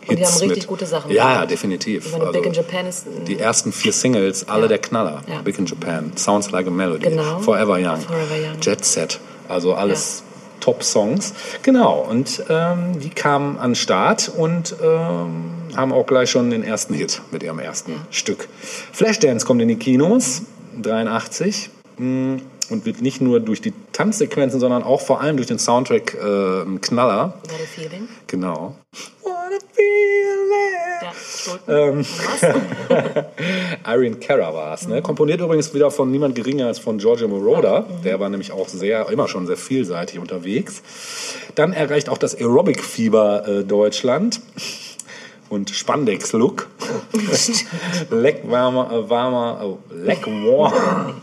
Hits 0.00 0.08
Und 0.10 0.18
die 0.18 0.24
haben 0.24 0.32
richtig 0.40 0.56
mit. 0.62 0.66
gute 0.66 0.86
Sachen 0.86 1.10
Ja, 1.10 1.34
ja, 1.34 1.46
definitiv. 1.46 2.06
Ich 2.06 2.12
meine, 2.12 2.24
Also, 2.28 2.38
Big 2.40 2.46
in 2.46 2.52
Japan 2.54 2.86
ist. 2.86 3.06
ein- 3.06 3.26
die 3.26 3.38
ersten 3.38 3.72
vier 3.72 3.92
Singles, 3.92 4.48
alle 4.48 4.62
Ja. 4.62 4.68
der 4.68 4.78
Knaller. 4.78 5.20
Ja. 5.26 5.42
Big 5.44 5.58
in 5.58 5.66
Japan, 5.66 6.12
Sounds 6.16 6.50
Like 6.50 6.66
a 6.66 6.70
Melody, 6.70 7.10
Genau. 7.10 7.38
Forever 7.40 7.74
Young, 7.74 8.00
Forever 8.00 8.36
Young. 8.36 8.58
Jet 8.62 8.82
Set, 8.86 9.20
also 9.48 9.74
alles 9.74 10.22
Top-Songs. 10.60 11.34
Genau, 11.62 12.00
und 12.00 12.42
ähm, 12.48 13.00
die 13.00 13.10
kamen 13.10 13.58
an 13.58 13.70
den 13.70 13.76
Start 13.76 14.30
und 14.36 14.74
ähm, 14.82 15.52
haben 15.76 15.92
auch 15.92 16.06
gleich 16.06 16.30
schon 16.30 16.50
den 16.50 16.62
ersten 16.64 16.94
Hit 16.94 17.22
mit 17.30 17.42
ihrem 17.42 17.58
ersten 17.58 17.94
Stück. 18.10 18.48
Flashdance 18.92 19.46
kommt 19.46 19.62
in 19.62 19.68
die 19.68 19.76
Kinos, 19.76 20.42
83. 20.82 21.70
mm, 21.98 22.36
Und 22.70 22.84
wird 22.84 23.00
nicht 23.00 23.20
nur 23.22 23.40
durch 23.40 23.62
die 23.62 23.72
Tanzsequenzen, 23.92 24.60
sondern 24.60 24.82
auch 24.82 25.00
vor 25.00 25.20
allem 25.20 25.36
durch 25.36 25.46
den 25.48 25.58
Soundtrack 25.58 26.14
äh, 26.14 26.62
ein 26.62 26.80
Knaller. 26.80 27.34
What 27.44 27.52
a 27.52 27.66
Feeling. 27.74 28.08
Genau. 28.26 28.74
What 29.22 29.32
a 29.32 29.58
feeling. 29.72 30.28
Ja, 31.02 31.12
Stulpen. 31.12 31.27
Ähm. 31.68 32.04
Irene 33.86 34.16
Cara 34.16 34.52
war 34.54 34.74
es. 34.74 34.88
Ne? 34.88 35.02
Komponiert 35.02 35.40
übrigens 35.40 35.72
wieder 35.74 35.90
von 35.90 36.10
niemand 36.10 36.34
geringer 36.34 36.66
als 36.66 36.78
von 36.78 36.98
Giorgio 36.98 37.28
Moroder. 37.28 37.86
Der 38.04 38.20
war 38.20 38.28
nämlich 38.28 38.52
auch 38.52 38.68
sehr, 38.68 39.08
immer 39.10 39.28
schon 39.28 39.46
sehr 39.46 39.56
vielseitig 39.56 40.18
unterwegs. 40.18 40.82
Dann 41.54 41.72
erreicht 41.72 42.08
auch 42.08 42.18
das 42.18 42.34
Aerobic-Fieber 42.34 43.48
äh, 43.48 43.64
Deutschland. 43.64 44.40
Und 45.48 45.70
Spandex-Look. 45.70 46.68
Leck 48.10 48.42
warmer, 48.44 48.92
äh, 48.92 49.08
warmer, 49.08 49.60
oh, 49.64 49.78
Leck 49.94 50.26
warm. 50.26 51.22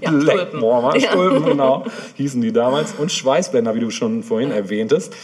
Ja, 0.00 0.10
Leck 0.10 0.38
Stulpen. 0.48 0.62
warmer, 0.62 0.96
Ja. 0.96 1.14
Genau, 1.14 1.84
hießen 2.16 2.40
die 2.40 2.52
damals. 2.52 2.94
Und 2.96 3.12
Schweißbänder, 3.12 3.74
wie 3.74 3.80
du 3.80 3.90
schon 3.90 4.22
vorhin 4.22 4.50
erwähntest. 4.50 5.14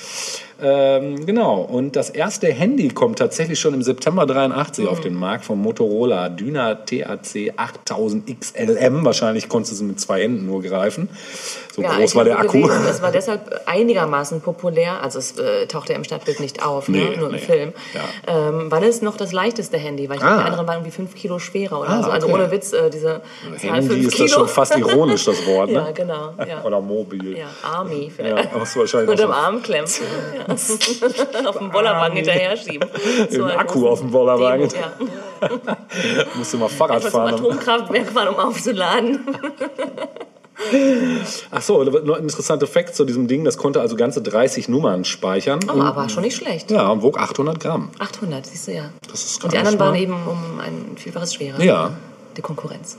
Ähm, 0.63 1.27
genau, 1.27 1.61
und 1.61 1.97
das 1.97 2.09
erste 2.11 2.47
Handy 2.49 2.89
kommt 2.89 3.19
tatsächlich 3.19 3.61
schon 3.61 3.75
im 3.75 3.83
September 3.83 4.25
83 4.27 4.87
auf 4.89 5.01
den 5.01 5.15
Markt 5.15 5.45
vom 5.45 5.61
Motorola 5.61 6.29
Dyna 6.31 6.77
TAC 6.77 7.53
8000 7.57 8.41
XLM. 8.41 9.05
Wahrscheinlich 9.05 9.49
konntest 9.49 9.73
du 9.73 9.77
sie 9.77 9.85
mit 9.85 10.01
zwei 10.01 10.23
Händen 10.23 10.47
nur 10.47 10.63
greifen. 10.63 11.09
So 11.75 11.83
Ja, 11.83 11.95
groß 11.97 12.15
war 12.15 12.25
der 12.25 12.39
Akku. 12.39 12.63
Gelesen, 12.63 12.87
es 12.89 13.03
war 13.03 13.13
deshalb 13.13 13.61
einigermaßen 13.67 14.41
populär. 14.41 15.03
Also 15.03 15.19
es 15.19 15.39
äh, 15.39 15.67
tauchte 15.67 15.93
im 15.93 16.05
Stadtbild 16.05 16.41
nicht 16.41 16.65
auf, 16.65 16.89
Nee, 16.89 17.05
ne? 17.11 17.17
nur 17.19 17.29
nee. 17.29 17.37
im 17.37 17.43
Film. 17.43 17.73
Ja. 17.95 18.49
Ähm, 18.49 18.71
weil 18.71 18.85
es 18.85 19.03
noch 19.03 19.17
das 19.19 19.33
leichteste 19.33 19.77
Handy 19.77 20.09
war. 20.09 20.17
Ich 20.17 20.23
Ah. 20.23 20.27
glaube, 20.29 20.41
die 20.43 20.47
anderen 20.49 20.67
waren 20.69 20.75
irgendwie 20.77 20.93
fünf 20.97 21.15
Kilo 21.15 21.39
schwerer 21.39 21.81
oder 21.81 21.91
Ah, 21.91 22.03
so. 22.03 22.11
Also 22.11 22.27
okay. 22.29 22.35
ohne 22.37 22.51
Witz, 22.51 22.73
äh, 22.73 22.89
diese 22.89 23.21
Zahl 23.61 23.71
Handy 23.75 23.89
fünf 23.89 24.07
ist 24.07 24.13
Kilo. 24.15 24.25
das 24.25 24.33
schon 24.33 24.49
fast 24.49 24.77
ironisch, 24.79 25.25
das 25.27 25.45
Wort, 25.47 25.69
ja, 25.71 25.85
ne? 25.85 25.93
genau. 25.93 26.33
Ja. 26.49 26.65
Oder 26.65 26.81
mobil. 26.81 27.37
Ja, 27.37 27.47
Army 27.63 28.05
Ja, 28.05 28.11
vielleicht. 28.17 28.55
das 28.55 28.71
ist 28.71 28.77
wahrscheinlich 28.77 29.21
auch 29.21 29.27
so. 29.27 29.33
Arm 29.33 29.63
klemmen. 29.63 29.87
Ja. 30.39 30.46
auf 31.47 31.59
dem 31.59 31.71
Bollerwagen 31.71 32.17
hinterher 32.17 32.57
schieben. 32.57 32.89
Den 33.31 33.43
Akku 33.43 33.89
auf 33.89 34.01
dem 34.01 34.11
Bollerwagen. 34.11 34.69
Ja. 34.71 35.49
Musst 36.35 36.55
du 36.55 36.59
mal 36.59 36.69
Fahrrad 36.69 36.99
Etwas 36.99 37.13
zum 37.13 37.21
fahren. 37.21 37.35
Atomkraftwerk 37.35 38.11
fahren, 38.11 38.29
um 38.29 38.37
aufzuladen. 38.37 39.21
Ach 41.51 41.63
so, 41.63 41.85
noch 41.85 42.17
ein 42.17 42.23
interessanter 42.23 42.67
Fakt 42.67 42.95
zu 42.95 43.05
diesem 43.05 43.29
Ding. 43.29 43.45
Das 43.45 43.59
konnte 43.59 43.81
also 43.81 43.95
ganze 43.95 44.23
30 44.23 44.69
Nummern 44.69 45.05
speichern. 45.05 45.61
Oh, 45.69 45.81
aber 45.81 46.09
schon 46.09 46.23
nicht 46.23 46.37
schlecht. 46.37 46.71
Ja, 46.71 46.89
und 46.89 47.03
wog 47.03 47.19
800 47.19 47.61
Gramm. 47.61 47.91
800, 47.99 48.47
siehst 48.47 48.69
du 48.69 48.73
ja. 48.73 48.91
Das 49.11 49.23
ist 49.25 49.45
Und 49.45 49.53
die 49.53 49.59
anderen 49.59 49.79
waren 49.79 49.95
eben 49.95 50.15
um 50.15 50.61
ein 50.61 50.97
Vielfaches 50.97 51.35
schwerer. 51.35 51.63
Ja. 51.63 51.93
Die 52.37 52.43
Konkurrenz. 52.43 52.97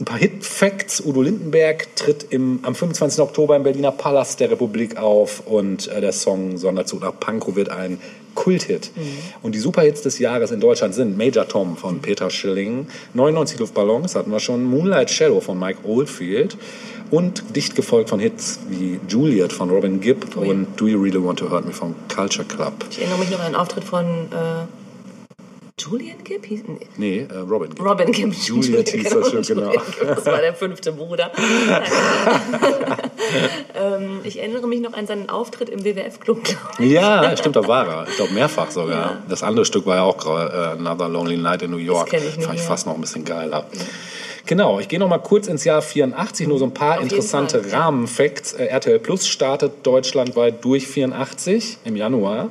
Ein 0.00 0.04
paar 0.04 0.18
Hit-Facts. 0.18 1.02
Udo 1.04 1.22
Lindenberg 1.22 1.94
tritt 1.96 2.26
im, 2.30 2.60
am 2.62 2.74
25. 2.74 3.20
Oktober 3.20 3.56
im 3.56 3.64
Berliner 3.64 3.90
Palast 3.90 4.38
der 4.38 4.50
Republik 4.50 4.96
auf 4.96 5.42
und 5.46 5.88
äh, 5.88 6.00
der 6.00 6.12
Song 6.12 6.56
Sonderzug 6.56 7.02
nach 7.02 7.18
Pankow 7.18 7.56
wird 7.56 7.70
ein 7.70 7.98
Kulthit. 8.36 8.92
Und 9.42 9.56
die 9.56 9.58
Superhits 9.58 10.02
des 10.02 10.20
Jahres 10.20 10.52
in 10.52 10.60
Deutschland 10.60 10.94
sind 10.94 11.18
Major 11.18 11.48
Tom 11.48 11.76
von 11.76 11.98
Peter 12.00 12.30
Schilling, 12.30 12.86
99 13.14 13.58
Luftballons 13.58 14.14
hatten 14.14 14.30
wir 14.30 14.38
schon, 14.38 14.62
Moonlight 14.64 15.10
Shadow 15.10 15.40
von 15.40 15.58
Mike 15.58 15.80
Oldfield 15.84 16.56
und 17.10 17.56
dicht 17.56 17.74
gefolgt 17.74 18.10
von 18.10 18.20
Hits 18.20 18.60
wie 18.68 19.00
Juliet 19.08 19.52
von 19.52 19.70
Robin 19.70 20.00
Gibb 20.00 20.24
Oh 20.36 20.44
ja. 20.44 20.50
und 20.50 20.68
Do 20.76 20.86
You 20.86 21.02
Really 21.02 21.20
Want 21.20 21.40
to 21.40 21.50
Hurt 21.50 21.66
Me 21.66 21.72
von 21.72 21.96
Culture 22.14 22.46
Club. 22.46 22.74
Ich 22.90 23.00
erinnere 23.00 23.18
mich 23.18 23.30
noch 23.30 23.40
an 23.40 23.46
einen 23.46 23.54
Auftritt 23.56 23.82
von 23.82 24.04
äh, 24.04 24.77
Julian 25.78 26.24
Gibb? 26.24 26.44
Hieß, 26.46 26.62
nee. 26.66 26.86
Nee, 26.96 27.26
äh, 27.30 27.38
Robin 27.38 27.70
Gibb. 27.70 27.84
Robin 27.84 28.12
Gibb. 28.12 28.34
Juliet 28.34 28.88
hieß 28.88 29.10
das 29.10 29.30
schon, 29.30 29.42
genau. 29.42 29.66
Julian 29.68 29.84
Gibb, 29.98 30.08
Das 30.16 30.26
war 30.26 30.40
der 30.40 30.54
fünfte 30.54 30.92
Bruder. 30.92 31.30
ähm, 33.74 34.20
ich 34.24 34.38
erinnere 34.38 34.66
mich 34.66 34.80
noch 34.80 34.94
an 34.94 35.06
seinen 35.06 35.28
Auftritt 35.28 35.68
im 35.68 35.84
WWF-Club. 35.84 36.40
Ja, 36.78 37.36
stimmt, 37.36 37.56
da 37.56 37.66
war 37.66 37.86
er. 37.86 38.08
Ich 38.08 38.16
glaube 38.16 38.32
mehrfach 38.34 38.70
sogar. 38.70 39.10
Ja. 39.10 39.22
Das 39.28 39.42
andere 39.42 39.64
Stück 39.64 39.86
war 39.86 39.96
ja 39.96 40.02
auch 40.02 40.24
äh, 40.26 40.28
Another 40.78 41.08
Lonely 41.08 41.36
Night 41.36 41.62
in 41.62 41.70
New 41.70 41.76
York. 41.76 42.10
kenn 42.10 42.22
ich 42.22 42.34
Fand 42.34 42.54
ich 42.54 42.60
mehr. 42.60 42.68
fast 42.68 42.86
noch 42.86 42.94
ein 42.94 43.00
bisschen 43.00 43.24
geiler. 43.24 43.66
Genau, 44.46 44.80
ich 44.80 44.88
gehe 44.88 44.98
noch 44.98 45.08
mal 45.08 45.18
kurz 45.18 45.46
ins 45.46 45.64
Jahr 45.64 45.82
84, 45.82 46.48
nur 46.48 46.58
so 46.58 46.64
ein 46.64 46.72
paar 46.72 46.96
Auf 46.96 47.02
interessante 47.02 47.62
ja. 47.70 47.78
Rahmenfacts. 47.80 48.54
Äh, 48.54 48.64
RTL 48.66 48.98
Plus 48.98 49.28
startet 49.28 49.86
deutschlandweit 49.86 50.64
durch 50.64 50.88
84 50.88 51.78
im 51.84 51.96
Januar. 51.96 52.44
Mhm. 52.44 52.50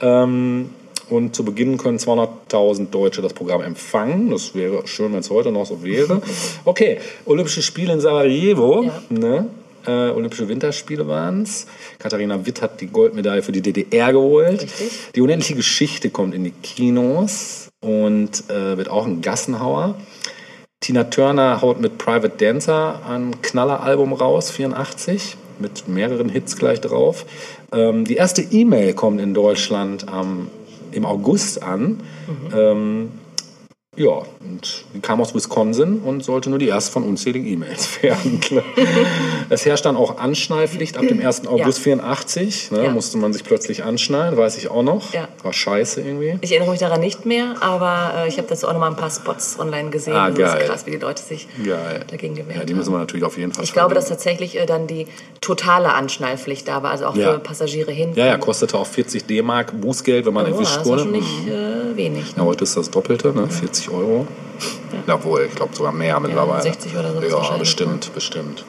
Ähm, 0.00 0.70
und 1.10 1.34
zu 1.34 1.44
Beginn 1.44 1.78
können 1.78 1.98
200.000 1.98 2.90
Deutsche 2.90 3.22
das 3.22 3.32
Programm 3.32 3.62
empfangen. 3.62 4.30
Das 4.30 4.54
wäre 4.54 4.86
schön, 4.86 5.12
wenn 5.12 5.20
es 5.20 5.30
heute 5.30 5.52
noch 5.52 5.66
so 5.66 5.82
wäre. 5.82 6.22
Okay, 6.64 6.98
Olympische 7.24 7.62
Spiele 7.62 7.92
in 7.92 8.00
Sarajevo. 8.00 8.84
Ja. 8.84 9.02
Ne? 9.08 9.46
Äh, 9.86 10.10
Olympische 10.10 10.48
Winterspiele 10.48 11.06
waren 11.06 11.42
es. 11.42 11.66
Katharina 11.98 12.44
Witt 12.44 12.60
hat 12.60 12.80
die 12.80 12.88
Goldmedaille 12.88 13.42
für 13.42 13.52
die 13.52 13.62
DDR 13.62 14.12
geholt. 14.12 14.62
Richtig. 14.62 14.90
Die 15.14 15.20
unendliche 15.20 15.54
Geschichte 15.54 16.10
kommt 16.10 16.34
in 16.34 16.44
die 16.44 16.50
Kinos 16.50 17.70
und 17.80 18.50
äh, 18.50 18.76
wird 18.76 18.90
auch 18.90 19.06
ein 19.06 19.22
Gassenhauer. 19.22 19.94
Tina 20.80 21.04
Turner 21.04 21.62
haut 21.62 21.80
mit 21.80 21.98
Private 21.98 22.34
Dancer 22.36 23.00
ein 23.08 23.40
Knalleralbum 23.42 24.12
raus, 24.12 24.50
84, 24.50 25.36
mit 25.58 25.88
mehreren 25.88 26.28
Hits 26.28 26.56
gleich 26.56 26.80
drauf. 26.80 27.24
Ähm, 27.72 28.04
die 28.04 28.14
erste 28.14 28.42
E-Mail 28.42 28.94
kommt 28.94 29.20
in 29.20 29.34
Deutschland 29.34 30.08
am 30.08 30.48
im 30.92 31.04
August 31.04 31.62
an. 31.62 32.00
Ähm, 32.54 33.08
ja, 33.96 34.22
und 34.40 34.84
kam 35.02 35.20
aus 35.20 35.34
Wisconsin 35.34 36.00
und 36.04 36.22
sollte 36.22 36.50
nur 36.50 36.58
die 36.60 36.68
erste 36.68 36.92
von 36.92 37.02
unzähligen 37.02 37.46
E-Mails 37.48 38.00
werden. 38.02 38.38
es 39.48 39.64
herrscht 39.66 39.86
dann 39.86 39.96
auch 39.96 40.18
Anschnallpflicht 40.18 40.96
ab 40.98 41.08
dem 41.08 41.24
1. 41.24 41.46
August 41.48 41.80
84. 41.80 42.70
Ne, 42.70 42.84
Ja. 42.84 42.90
Musste 42.90 43.18
man 43.18 43.32
sich 43.32 43.42
plötzlich 43.42 43.82
anschnallen, 43.82 44.36
weiß 44.36 44.56
ich 44.58 44.70
auch 44.70 44.82
noch. 44.84 45.12
Ja. 45.14 45.26
War 45.42 45.52
scheiße 45.52 46.02
irgendwie. 46.02 46.38
Ich 46.42 46.52
erinnere 46.52 46.70
mich 46.70 46.80
daran 46.80 47.00
nicht 47.00 47.26
mehr, 47.26 47.56
aber 47.60 48.12
äh, 48.24 48.28
ich 48.28 48.36
habe 48.38 48.46
das 48.46 48.62
auch 48.62 48.72
noch 48.72 48.78
mal 48.78 48.88
ein 48.90 48.96
paar 48.96 49.10
Spots 49.10 49.58
online 49.58 49.90
gesehen. 49.90 50.14
Ah, 50.14 50.26
Also 50.26 50.42
Das 50.42 50.52
geil. 50.52 50.62
ist 50.62 50.68
krass, 50.68 50.86
wie 50.86 50.90
die 50.92 50.96
Leute 50.98 51.22
sich 51.22 51.48
Geil. 51.64 52.04
dagegen 52.08 52.34
gewehrt 52.36 52.56
Ja, 52.58 52.64
die 52.64 52.74
haben. 52.74 52.78
müssen 52.78 52.92
wir 52.92 52.98
natürlich 52.98 53.24
auf 53.24 53.36
jeden 53.38 53.52
Fall 53.52 53.64
Ich 53.64 53.72
glaube, 53.72 53.94
dass 53.96 54.06
tatsächlich 54.06 54.56
äh, 54.60 54.66
dann 54.66 54.86
die 54.86 55.06
totale 55.40 55.94
Anschnallpflicht 55.94 56.68
da 56.68 56.82
war, 56.84 56.90
also 56.92 57.06
auch 57.06 57.16
Ja. 57.16 57.32
für 57.32 57.38
Passagiere 57.40 57.90
hin. 57.90 58.12
Ja, 58.14 58.26
ja, 58.26 58.38
kostete 58.38 58.78
auch 58.78 58.86
40 58.86 59.24
D-Mark 59.26 59.80
Bußgeld, 59.80 60.26
wenn 60.26 60.34
man 60.34 60.44
Oh, 60.46 60.50
erwischt 60.50 60.76
das 60.76 60.78
war 60.80 60.84
wurde. 60.86 61.02
schon 61.02 61.12
nicht 61.12 61.48
äh, 61.48 61.96
wenig. 61.96 62.34
Ja, 62.36 62.44
heute 62.44 62.62
ist 62.64 62.76
das 62.76 62.90
Doppelte, 62.90 63.32
ne? 63.32 63.48
40 63.48 63.77
Euro. 63.88 64.26
Jawohl, 65.06 65.46
ich 65.48 65.54
glaube 65.54 65.74
sogar 65.76 65.92
mehr 65.92 66.18
mittlerweile. 66.18 66.62
60 66.62 66.96
oder 66.96 67.12
so 67.12 67.38
Ja, 67.38 67.56
bestimmt, 67.56 68.12
bestimmt. 68.14 68.64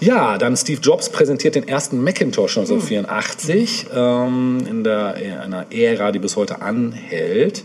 Ja, 0.00 0.38
dann 0.38 0.56
Steve 0.56 0.80
Jobs 0.80 1.08
präsentiert 1.10 1.54
den 1.54 1.68
ersten 1.68 2.02
Macintosh 2.02 2.58
1984 2.58 3.86
ähm, 3.94 4.64
in, 4.68 4.84
der, 4.84 5.16
in 5.16 5.32
einer 5.34 5.66
Ära, 5.70 6.10
die 6.10 6.18
bis 6.18 6.36
heute 6.36 6.62
anhält. 6.62 7.64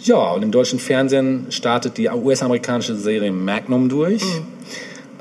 Ja, 0.00 0.32
und 0.32 0.42
im 0.42 0.50
deutschen 0.50 0.78
Fernsehen 0.78 1.46
startet 1.50 1.96
die 1.96 2.08
US-amerikanische 2.08 2.94
Serie 2.96 3.32
Magnum 3.32 3.88
durch. 3.88 4.22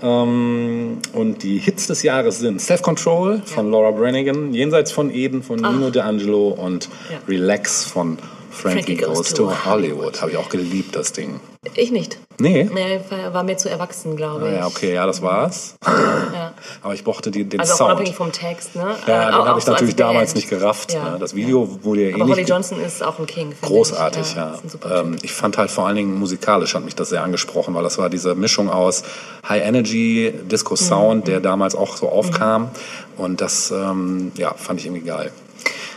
Ähm, 0.04 0.98
und 1.14 1.44
die 1.44 1.58
Hits 1.58 1.88
des 1.88 2.04
Jahres 2.04 2.40
sind 2.40 2.62
Self-Control 2.62 3.42
von 3.46 3.72
Laura 3.72 3.92
Branigan, 3.92 4.54
Jenseits 4.54 4.92
von 4.92 5.10
Eden 5.10 5.42
von 5.42 5.56
Nino 5.56 5.88
D'Angelo 5.88 6.50
und 6.52 6.90
Ja. 7.10 7.18
Relax 7.28 7.86
von 7.86 8.18
Frankie, 8.56 8.96
Goes 8.96 9.34
to 9.34 9.52
Hollywood. 9.66 10.22
Habe 10.22 10.32
ich 10.32 10.38
auch 10.38 10.50
geliebt, 10.50 10.96
das 10.96 11.12
Ding. 11.12 11.40
Ich 11.74 11.92
nicht. 11.92 12.18
Nee? 12.38 12.70
Nee, 12.72 13.00
war- 13.32 13.44
mir 13.44 13.58
zu 13.58 13.70
erwachsen, 13.70 14.16
glaube 14.16 14.46
Ah, 14.46 14.50
ich. 14.50 14.56
ja, 14.58 14.68
okay, 14.68 14.94
ja, 14.94 15.06
das 15.08 15.22
war's. 15.22 15.76
Ja. 15.86 16.54
Aber 16.84 16.94
ich 16.94 17.04
mochte 17.06 17.32
die, 17.32 17.44
den 17.44 17.60
Also 17.60 17.76
Sound. 17.76 17.90
unabhängig 17.92 18.16
vom 18.16 18.32
Text, 18.32 18.76
ne? 18.76 18.96
Ja, 19.08 19.30
Äh, 19.30 19.32
den 19.32 19.46
habe 19.46 19.60
ich 19.60 19.66
so 19.66 19.72
natürlich 19.72 19.96
damals 19.96 20.30
Band. 20.34 20.36
nicht 20.36 20.50
gerafft. 20.50 20.94
Ja. 20.94 21.12
ne? 21.12 21.18
Das 21.20 21.34
Video 21.34 21.84
wurde 21.84 22.04
ja 22.04 22.10
eh 22.10 22.14
Aber 22.22 22.28
Holly 22.28 22.44
Johnson 22.44 22.80
ist 22.82 23.02
auch 23.04 23.18
ein 23.20 23.26
King. 23.26 23.54
großartig, 23.62 24.22
ich. 24.22 24.36
ja. 24.36 24.52
ist 24.54 24.64
ein 24.64 24.70
super 24.70 25.02
ähm, 25.02 25.18
ich 25.24 25.34
fand 25.34 25.58
halt 25.58 25.72
vor 25.72 25.88
allen 25.88 25.96
Dingen 25.96 26.20
musikalisch 26.20 26.76
hat 26.76 26.86
mich 26.86 26.96
das 26.96 27.10
sehr 27.10 27.24
angesprochen, 27.24 27.74
weil 27.74 27.84
das 27.84 27.98
war 27.98 28.10
diese 28.10 28.36
Mischung 28.36 28.70
aus 28.70 29.04
High 29.50 29.64
Energy, 29.66 30.32
Disco 30.50 30.76
Sound, 30.76 31.24
Mhm. 31.26 31.30
der 31.30 31.40
damals 31.40 31.74
auch 31.76 31.98
so 31.98 32.10
aufkam. 32.10 32.70
Und 33.18 33.42
das, 33.42 33.72
ähm, 33.72 34.32
ja, 34.38 34.54
fand 34.56 34.80
ich 34.82 34.86
irgendwie 34.86 35.06
geil. 35.06 35.32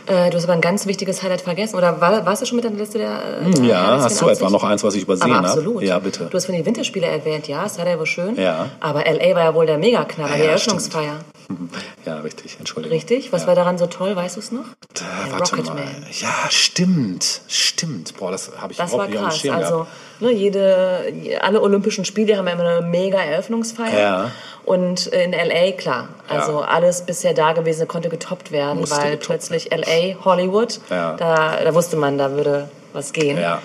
Äh, 0.09 0.31
du 0.31 0.37
hast 0.37 0.45
aber 0.45 0.55
ein 0.55 0.61
ganz 0.61 0.87
wichtiges 0.87 1.23
Highlight 1.23 1.43
vergessen. 1.43 1.77
Oder 1.77 2.01
war, 2.01 2.25
warst 2.27 2.43
du 2.43 2.47
schon 2.47 2.57
mit 2.57 2.65
deiner 2.65 2.77
Liste 2.77 2.99
der. 2.99 3.21
Äh, 3.47 3.51
der 3.51 3.65
Ja, 3.65 3.87
Highlights 3.87 4.05
hast 4.05 4.15
du 4.17 4.25
84? 4.27 4.39
etwa 4.39 4.51
noch 4.51 4.65
eins, 4.65 4.83
was 4.85 4.95
ich 4.95 5.03
übersehen 5.03 5.35
habe? 5.35 5.47
absolut. 5.49 5.83
Ja, 5.83 5.99
bitte. 5.99 6.27
Du 6.31 6.37
hast 6.37 6.47
von 6.47 6.55
den 6.55 6.65
Winterspiele 6.67 7.07
erwähnt, 7.07 7.47
ja, 7.49 7.65
es 7.67 7.79
war 7.79 7.87
ja 7.87 7.99
wohl 7.99 8.07
schön. 8.07 8.37
Ja. 8.37 8.71
Aber 8.81 9.01
LA 9.05 9.35
war 9.35 9.45
ja 9.45 9.55
wohl 9.55 9.67
der 9.67 9.79
Megaknaller, 9.79 10.35
die 10.35 10.41
Ja, 10.41 10.47
Eröffnungsfeier. 10.51 11.21
Ja, 12.05 12.21
richtig, 12.21 12.57
Entschuldigung. 12.59 12.95
Richtig? 12.95 13.33
Was 13.33 13.43
ja. 13.43 13.49
war 13.49 13.55
daran 13.55 13.79
so 13.79 13.87
toll, 13.87 14.15
weißt 14.15 14.37
du 14.37 14.41
es 14.41 14.53
noch? 14.53 14.65
Da, 14.95 15.05
Der 15.25 15.33
warte 15.33 15.57
Rocket 15.57 15.67
mal. 15.67 15.75
Man. 15.77 16.07
Ja, 16.21 16.29
stimmt, 16.51 17.41
stimmt. 17.49 18.17
Boah, 18.19 18.31
das 18.33 18.51
habe 18.61 18.73
ich 18.73 18.79
Das 18.79 18.93
überhaupt 18.93 19.15
war 19.15 19.19
nicht 19.19 19.19
auf 19.19 19.23
dem 19.23 19.29
krass. 19.31 19.39
Schirm 19.41 19.55
Also, 19.57 19.75
gehabt. 19.79 19.89
ne, 20.21 20.33
jede, 20.33 21.39
alle 21.41 21.63
Olympischen 21.63 22.05
Spiele 22.05 22.37
haben 22.37 22.47
immer 22.49 22.65
eine 22.69 22.87
mega 22.87 23.19
Eröffnungsfeier. 23.19 23.99
Ja. 23.99 24.31
Und 24.69 25.07
in 25.07 25.33
LA, 25.33 25.73
klar. 25.73 26.09
Also 26.29 26.61
Ja. 26.61 26.67
alles 26.67 27.01
bisher 27.07 27.33
Dagewesene 27.33 27.87
konnte 27.87 28.11
getoppt 28.11 28.53
werden, 28.53 28.81
Musste 28.81 28.97
weil 28.99 29.13
getoppt 29.13 29.27
plötzlich 29.27 29.71
LA, 29.73 30.23
Hollywood, 30.27 30.79
Ja. 30.91 31.15
da, 31.17 31.57
da 31.65 31.75
wusste 31.75 31.97
man, 31.97 32.19
da 32.19 32.33
würde 32.33 32.69
was 32.93 33.15
gehen. 33.15 33.39
Ja. 33.41 33.63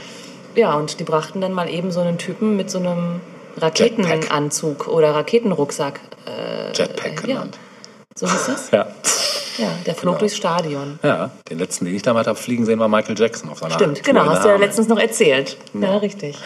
Ja, 0.55 0.75
und 0.75 1.01
die 1.01 1.03
brachten 1.03 1.41
dann 1.41 1.51
mal 1.51 1.69
eben 1.69 1.91
so 1.91 1.99
einen 1.99 2.17
Typen 2.17 2.55
mit 2.55 2.71
so 2.71 2.77
einem 2.79 3.19
Raketenanzug 3.57 4.87
oder 4.87 5.13
Raketenrucksack. 5.13 5.99
Äh, 6.25 6.71
Jetpack 6.73 7.21
ja. 7.27 7.27
genannt. 7.27 7.57
So 8.15 8.25
hieß 8.25 8.45
das? 8.45 8.71
Ja. 8.71 8.87
Ja, 9.57 9.67
der 9.85 9.93
flog 9.95 10.13
Genau. 10.13 10.19
durchs 10.19 10.35
Stadion. 10.37 10.99
ja, 11.03 11.31
den 11.49 11.59
letzten, 11.59 11.85
den 11.85 11.95
ich 11.95 12.01
damals 12.01 12.27
habe 12.27 12.37
fliegen 12.37 12.65
sehen, 12.65 12.79
war 12.79 12.87
Michael 12.87 13.17
Jackson 13.17 13.49
auf 13.49 13.59
seiner 13.59 13.73
Stimmt, 13.75 13.97
Tour 13.97 14.03
genau, 14.13 14.25
hast 14.25 14.43
du 14.43 14.47
ja 14.49 14.53
Arme. 14.55 14.65
letztens 14.65 14.87
noch 14.87 14.99
erzählt. 14.99 15.57
Ja, 15.79 15.97
richtig. 15.97 16.37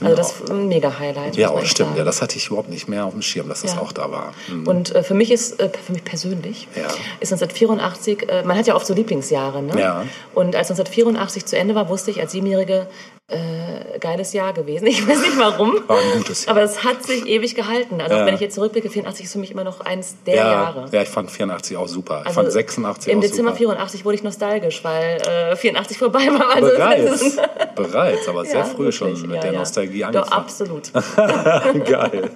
Also 0.00 0.16
das 0.16 0.32
ist 0.32 0.50
ein 0.50 0.68
Mega-Highlight. 0.68 1.36
Ja, 1.36 1.48
man 1.52 1.62
oh, 1.62 1.64
stimmt. 1.64 1.88
sagen. 1.90 1.98
Ja, 1.98 2.04
das 2.04 2.20
hatte 2.22 2.36
ich 2.36 2.46
überhaupt 2.48 2.68
nicht 2.68 2.88
mehr 2.88 3.04
auf 3.06 3.12
dem 3.12 3.22
Schirm, 3.22 3.48
dass 3.48 3.62
das 3.62 3.74
Ja. 3.74 3.80
auch 3.80 3.92
da 3.92 4.10
war. 4.10 4.34
Hm. 4.48 4.66
Und 4.66 4.94
äh, 4.94 5.02
für 5.02 5.14
mich 5.14 5.30
ist, 5.30 5.60
äh, 5.60 5.70
für 5.84 5.92
mich 5.92 6.04
persönlich, 6.04 6.68
Ja. 6.74 6.82
ist 7.20 7.32
1984, 7.32 8.28
äh, 8.28 8.42
man 8.44 8.56
hat 8.58 8.66
ja 8.66 8.74
oft 8.74 8.86
so 8.86 8.94
Lieblingsjahre, 8.94 9.62
ne? 9.62 9.78
Ja. 9.80 10.04
Und 10.34 10.54
als 10.56 10.68
1984 10.70 11.46
zu 11.46 11.56
Ende 11.56 11.74
war, 11.74 11.88
wusste 11.88 12.10
ich 12.10 12.20
als 12.20 12.32
Siebenjährige, 12.32 12.86
äh, 13.32 13.98
geiles 13.98 14.32
Jahr 14.32 14.52
gewesen. 14.52 14.86
Ich 14.92 15.06
weiß 15.06 15.20
nicht 15.20 15.38
warum. 15.38 15.74
War 15.86 15.98
ein 15.98 16.18
gutes 16.18 16.44
Jahr. 16.44 16.54
Aber 16.56 16.62
es 16.64 16.84
hat 16.84 17.02
sich 17.02 17.26
ewig 17.26 17.54
gehalten. 17.54 18.00
Also 18.00 18.14
Ja. 18.16 18.26
wenn 18.26 18.34
ich 18.34 18.40
jetzt 18.40 18.54
zurückblicke, 18.54 18.90
84 18.90 19.24
ist 19.26 19.32
für 19.32 19.38
mich 19.38 19.50
immer 19.50 19.64
noch 19.64 19.80
eins 19.80 20.16
der 20.26 20.34
ja, 20.36 20.52
Jahre. 20.52 20.86
ja, 20.92 21.02
ich 21.02 21.08
fand 21.08 21.30
84 21.30 21.76
auch 21.76 21.88
super. 21.88 22.20
ich 22.20 22.26
Also 22.28 22.40
fand 22.40 22.52
86 22.52 23.12
Im 23.12 23.18
auch 23.18 23.22
Dezember 23.22 23.50
super. 23.52 23.58
84 23.58 24.04
wurde 24.04 24.14
ich 24.16 24.22
nostalgisch, 24.22 24.84
weil 24.84 25.18
äh, 25.52 25.56
84 25.56 25.98
vorbei 25.98 26.26
war. 26.28 26.54
Also 26.56 26.68
Bereits, 26.68 27.36
bereits, 27.74 28.28
aber 28.28 28.44
sehr 28.44 28.56
Ja, 28.60 28.64
früh 28.64 28.78
wirklich, 28.84 28.96
schon 28.96 29.20
mit 29.28 29.42
der. 29.42 29.52
Nostalgie 29.52 30.00
Doch, 30.00 30.08
angefangen. 30.08 30.32
absolut. 30.32 30.92
Geil. 31.84 32.30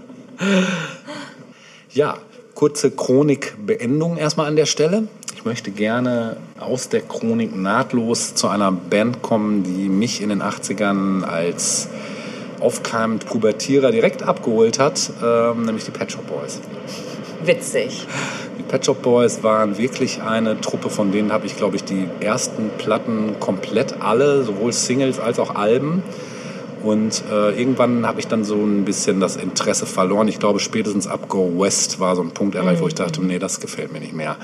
Ja, 1.91 2.19
kurze 2.55 2.91
Chronikbeendung 2.91 4.17
erstmal 4.17 4.47
an 4.47 4.57
der 4.57 4.67
Stelle. 4.67 5.09
Ich 5.47 5.49
möchte 5.49 5.71
gerne 5.71 6.39
aus 6.59 6.89
der 6.89 7.03
Chronik 7.03 7.55
nahtlos 7.55 8.35
zu 8.35 8.49
einer 8.49 8.73
Band 8.73 9.23
kommen, 9.23 9.63
die 9.63 9.89
mich 9.89 10.21
in 10.21 10.31
den 10.31 10.43
80ern 10.43 11.23
als 11.23 11.89
aufkeimend 12.59 13.27
Pubertierer 13.27 13.93
direkt 13.93 14.25
abgeholt 14.25 14.81
hat, 14.81 15.09
ähm, 15.23 15.63
nämlich 15.63 15.85
die 15.85 15.93
Pet 15.93 16.11
Shop 16.11 16.27
Boys. 16.27 16.61
Witzig. 17.45 18.09
Die 18.59 18.65
Pet 18.65 18.87
Shop 18.87 19.01
Boys 19.03 19.45
waren 19.45 19.79
wirklich 19.79 20.21
eine 20.21 20.61
Truppe, 20.61 20.91
von 20.91 21.13
denen 21.13 21.31
habe 21.33 21.47
ich, 21.47 21.57
glaube 21.57 21.77
ich, 21.77 21.85
die 21.85 22.09
ersten 22.19 22.71
Platten 22.77 23.37
komplett 23.39 24.03
alle, 24.03 24.43
sowohl 24.43 24.73
Singles 24.73 25.21
als 25.21 25.39
auch 25.39 25.55
Alben. 25.55 26.03
Und 26.87 27.25
äh, 27.29 27.59
irgendwann 27.59 28.07
habe 28.07 28.21
ich 28.21 28.29
dann 28.29 28.45
so 28.45 28.55
ein 28.55 28.85
bisschen 28.85 29.19
das 29.19 29.35
Interesse 29.35 29.87
verloren. 29.87 30.29
Ich 30.29 30.39
glaube, 30.39 30.61
spätestens 30.61 31.09
ab 31.09 31.29
Go 31.29 31.59
West 31.59 31.99
war 31.99 32.15
so 32.15 32.23
ein 32.23 32.31
Punkt 32.31 32.55
erreicht, 32.55 32.81
wo 32.81 32.87
ich 32.87 32.95
dachte, 32.95 33.21
nee, 33.25 33.41
das 33.41 33.59
gefällt 33.59 33.93
mir 33.93 33.99
nicht 33.99 34.13
mehr. 34.13 34.37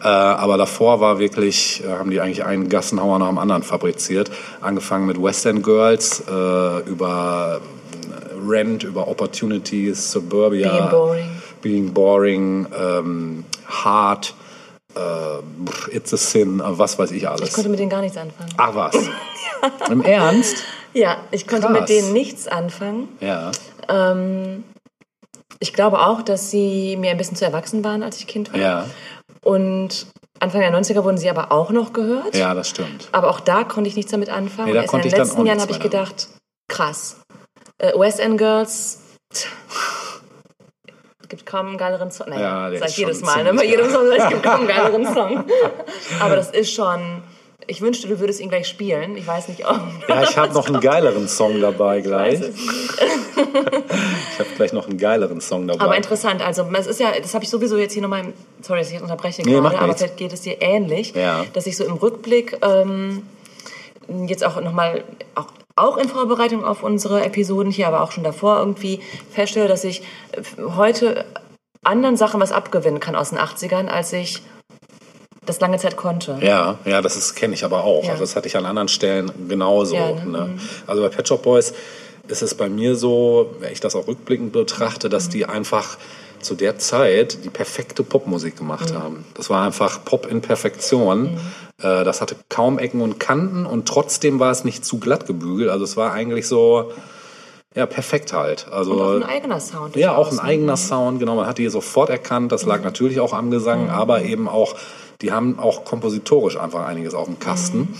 Äh, 0.00 0.06
aber 0.06 0.56
davor 0.56 1.00
war 1.00 1.18
wirklich, 1.18 1.82
äh, 1.84 1.88
haben 1.88 2.12
die 2.12 2.20
eigentlich 2.20 2.44
einen 2.44 2.68
Gassenhauer 2.68 3.18
nach 3.18 3.26
dem 3.26 3.38
anderen 3.38 3.64
fabriziert. 3.64 4.30
Angefangen 4.60 5.06
mit 5.06 5.20
Western 5.20 5.60
Girls, 5.60 6.22
äh, 6.28 6.88
über 6.88 7.60
Rent, 8.46 8.84
über 8.84 9.08
Opportunities, 9.08 10.12
Suburbia. 10.12 10.70
Being 10.70 10.90
Boring. 10.90 11.28
Being 11.62 11.92
Boring, 11.92 12.66
ähm, 12.80 13.44
Hard, 13.66 14.34
äh, 14.94 15.96
It's 15.96 16.14
a 16.14 16.16
Sin, 16.16 16.60
äh, 16.60 16.62
was 16.64 16.96
weiß 16.96 17.10
ich 17.10 17.28
alles. 17.28 17.48
Ich 17.48 17.54
konnte 17.54 17.70
mit 17.70 17.80
denen 17.80 17.90
gar 17.90 18.02
nichts 18.02 18.16
anfangen. 18.16 18.50
Ach 18.56 18.72
was. 18.76 18.96
Im 19.90 20.02
Ernst? 20.02 20.62
Ja, 20.98 21.18
ich 21.30 21.46
konnte 21.46 21.68
Krass. 21.68 21.80
mit 21.80 21.88
denen 21.88 22.12
nichts 22.12 22.48
anfangen. 22.48 23.08
Ja. 23.20 23.50
Ähm, 23.88 24.64
ich 25.60 25.72
glaube 25.72 26.00
auch, 26.00 26.22
dass 26.22 26.50
sie 26.50 26.96
mir 26.96 27.10
ein 27.12 27.16
bisschen 27.16 27.36
zu 27.36 27.44
erwachsen 27.44 27.84
waren, 27.84 28.02
als 28.02 28.18
ich 28.18 28.26
Kind 28.26 28.52
war. 28.52 28.60
Ja. 28.60 28.86
Und 29.42 30.06
Anfang 30.40 30.60
der 30.60 30.72
90er 30.72 31.04
wurden 31.04 31.18
sie 31.18 31.30
aber 31.30 31.52
auch 31.52 31.70
noch 31.70 31.92
gehört. 31.92 32.36
Ja, 32.36 32.54
das 32.54 32.68
stimmt. 32.68 33.08
Aber 33.12 33.30
auch 33.30 33.40
da 33.40 33.64
konnte 33.64 33.88
ich 33.88 33.96
nichts 33.96 34.10
damit 34.10 34.28
anfangen. 34.28 34.68
Nee, 34.72 34.74
da 34.74 34.84
konnte 34.86 35.08
in 35.08 35.08
ich 35.08 35.14
den 35.14 35.18
dann 35.18 35.26
letzten 35.28 35.46
Jahren 35.46 35.60
habe 35.60 35.72
ich 35.72 35.80
gedacht, 35.80 36.28
krass. 36.68 37.16
Äh, 37.78 37.92
West 37.98 38.20
End 38.20 38.38
Girls. 38.38 39.00
tch, 39.32 39.46
gibt 41.28 41.44
kaum 41.46 41.68
einen 41.68 41.78
geileren 41.78 42.10
Song. 42.10 42.30
Naja, 42.30 42.70
Ja, 42.70 42.78
sag 42.78 42.88
ich 42.88 42.96
jedes 42.96 43.20
Mal. 43.20 43.44
Ne? 43.44 43.52
Bei 43.54 43.64
jedem. 43.64 43.90
Song 43.90 44.10
ich, 44.10 44.18
es 44.22 44.28
gibt 44.28 44.42
kaum 44.42 44.60
einen 44.60 44.68
geileren 44.68 45.04
Song. 45.14 45.44
Aber 46.20 46.36
das 46.36 46.50
ist 46.50 46.72
schon. 46.72 47.22
Ich 47.70 47.82
wünschte, 47.82 48.08
du 48.08 48.18
würdest 48.18 48.40
ihn 48.40 48.48
gleich 48.48 48.66
spielen. 48.66 49.14
Ich 49.16 49.26
weiß 49.26 49.48
nicht, 49.48 49.68
ob. 49.68 49.78
Ja, 50.08 50.22
ich 50.22 50.38
habe 50.38 50.54
noch 50.54 50.68
einen 50.68 50.80
geileren 50.80 51.28
Song 51.28 51.60
dabei 51.60 52.00
gleich. 52.00 52.40
es 52.40 52.48
Ich 54.32 54.38
habe 54.38 54.50
gleich 54.56 54.72
noch 54.72 54.88
einen 54.88 54.96
geileren 54.96 55.42
Song 55.42 55.68
dabei. 55.68 55.84
Aber 55.84 55.96
interessant, 55.96 56.40
also 56.40 56.66
es 56.72 56.86
ist 56.86 56.98
ja, 56.98 57.12
das 57.20 57.34
habe 57.34 57.44
ich 57.44 57.50
sowieso 57.50 57.76
jetzt 57.76 57.92
hier 57.92 58.00
nochmal, 58.00 58.32
sorry, 58.62 58.80
dass 58.80 58.88
ich 58.88 58.94
jetzt 58.94 59.02
unterbreche 59.02 59.42
Nee, 59.42 59.52
gerade, 59.52 59.78
aber 59.78 59.94
vielleicht 59.94 60.16
geht 60.16 60.32
es 60.32 60.40
dir 60.40 60.62
ähnlich, 60.62 61.14
Ja. 61.14 61.44
dass 61.52 61.66
ich 61.66 61.76
so 61.76 61.84
im 61.84 61.92
Rückblick 61.94 62.56
ähm, 62.62 63.24
jetzt 64.26 64.44
auch 64.46 64.58
nochmal, 64.62 65.04
auch, 65.34 65.48
auch 65.76 65.98
in 65.98 66.08
Vorbereitung 66.08 66.64
auf 66.64 66.82
unsere 66.82 67.22
Episoden 67.22 67.70
hier, 67.70 67.88
aber 67.88 68.00
auch 68.02 68.12
schon 68.12 68.24
davor 68.24 68.60
irgendwie 68.60 69.00
feststelle, 69.30 69.68
dass 69.68 69.84
ich 69.84 70.00
äh, 70.32 70.40
heute 70.74 71.26
anderen 71.84 72.16
Sachen 72.16 72.40
was 72.40 72.50
abgewinnen 72.50 72.98
kann 72.98 73.14
aus 73.14 73.28
den 73.30 73.38
80ern, 73.38 73.88
als 73.88 74.14
ich 74.14 74.40
das 75.48 75.60
lange 75.60 75.78
Zeit 75.78 75.96
konnte. 75.96 76.38
Ja, 76.40 76.78
ja, 76.84 77.00
das 77.02 77.16
ist 77.16 77.34
kenne 77.34 77.54
ich 77.54 77.64
aber 77.64 77.84
auch. 77.84 78.04
Ja. 78.04 78.10
Also 78.10 78.22
das 78.22 78.36
hatte 78.36 78.48
ich 78.48 78.56
an 78.56 78.66
anderen 78.66 78.88
Stellen 78.88 79.30
genauso. 79.48 79.94
Ja, 79.94 80.12
ne? 80.12 80.26
ne? 80.26 80.58
Also 80.86 81.02
bei 81.02 81.08
Pet 81.08 81.26
Shop 81.28 81.42
Boys 81.42 81.72
ist 82.28 82.42
es 82.42 82.54
bei 82.54 82.68
mir 82.68 82.94
so, 82.94 83.54
wenn 83.60 83.72
ich 83.72 83.80
das 83.80 83.96
auch 83.96 84.06
rückblickend 84.06 84.52
betrachte, 84.52 85.08
dass 85.08 85.28
die 85.28 85.46
einfach 85.46 85.96
zu 86.40 86.54
der 86.54 86.78
Zeit 86.78 87.44
die 87.44 87.50
perfekte 87.50 88.02
Popmusik 88.02 88.56
gemacht 88.56 88.94
haben. 88.94 89.24
Das 89.34 89.50
war 89.50 89.64
einfach 89.64 90.04
Pop 90.04 90.26
in 90.30 90.40
Perfektion. 90.40 91.38
Äh, 91.82 92.04
Das 92.04 92.20
hatte 92.20 92.36
kaum 92.48 92.78
Ecken 92.78 93.00
und 93.00 93.18
Kanten 93.18 93.66
und 93.66 93.88
trotzdem 93.88 94.38
war 94.38 94.50
es 94.50 94.64
nicht 94.64 94.84
zu 94.84 94.98
glatt 94.98 95.26
gebügelt. 95.26 95.70
Also 95.70 95.84
es 95.84 95.96
war 95.96 96.12
eigentlich 96.12 96.46
so, 96.46 96.92
ja, 97.74 97.86
perfekt 97.86 98.32
halt. 98.32 98.66
Also 98.70 98.92
Und 98.92 99.00
auch 99.00 99.14
ein 99.14 99.22
eigener 99.22 99.60
Sound. 99.60 99.96
ja, 99.96 100.16
auch 100.16 100.30
ein 100.30 100.36
ne? 100.36 100.42
eigener 100.42 100.76
Sound, 100.76 101.20
genau. 101.20 101.36
Man 101.36 101.46
hat 101.46 101.58
die 101.58 101.68
sofort 101.68 102.10
erkannt. 102.10 102.50
Das 102.52 102.64
lag 102.64 102.82
natürlich 102.82 103.20
auch 103.20 103.32
am 103.32 103.50
Gesang, 103.50 103.90
aber 103.90 104.22
eben 104.22 104.48
auch, 104.48 104.74
die 105.20 105.32
haben 105.32 105.58
auch 105.58 105.84
kompositorisch 105.84 106.58
einfach 106.58 106.86
einiges 106.86 107.14
auf 107.14 107.26
dem 107.26 107.38
Kasten. 107.38 107.94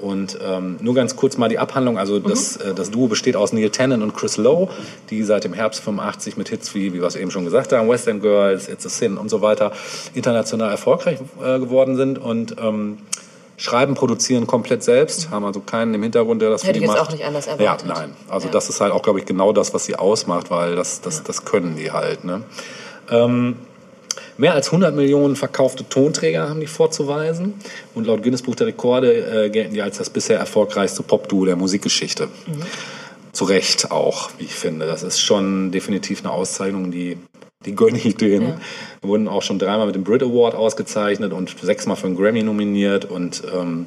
Und 0.00 0.38
ähm, 0.42 0.78
nur 0.80 0.94
ganz 0.94 1.14
kurz 1.14 1.36
mal 1.36 1.48
die 1.48 1.58
Abhandlung. 1.58 1.98
Also 1.98 2.18
das, 2.18 2.56
äh, 2.56 2.74
das 2.74 2.90
Duo 2.90 3.06
besteht 3.06 3.36
aus 3.36 3.52
Neil 3.52 3.68
Tennant 3.68 4.02
und 4.02 4.14
Chris 4.14 4.38
Lowe, 4.38 4.68
die 5.10 5.22
seit 5.22 5.44
dem 5.44 5.52
Herbst 5.52 5.80
85 5.82 6.38
mit 6.38 6.48
Hits 6.48 6.74
wie, 6.74 6.94
wie 6.94 7.00
wir 7.00 7.06
es 7.06 7.16
eben 7.16 7.30
schon 7.30 7.44
gesagt 7.44 7.72
haben, 7.72 7.88
Western 7.88 8.20
Girls, 8.20 8.68
It's 8.68 8.86
a 8.86 8.88
Sin 8.88 9.18
und 9.18 9.28
so 9.28 9.42
weiter 9.42 9.72
international 10.14 10.70
erfolgreich 10.70 11.18
äh, 11.44 11.58
geworden 11.58 11.96
sind 11.96 12.18
und 12.18 12.56
ähm, 12.58 12.98
schreiben, 13.60 13.94
produzieren 13.94 14.46
komplett 14.46 14.82
selbst, 14.82 15.30
haben 15.30 15.44
also 15.44 15.60
keinen 15.60 15.92
im 15.94 16.02
Hintergrund, 16.02 16.40
der 16.40 16.48
das 16.50 16.62
Hätte 16.62 16.74
für 16.74 16.78
die 16.80 16.84
ich 16.84 16.90
jetzt 16.90 16.98
macht. 16.98 17.08
auch 17.08 17.12
nicht 17.12 17.24
anders 17.24 17.46
erwartet. 17.46 17.86
Ja, 17.88 17.94
nein. 17.94 18.16
Also 18.28 18.46
Ja. 18.46 18.52
das 18.52 18.68
ist 18.70 18.80
halt 18.80 18.92
auch, 18.92 19.02
glaube 19.02 19.18
ich, 19.18 19.26
genau 19.26 19.52
das, 19.52 19.74
was 19.74 19.84
sie 19.84 19.96
ausmacht, 19.96 20.50
weil 20.50 20.74
das, 20.76 21.00
das, 21.02 21.22
das 21.22 21.44
können 21.44 21.76
die 21.76 21.92
halt. 21.92 22.24
Ne? 22.24 22.42
Ähm, 23.10 23.56
mehr 24.38 24.54
als 24.54 24.68
100 24.68 24.94
Millionen 24.94 25.36
verkaufte 25.36 25.86
Tonträger 25.86 26.48
haben 26.48 26.60
die 26.60 26.66
vorzuweisen. 26.66 27.54
Und 27.94 28.06
laut 28.06 28.22
Guinness 28.22 28.42
Buch 28.42 28.54
der 28.54 28.68
Rekorde 28.68 29.12
äh, 29.44 29.50
gelten 29.50 29.74
die 29.74 29.82
als 29.82 29.98
das 29.98 30.08
bisher 30.08 30.38
erfolgreichste 30.38 31.02
Popduo 31.02 31.44
der 31.44 31.56
Musikgeschichte. 31.56 32.28
Zu 33.32 33.44
Recht 33.44 33.90
auch, 33.92 34.30
wie 34.38 34.44
ich 34.44 34.54
finde. 34.54 34.86
Das 34.86 35.02
ist 35.02 35.20
schon 35.20 35.70
definitiv 35.70 36.20
eine 36.24 36.32
Auszeichnung, 36.32 36.90
die, 36.90 37.18
die 37.66 37.74
gönne 37.74 37.98
ich 37.98 38.16
denen. 38.16 38.60
Wurden 39.02 39.28
auch 39.28 39.42
schon 39.42 39.58
dreimal 39.58 39.84
mit 39.86 39.94
dem 39.94 40.02
Brit 40.04 40.22
Award 40.22 40.54
ausgezeichnet 40.54 41.32
und 41.34 41.54
sechsmal 41.60 41.96
für 41.96 42.06
einen 42.06 42.16
Grammy 42.16 42.42
nominiert. 42.42 43.04
Und 43.04 43.42
ähm, 43.54 43.86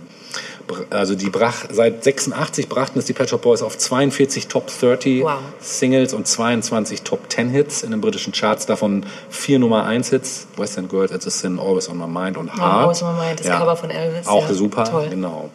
also 0.91 1.15
die 1.15 1.29
brach, 1.31 1.65
seit 1.71 2.03
86 2.03 2.69
brachten 2.69 2.99
es 2.99 3.05
die 3.05 3.13
Pet 3.13 3.29
Shop 3.29 3.41
Boys 3.41 3.63
auf 3.63 3.75
42 3.75 4.47
Top 4.47 4.67
30 4.67 5.23
Wow. 5.23 5.39
Singles 5.59 6.13
und 6.13 6.27
22 6.27 7.01
Top 7.01 7.31
10 7.31 7.49
Hits 7.49 7.81
in 7.81 7.89
den 7.89 7.99
britischen 7.99 8.31
Charts, 8.31 8.67
davon 8.67 9.05
vier 9.29 9.57
Nummer 9.57 9.85
1 9.85 10.09
Hits, 10.11 10.45
Western 10.55 10.87
Girls, 10.87 11.11
It's 11.11 11.25
a 11.25 11.31
Sin, 11.31 11.57
Always 11.57 11.89
on 11.89 11.97
My 11.97 12.07
Mind 12.07 12.37
und 12.37 12.53
Hard. 12.55 12.83
Always 12.83 13.01
on 13.01 13.15
My 13.15 13.25
Mind, 13.25 13.39
das 13.39 13.47
Cover 13.49 13.75
von 13.75 13.89
Elvis, 13.89 14.27
Auch 14.27 14.47
ja, 14.47 14.53
super, 14.53 14.83
toll. 14.83 15.07
genau. 15.09 15.49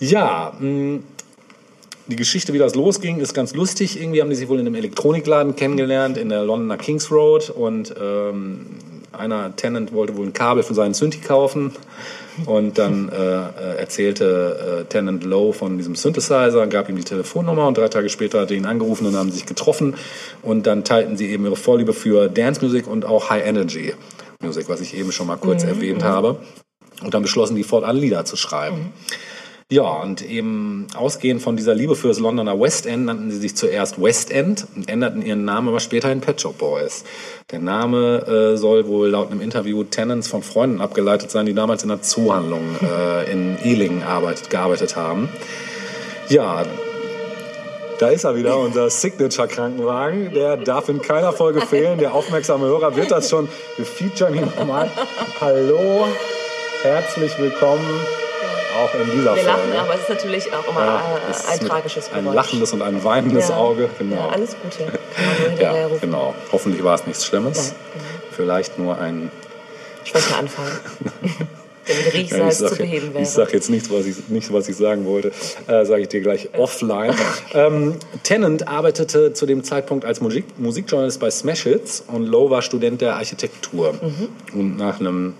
Ja, 0.00 0.52
mh, 0.58 1.00
die 2.06 2.16
Geschichte, 2.16 2.52
wie 2.52 2.58
das 2.58 2.74
losging, 2.74 3.20
ist 3.20 3.34
ganz 3.34 3.54
lustig. 3.54 4.00
Irgendwie 4.00 4.20
haben 4.20 4.30
die 4.30 4.36
sich 4.36 4.48
wohl 4.48 4.60
in 4.60 4.66
einem 4.66 4.74
Elektronikladen 4.74 5.56
kennengelernt 5.56 6.18
in 6.18 6.28
der 6.28 6.44
Londoner 6.44 6.76
Kings 6.76 7.10
Road 7.10 7.50
und 7.50 7.94
ähm, 8.00 8.66
einer 9.12 9.54
Tenant 9.56 9.92
wollte 9.92 10.16
wohl 10.16 10.26
ein 10.26 10.32
Kabel 10.32 10.62
für 10.62 10.74
seinen 10.74 10.94
Synthi 10.94 11.20
kaufen 11.20 11.72
und 12.46 12.78
dann 12.78 13.08
äh, 13.12 13.14
äh, 13.14 13.76
erzählte 13.78 14.82
äh, 14.82 14.84
Tenant 14.84 15.24
Low 15.24 15.52
von 15.52 15.78
diesem 15.78 15.94
Synthesizer, 15.94 16.66
gab 16.66 16.88
ihm 16.88 16.96
die 16.96 17.04
Telefonnummer 17.04 17.66
und 17.66 17.78
drei 17.78 17.88
Tage 17.88 18.08
später 18.08 18.40
hat 18.40 18.50
er 18.50 18.56
ihn 18.56 18.66
angerufen 18.66 19.06
und 19.06 19.16
haben 19.16 19.30
sich 19.30 19.46
getroffen 19.46 19.94
und 20.42 20.66
dann 20.66 20.84
teilten 20.84 21.16
sie 21.16 21.30
eben 21.30 21.44
ihre 21.44 21.56
Vorliebe 21.56 21.94
für 21.94 22.28
Dance 22.28 22.62
Music 22.62 22.86
und 22.86 23.04
auch 23.04 23.30
High 23.30 23.46
Energy 23.46 23.94
Music, 24.42 24.68
was 24.68 24.80
ich 24.80 24.94
eben 24.94 25.10
schon 25.10 25.26
mal 25.26 25.36
kurz 25.36 25.64
erwähnt 25.64 26.04
habe. 26.04 26.38
Und 27.02 27.12
dann 27.12 27.22
beschlossen 27.22 27.56
die 27.56 27.64
fortan 27.64 27.96
Lieder 27.96 28.24
zu 28.24 28.36
schreiben. 28.36 28.92
Ja, 29.70 30.02
und 30.02 30.20
eben 30.20 30.86
ausgehend 30.94 31.40
von 31.40 31.56
dieser 31.56 31.74
Liebe 31.74 31.96
für 31.96 32.08
das 32.08 32.18
Londoner 32.18 32.60
West 32.60 32.84
End 32.84 33.06
nannten 33.06 33.30
sie 33.30 33.38
sich 33.38 33.56
zuerst 33.56 34.00
West 34.00 34.30
End 34.30 34.66
und 34.76 34.90
änderten 34.90 35.24
ihren 35.24 35.46
Namen 35.46 35.68
aber 35.68 35.80
später 35.80 36.12
in 36.12 36.20
Pet 36.20 36.38
Shop 36.38 36.58
Boys. 36.58 37.04
Der 37.50 37.60
Name 37.60 38.26
äh, 38.26 38.56
soll 38.58 38.86
wohl 38.86 39.08
laut 39.08 39.30
einem 39.30 39.40
Interview 39.40 39.82
Tenants 39.84 40.28
von 40.28 40.42
Freunden 40.42 40.82
abgeleitet 40.82 41.30
sein, 41.30 41.46
die 41.46 41.54
damals 41.54 41.82
in 41.82 41.90
einer 41.90 42.02
Zoohandlung 42.02 42.76
äh, 42.82 43.32
in 43.32 43.56
Ealing 43.64 44.02
arbeitet, 44.02 44.50
gearbeitet 44.50 44.96
haben. 44.96 45.30
Ja, 46.28 46.64
da 48.00 48.08
ist 48.08 48.24
er 48.24 48.36
wieder, 48.36 48.58
unser 48.58 48.90
Signature-Krankenwagen. 48.90 50.34
Der 50.34 50.58
darf 50.58 50.90
in 50.90 51.00
keiner 51.00 51.32
Folge 51.32 51.62
fehlen. 51.62 51.98
Der 51.98 52.12
aufmerksame 52.12 52.66
Hörer 52.66 52.96
wird 52.96 53.10
das 53.10 53.30
schon. 53.30 53.48
Wir 53.76 53.86
featuren 53.86 54.34
ihn 54.34 54.42
nochmal. 54.42 54.90
Hallo, 55.40 56.06
herzlich 56.82 57.38
willkommen 57.38 57.84
auch 58.74 58.94
in 58.94 59.10
dieser 59.10 59.36
Wir 59.36 59.42
Folge. 59.42 59.46
lachen, 59.46 59.72
aber 59.78 59.94
es 59.94 60.00
ist 60.02 60.08
natürlich 60.10 60.52
auch 60.52 60.68
immer 60.68 60.80
Ja, 60.84 61.00
äh, 61.30 61.52
ein 61.52 61.58
mit 61.60 61.68
tragisches 61.68 62.10
Geräusch. 62.10 62.26
Ein 62.26 62.34
lachendes 62.34 62.72
und 62.72 62.82
ein 62.82 63.04
weinendes 63.04 63.48
Ja. 63.48 63.56
Auge. 63.56 63.88
Genau. 63.98 64.16
Ja, 64.16 64.28
alles 64.28 64.56
Gute. 64.62 64.92
Ja, 65.62 65.74
genau. 66.00 66.34
Hoffentlich 66.52 66.82
war 66.82 66.94
es 66.96 67.06
nichts 67.06 67.24
Schlimmes. 67.24 67.68
Ja, 67.70 68.00
Vielleicht 68.32 68.78
nur 68.78 68.98
ein. 68.98 69.30
Schwächer 70.04 70.38
anfangen. 70.38 70.72
Damit 71.86 72.02
Ja, 72.02 72.08
ich 72.08 72.14
Riechsalz 72.14 72.58
zu 72.58 72.64
sage 72.68 72.76
beheben 72.76 73.12
wäre. 73.14 73.24
sag 73.26 73.52
jetzt 73.52 73.68
nichts, 73.68 73.90
was 73.90 74.06
ich, 74.06 74.28
nicht, 74.28 74.50
was 74.52 74.68
ich 74.70 74.76
sagen 74.76 75.04
wollte. 75.04 75.32
Äh, 75.66 75.84
sage 75.84 76.00
ich 76.02 76.08
dir 76.08 76.20
gleich 76.22 76.48
offline. 76.56 77.14
ähm, 77.52 77.96
Tennant 78.22 78.66
arbeitete 78.68 79.34
zu 79.34 79.44
dem 79.44 79.62
Zeitpunkt 79.64 80.06
als 80.06 80.20
Musik, 80.22 80.46
Musikjournalist 80.58 81.20
bei 81.20 81.30
Smash 81.30 81.64
Hits 81.64 82.02
und 82.06 82.24
Lowe 82.24 82.50
war 82.50 82.62
Student 82.62 83.02
der 83.02 83.16
Architektur. 83.16 83.92
Mhm. 83.92 84.58
Und 84.58 84.76
nach 84.78 84.98
einem 84.98 85.34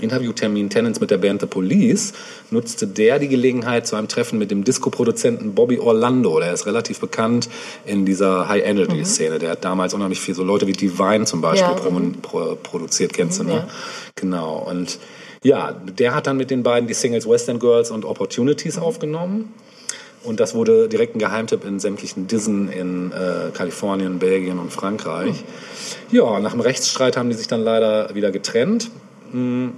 Interviewtermin 0.00 0.70
Tennants 0.70 1.00
mit 1.00 1.10
der 1.10 1.18
Band 1.18 1.40
The 1.40 1.46
Police 1.46 2.12
nutzte 2.50 2.86
der 2.86 3.18
die 3.18 3.28
Gelegenheit 3.28 3.86
zu 3.86 3.96
einem 3.96 4.08
Treffen 4.08 4.38
mit 4.38 4.50
dem 4.50 4.64
Disco-Produzenten 4.64 5.54
Bobby 5.54 5.78
Orlando. 5.78 6.38
Der 6.40 6.52
ist 6.52 6.66
relativ 6.66 7.00
bekannt 7.00 7.48
in 7.86 8.04
dieser 8.04 8.48
High-Energy-Szene. 8.48 9.38
Der 9.38 9.50
hat 9.50 9.64
damals 9.64 9.94
unheimlich 9.94 10.20
viel, 10.20 10.34
so 10.34 10.44
Leute 10.44 10.66
wie 10.66 10.72
Divine 10.72 11.24
zum 11.24 11.40
Beispiel 11.40 11.68
Ja. 11.68 11.74
pro, 11.74 11.90
pro, 12.22 12.56
produziert, 12.62 13.12
kennst 13.12 13.40
du, 13.40 13.44
ne? 13.44 13.52
Ja. 13.52 13.68
Genau. 14.14 14.66
Und 14.68 14.98
ja, 15.42 15.72
der 15.72 16.14
hat 16.14 16.26
dann 16.26 16.36
mit 16.36 16.50
den 16.50 16.62
beiden 16.62 16.86
die 16.86 16.94
Singles 16.94 17.28
Western 17.28 17.58
Girls 17.58 17.90
und 17.90 18.04
Opportunities 18.04 18.78
aufgenommen. 18.78 19.52
Und 20.24 20.38
das 20.38 20.54
wurde 20.54 20.88
direkt 20.88 21.16
ein 21.16 21.18
Geheimtipp 21.18 21.64
in 21.64 21.80
sämtlichen 21.80 22.28
Dissen 22.28 22.70
in 22.70 23.10
äh, 23.10 23.50
Kalifornien, 23.52 24.20
Belgien 24.20 24.60
und 24.60 24.72
Frankreich. 24.72 25.42
Ja, 26.12 26.38
nach 26.38 26.52
dem 26.52 26.60
Rechtsstreit 26.60 27.16
haben 27.16 27.28
die 27.28 27.34
sich 27.34 27.48
dann 27.48 27.60
leider 27.60 28.14
wieder 28.14 28.30
getrennt. 28.30 28.90
Mm. 29.32 29.70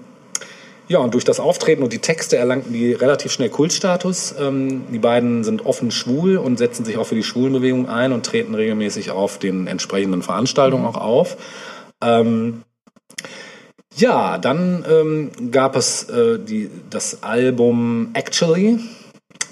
Ja, 0.87 0.99
und 0.99 1.15
durch 1.15 1.25
das 1.25 1.41
Auftreten 1.41 1.83
und 1.83 1.95
die 1.95 1.99
Texte 2.01 2.37
erlangten 2.37 2.75
die 2.75 2.93
relativ 2.93 3.33
schnell 3.33 3.49
Kultstatus. 3.49 4.35
Ähm, 4.39 4.85
die 4.93 4.99
beiden 4.99 5.43
sind 5.43 5.65
offen 5.65 5.91
schwul 5.91 6.37
und 6.37 6.59
setzen 6.59 6.85
sich 6.85 6.99
auch 6.99 7.07
für 7.07 7.15
die 7.15 7.23
Schwulenbewegung 7.23 7.89
ein 7.89 8.13
und 8.13 8.27
treten 8.27 8.55
regelmäßig 8.55 9.11
auf 9.11 9.39
den 9.39 9.67
entsprechenden 9.67 10.23
Veranstaltungen 10.23 10.85
auch 10.85 10.99
auf. 10.99 11.39
Ähm, 12.03 12.65
ja, 13.97 14.39
dann 14.39 14.85
ähm, 14.89 15.51
gab 15.51 15.77
es 15.77 16.09
äh, 16.11 16.39
die, 16.39 16.71
das 16.91 17.23
Album 17.23 18.11
Actually. 18.15 18.81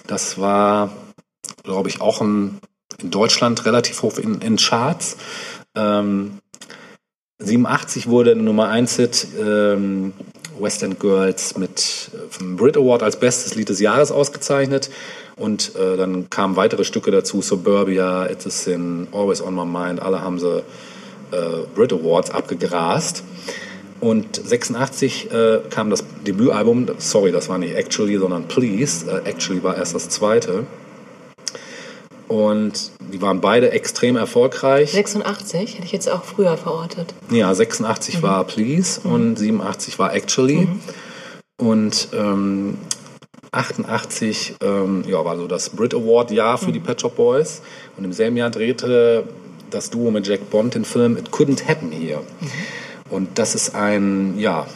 Das 0.06 0.38
war, 0.38 0.90
glaube 1.62 1.88
ich, 1.88 2.00
auch 2.00 2.20
ein, 2.20 2.58
in 3.00 3.10
Deutschland 3.10 3.64
relativ 3.64 4.02
hoch 4.02 4.18
in, 4.18 4.40
in 4.40 4.56
Charts. 4.56 5.16
Ähm, 5.76 6.38
87 7.44 8.08
wurde 8.08 8.36
Nummer 8.36 8.68
1 8.68 8.96
Hit 8.96 9.26
ähm, 9.38 10.12
West 10.58 10.82
End 10.82 11.00
Girls 11.00 11.56
mit 11.56 12.10
äh, 12.14 12.30
vom 12.30 12.56
Brit 12.56 12.76
Award 12.76 13.02
als 13.02 13.16
bestes 13.16 13.54
Lied 13.54 13.68
des 13.68 13.80
Jahres 13.80 14.10
ausgezeichnet. 14.10 14.90
Und 15.36 15.74
äh, 15.76 15.96
dann 15.96 16.30
kamen 16.30 16.56
weitere 16.56 16.84
Stücke 16.84 17.10
dazu, 17.10 17.42
Suburbia, 17.42 18.26
It's 18.30 18.46
a 18.46 18.50
Sin, 18.50 19.08
Always 19.12 19.42
on 19.42 19.54
My 19.54 19.64
Mind, 19.64 20.00
alle 20.00 20.20
haben 20.22 20.38
sie 20.38 20.58
äh, 20.58 21.66
Brit 21.74 21.92
Awards 21.92 22.30
abgegrast. 22.30 23.24
Und 24.00 24.36
86 24.36 25.30
äh, 25.30 25.60
kam 25.70 25.88
das 25.88 26.04
Debütalbum, 26.26 26.86
sorry, 26.98 27.30
das 27.30 27.48
war 27.48 27.58
nicht 27.58 27.74
Actually, 27.74 28.18
sondern 28.18 28.48
Please. 28.48 29.06
Äh, 29.08 29.28
actually 29.28 29.62
war 29.62 29.76
erst 29.76 29.94
das 29.94 30.08
zweite. 30.08 30.66
Und 32.28 32.92
die 33.12 33.20
waren 33.20 33.40
beide 33.40 33.72
extrem 33.72 34.16
erfolgreich. 34.16 34.92
86 34.92 35.74
hätte 35.74 35.84
ich 35.84 35.92
jetzt 35.92 36.10
auch 36.10 36.24
früher 36.24 36.56
verortet. 36.56 37.12
Ja, 37.30 37.54
86 37.54 38.22
war 38.22 38.44
Please 38.44 39.00
und 39.02 39.36
87 39.36 39.98
war 39.98 40.14
Actually. 40.14 40.68
Und 41.58 42.08
ähm, 42.12 42.78
88 43.52 44.56
ähm, 44.62 45.04
ja, 45.06 45.22
war 45.24 45.36
so 45.36 45.46
das 45.46 45.70
Brit 45.70 45.94
Award 45.94 46.30
Jahr 46.30 46.56
für 46.56 46.72
die 46.72 46.80
Pet 46.80 47.00
Shop 47.00 47.16
Boys. 47.16 47.60
Und 47.96 48.04
im 48.04 48.12
selben 48.12 48.36
Jahr 48.36 48.50
drehte 48.50 49.24
das 49.70 49.90
Duo 49.90 50.10
mit 50.10 50.26
Jack 50.26 50.48
Bond 50.50 50.74
den 50.74 50.84
Film 50.84 51.16
It 51.16 51.30
Couldn't 51.30 51.68
Happen 51.68 51.92
Here. 51.92 52.22
Und 53.10 53.38
das 53.38 53.54
ist 53.54 53.74
ein, 53.74 54.38
ja, 54.38 54.66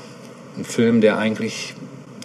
ein 0.59 0.65
Film, 0.65 1.01
der 1.01 1.17
eigentlich 1.17 1.75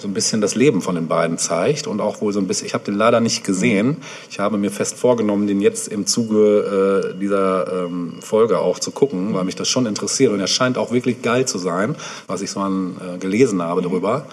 so 0.01 0.07
ein 0.07 0.13
bisschen 0.13 0.41
das 0.41 0.55
Leben 0.55 0.81
von 0.81 0.95
den 0.95 1.07
beiden 1.07 1.37
zeigt 1.37 1.85
und 1.85 2.01
auch 2.01 2.21
wohl 2.21 2.33
so 2.33 2.39
ein 2.39 2.47
bisschen, 2.47 2.65
ich 2.65 2.73
habe 2.73 2.83
den 2.83 2.95
leider 2.95 3.19
nicht 3.19 3.43
gesehen. 3.43 3.97
Ich 4.29 4.39
habe 4.39 4.57
mir 4.57 4.71
fest 4.71 4.97
vorgenommen, 4.97 5.45
den 5.47 5.61
jetzt 5.61 5.87
im 5.87 6.07
Zuge 6.07 7.13
äh, 7.13 7.19
dieser 7.19 7.85
ähm, 7.85 8.15
Folge 8.21 8.59
auch 8.59 8.79
zu 8.79 8.91
gucken, 8.91 9.33
weil 9.33 9.43
mich 9.43 9.55
das 9.55 9.67
schon 9.67 9.85
interessiert 9.85 10.33
und 10.33 10.39
er 10.39 10.47
scheint 10.47 10.77
auch 10.77 10.91
wirklich 10.91 11.21
geil 11.21 11.45
zu 11.45 11.59
sein, 11.59 11.95
was 12.27 12.41
ich 12.41 12.49
so 12.49 12.59
an, 12.59 12.95
äh, 12.99 13.17
gelesen 13.19 13.61
habe 13.61 13.81
darüber. 13.81 14.25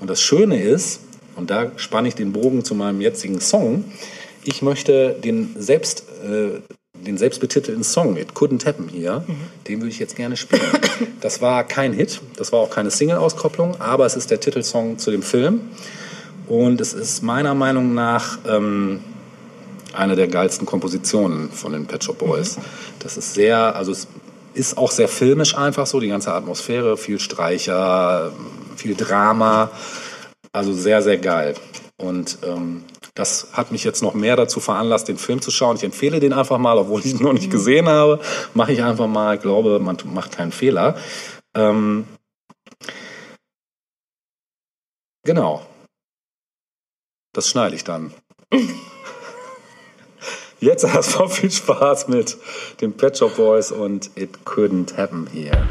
Und 0.00 0.10
das 0.10 0.20
Schöne 0.20 0.60
ist, 0.60 1.00
und 1.36 1.50
da 1.50 1.70
spanne 1.76 2.08
ich 2.08 2.14
den 2.14 2.32
Bogen 2.32 2.64
zu 2.64 2.74
meinem 2.74 3.00
jetzigen 3.00 3.40
Song, 3.40 3.84
ich 4.44 4.60
möchte 4.60 5.16
den 5.22 5.54
selbst 5.56 6.04
äh, 6.24 6.60
den 7.02 7.18
selbstbetitelten 7.18 7.84
Song 7.84 8.16
It 8.16 8.32
Couldn't 8.34 8.64
Happen 8.66 8.88
hier, 8.88 9.24
den 9.68 9.80
würde 9.80 9.90
ich 9.90 9.98
jetzt 9.98 10.16
gerne 10.16 10.36
spielen. 10.36 10.62
Das 11.20 11.40
war 11.40 11.64
kein 11.64 11.92
Hit, 11.92 12.20
das 12.36 12.52
war 12.52 12.60
auch 12.60 12.70
keine 12.70 12.90
Single-Auskopplung, 12.90 13.80
aber 13.80 14.06
es 14.06 14.16
ist 14.16 14.30
der 14.30 14.40
Titelsong 14.40 14.98
zu 14.98 15.10
dem 15.10 15.22
Film 15.22 15.60
und 16.48 16.80
es 16.80 16.92
ist 16.92 17.22
meiner 17.22 17.54
Meinung 17.54 17.94
nach 17.94 18.38
ähm, 18.48 19.00
eine 19.92 20.16
der 20.16 20.28
geilsten 20.28 20.66
Kompositionen 20.66 21.50
von 21.50 21.72
den 21.72 21.86
Pet 21.86 22.04
Shop 22.04 22.18
Boys. 22.18 22.58
Das 22.98 23.16
ist 23.16 23.34
sehr, 23.34 23.76
also 23.76 23.92
es 23.92 24.06
ist 24.54 24.76
auch 24.78 24.90
sehr 24.90 25.08
filmisch 25.08 25.56
einfach 25.56 25.86
so, 25.86 26.00
die 26.00 26.08
ganze 26.08 26.32
Atmosphäre, 26.32 26.96
viel 26.96 27.18
Streicher, 27.18 28.32
viel 28.76 28.94
Drama, 28.94 29.70
also 30.52 30.72
sehr, 30.72 31.02
sehr 31.02 31.18
geil. 31.18 31.54
Und 32.02 32.38
ähm, 32.42 32.84
das 33.14 33.48
hat 33.52 33.70
mich 33.70 33.84
jetzt 33.84 34.02
noch 34.02 34.14
mehr 34.14 34.34
dazu 34.34 34.58
veranlasst, 34.58 35.06
den 35.06 35.18
Film 35.18 35.40
zu 35.40 35.52
schauen. 35.52 35.76
Ich 35.76 35.84
empfehle 35.84 36.18
den 36.18 36.32
einfach 36.32 36.58
mal, 36.58 36.76
obwohl 36.76 37.00
ich 37.00 37.06
ihn 37.06 37.22
noch 37.22 37.32
nicht 37.32 37.50
gesehen 37.50 37.88
habe. 37.88 38.20
Mache 38.54 38.72
ich 38.72 38.82
einfach 38.82 39.06
mal. 39.06 39.36
Ich 39.36 39.42
glaube, 39.42 39.78
man 39.78 39.96
macht 40.06 40.32
keinen 40.32 40.50
Fehler. 40.50 40.96
Ähm, 41.54 42.06
genau. 45.24 45.64
Das 47.32 47.48
schneide 47.48 47.76
ich 47.76 47.84
dann. 47.84 48.12
Jetzt 50.60 50.84
erstmal 50.84 51.28
viel 51.28 51.50
Spaß 51.50 52.08
mit 52.08 52.36
den 52.80 52.96
Pet 52.96 53.16
Shop 53.16 53.36
Boys 53.36 53.70
und 53.70 54.10
It 54.16 54.40
Couldn't 54.44 54.96
Happen 54.96 55.28
Here. 55.28 55.66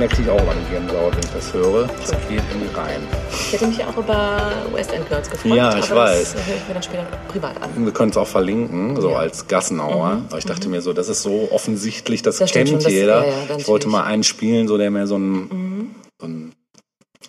So 0.00 0.04
ein 0.04 0.08
Ding, 0.08 0.08
da 0.08 0.14
kriege 0.14 0.22
ich 0.22 0.30
auch 0.30 0.44
mal 0.46 0.56
eine 0.56 0.64
Gänsehaut, 0.70 1.12
wenn 1.14 1.20
ich 1.24 1.30
das 1.32 1.52
höre. 1.52 1.86
Das 1.86 2.10
geht 2.28 2.42
irgendwie 2.50 2.74
rein. 2.74 3.00
Ich 3.30 3.52
hätte 3.52 3.66
mich 3.66 3.84
auch 3.84 3.96
über 3.96 4.52
West 4.72 4.92
End 4.92 5.08
Girls 5.08 5.28
gefreut. 5.30 5.54
Ja, 5.54 5.76
ich 5.78 5.84
aber 5.90 6.00
weiß. 6.00 6.32
Das 6.34 6.46
höre 6.46 6.56
ich 6.56 6.68
mir 6.68 6.74
dann 6.74 6.82
später 6.82 7.06
privat 7.28 7.62
an. 7.62 7.70
Wir 7.84 7.92
können 7.92 8.10
es 8.10 8.16
auch 8.16 8.26
verlinken, 8.26 9.00
so 9.00 9.10
Ja. 9.10 9.16
als 9.18 9.46
Gassenauer. 9.46 10.22
Aber 10.28 10.38
ich 10.38 10.44
dachte 10.46 10.68
mir 10.68 10.80
so, 10.82 10.92
das 10.92 11.08
ist 11.08 11.22
so 11.22 11.48
offensichtlich, 11.52 12.22
das, 12.22 12.38
Das 12.38 12.50
kennt 12.52 12.68
schon, 12.70 12.78
das- 12.80 12.90
jeder. 12.92 13.26
ja, 13.26 13.32
ja, 13.50 13.56
ich 13.58 13.68
wollte 13.68 13.88
mal 13.88 14.04
einen 14.04 14.22
spielen, 14.24 14.68
so 14.68 14.78
der 14.78 14.90
mir 14.90 15.06
so 15.06 15.16
ein, 15.16 15.94
so 16.20 16.26
ein 16.26 16.52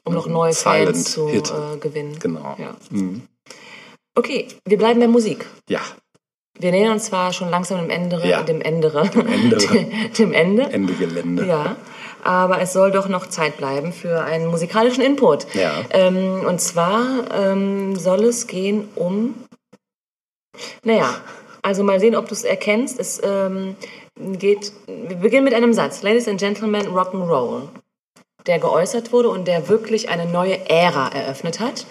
Um 0.04 0.14
noch 0.14 0.28
neue 0.28 0.54
Fans 0.54 1.12
zu 1.12 1.28
Silent 1.28 1.48
Hit. 1.48 1.54
äh, 1.56 1.78
gewinnen. 1.78 2.18
genau. 2.20 2.56
Ja. 2.58 2.76
Mhm. 2.90 3.24
Okay, 4.16 4.48
wir 4.66 4.78
bleiben 4.78 5.00
bei 5.00 5.08
Musik. 5.08 5.46
Ja, 5.70 5.80
Wir 6.60 6.72
nähern 6.72 6.92
uns 6.94 7.06
zwar 7.06 7.32
schon 7.34 7.50
langsam 7.50 7.80
dem 7.80 7.90
Ende, 7.90 8.22
Ja. 8.28 8.44
dem 8.44 8.62
Ende, 8.62 8.92
Ende. 9.16 9.58
dem 10.18 10.34
Ende. 10.34 10.64
Ende 10.64 10.94
Gelände. 10.94 11.46
Ja, 11.48 11.76
aber 12.24 12.62
es 12.62 12.74
soll 12.74 12.92
doch 12.92 13.08
noch 13.08 13.28
Zeit 13.28 13.58
bleiben 13.58 13.94
für 13.94 14.24
einen 14.24 14.48
musikalischen 14.48 15.04
Input. 15.04 15.54
Ja. 15.54 15.72
Ähm, 15.92 16.44
und 16.48 16.60
zwar 16.62 17.26
ähm, 17.34 17.96
soll 17.96 18.26
es 18.26 18.48
gehen 18.48 18.88
um. 18.96 19.36
Naja, 20.84 21.16
also 21.62 21.84
mal 21.84 22.00
sehen, 22.00 22.16
ob 22.16 22.28
du 22.28 22.34
es 22.34 22.44
erkennst. 22.44 23.00
Es 23.00 23.22
ähm, 23.24 23.76
geht. 24.20 24.72
Wir 24.88 25.18
beginnen 25.18 25.44
mit 25.44 25.54
einem 25.54 25.74
Satz. 25.74 26.02
Ladies 26.02 26.28
and 26.28 26.40
Gentlemen, 26.40 26.88
Rock'n'Roll. 26.88 27.70
Der 28.48 28.60
geäußert 28.60 29.12
wurde 29.12 29.30
und 29.30 29.48
der 29.48 29.70
wirklich 29.70 30.10
eine 30.10 30.26
neue 30.26 30.68
Ära 30.68 31.10
eröffnet 31.10 31.60
hat, 31.60 31.86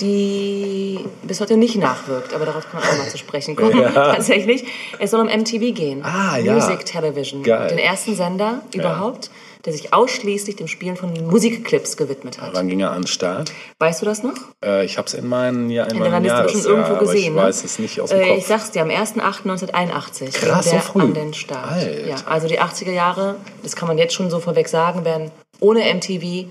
die 0.00 0.98
bis 1.22 1.40
heute 1.40 1.56
nicht 1.56 1.76
nachwirkt, 1.76 2.34
aber 2.34 2.44
darauf 2.44 2.70
kann 2.70 2.80
man 2.80 2.90
auch 2.90 2.98
mal 2.98 3.08
zu 3.08 3.16
sprechen 3.16 3.56
kommen. 3.56 3.82
Tatsächlich. 3.94 4.64
Es 4.98 5.10
soll 5.10 5.20
um 5.20 5.26
MTV 5.26 5.74
gehen. 5.74 6.04
Ah, 6.04 6.36
ja. 6.36 6.52
Music 6.52 6.84
Television. 6.84 7.42
Geil. 7.42 7.68
Den 7.68 7.78
ersten 7.78 8.14
Sender 8.14 8.62
überhaupt, 8.74 9.30
der 9.64 9.72
sich 9.72 9.92
ausschließlich 9.92 10.56
dem 10.56 10.68
Spielen 10.68 10.96
von 10.96 11.12
Musikclips 11.26 11.96
gewidmet 11.96 12.40
hat. 12.40 12.54
Wann 12.54 12.68
ging 12.68 12.80
er 12.80 12.90
an 12.92 13.02
den 13.02 13.06
Start? 13.06 13.52
Weißt 13.78 14.00
du 14.00 14.06
das 14.06 14.22
noch? 14.22 14.34
Äh, 14.64 14.84
ich 14.84 14.98
habe 14.98 15.06
es 15.06 15.14
in 15.14 15.26
meinen, 15.26 15.70
ja, 15.70 15.84
in 15.84 15.96
In 15.96 15.98
meinem 15.98 16.24
Jahresjahr, 16.24 16.42
bestimmt 16.44 16.64
irgendwo 16.66 16.90
aber 16.92 17.00
gesehen. 17.00 17.18
ich 17.18 17.30
ne? 17.30 17.36
weiß 17.36 17.64
es 17.64 17.78
nicht 17.78 18.00
aus 18.00 18.10
dem 18.10 18.20
äh, 18.20 18.28
Kopf. 18.28 18.38
Ich 18.38 18.46
sag's 18.46 18.70
dir, 18.70 18.82
am 18.82 18.88
1.8.1981 18.88 20.32
Krass, 20.32 20.64
ging 20.64 20.72
der 20.72 20.80
so 20.80 20.92
früh. 20.92 21.02
an 21.02 21.14
den 21.14 21.34
Start. 21.34 21.70
Alter. 21.70 22.06
Ja, 22.06 22.16
also 22.26 22.48
die 22.48 22.60
80er 22.60 22.92
Jahre, 22.92 23.36
das 23.62 23.76
kann 23.76 23.88
man 23.88 23.98
jetzt 23.98 24.14
schon 24.14 24.30
so 24.30 24.40
vorweg 24.40 24.68
sagen, 24.68 25.04
wären 25.04 25.30
ohne 25.60 25.80
MTV 25.94 26.46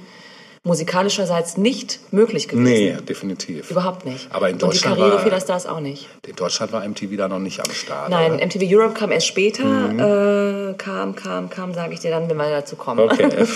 musikalischerseits 0.63 1.57
nicht 1.57 1.99
möglich 2.11 2.47
gewesen. 2.47 2.63
nee, 2.63 2.97
definitiv. 3.07 3.71
Überhaupt 3.71 4.05
nicht. 4.05 4.27
Aber 4.31 4.49
in 4.49 4.55
Und 4.55 4.63
Deutschland 4.63 4.97
die 4.97 4.99
Karriere 5.01 5.17
war- 5.17 5.23
vieler 5.23 5.39
Stars 5.39 5.65
auch 5.65 5.79
nicht. 5.79 6.07
In 6.27 6.35
Deutschland 6.35 6.71
war 6.71 6.83
MTV 6.87 7.15
da 7.17 7.27
noch 7.27 7.39
nicht 7.39 7.59
am 7.59 7.71
Start. 7.71 8.09
Nein, 8.09 8.33
oder? 8.33 8.45
MTV 8.45 8.63
Europe 8.65 8.93
kam 8.93 9.11
erst 9.11 9.27
später. 9.27 9.63
Mhm. 9.63 9.99
Äh, 9.99 10.73
kam, 10.75 11.15
kam, 11.15 11.49
kam, 11.49 11.73
sage 11.73 11.93
ich 11.93 11.99
dir 12.01 12.11
dann, 12.11 12.29
wenn 12.29 12.37
wir 12.37 12.49
dazu 12.49 12.75
kommen. 12.75 12.99
Okay. 12.99 13.29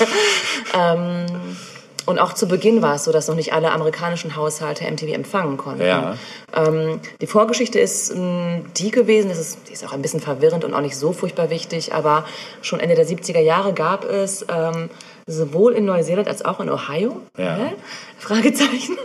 Und 2.05 2.19
auch 2.19 2.33
zu 2.33 2.49
Beginn 2.49 2.81
war 2.81 2.95
es 2.95 3.05
so, 3.05 3.13
dass 3.13 3.29
noch 3.29 3.35
nicht 3.35 3.53
alle 3.53 3.71
amerikanischen 3.71 4.35
Haushalte 4.35 4.83
MTV 4.91 5.13
empfangen 5.13 5.55
konnten. 5.55 5.85
Ja. 5.85 6.17
Ähm, 6.53 6.99
die 7.21 7.27
Vorgeschichte 7.27 7.79
ist 7.79 8.13
mh, 8.13 8.59
die 8.75 8.91
gewesen, 8.91 9.29
das 9.29 9.39
ist, 9.39 9.59
die 9.69 9.73
ist 9.73 9.87
auch 9.87 9.93
ein 9.93 10.01
bisschen 10.01 10.19
verwirrend 10.19 10.65
und 10.65 10.73
auch 10.73 10.81
nicht 10.81 10.97
so 10.97 11.13
furchtbar 11.13 11.49
wichtig, 11.49 11.93
aber 11.93 12.25
schon 12.61 12.81
Ende 12.81 12.95
der 12.95 13.07
70er 13.07 13.39
Jahre 13.39 13.71
gab 13.73 14.03
es 14.03 14.45
ähm, 14.53 14.89
sowohl 15.27 15.73
in 15.73 15.85
Neuseeland 15.85 16.27
als 16.27 16.43
auch 16.43 16.59
in 16.59 16.69
Ohio, 16.69 17.17
Ja. 17.37 17.57
ne? 17.57 17.71
Fragezeichen, 18.19 18.97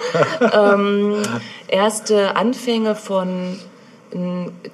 ähm, 0.52 1.16
erste 1.68 2.36
Anfänge 2.36 2.94
von 2.94 3.58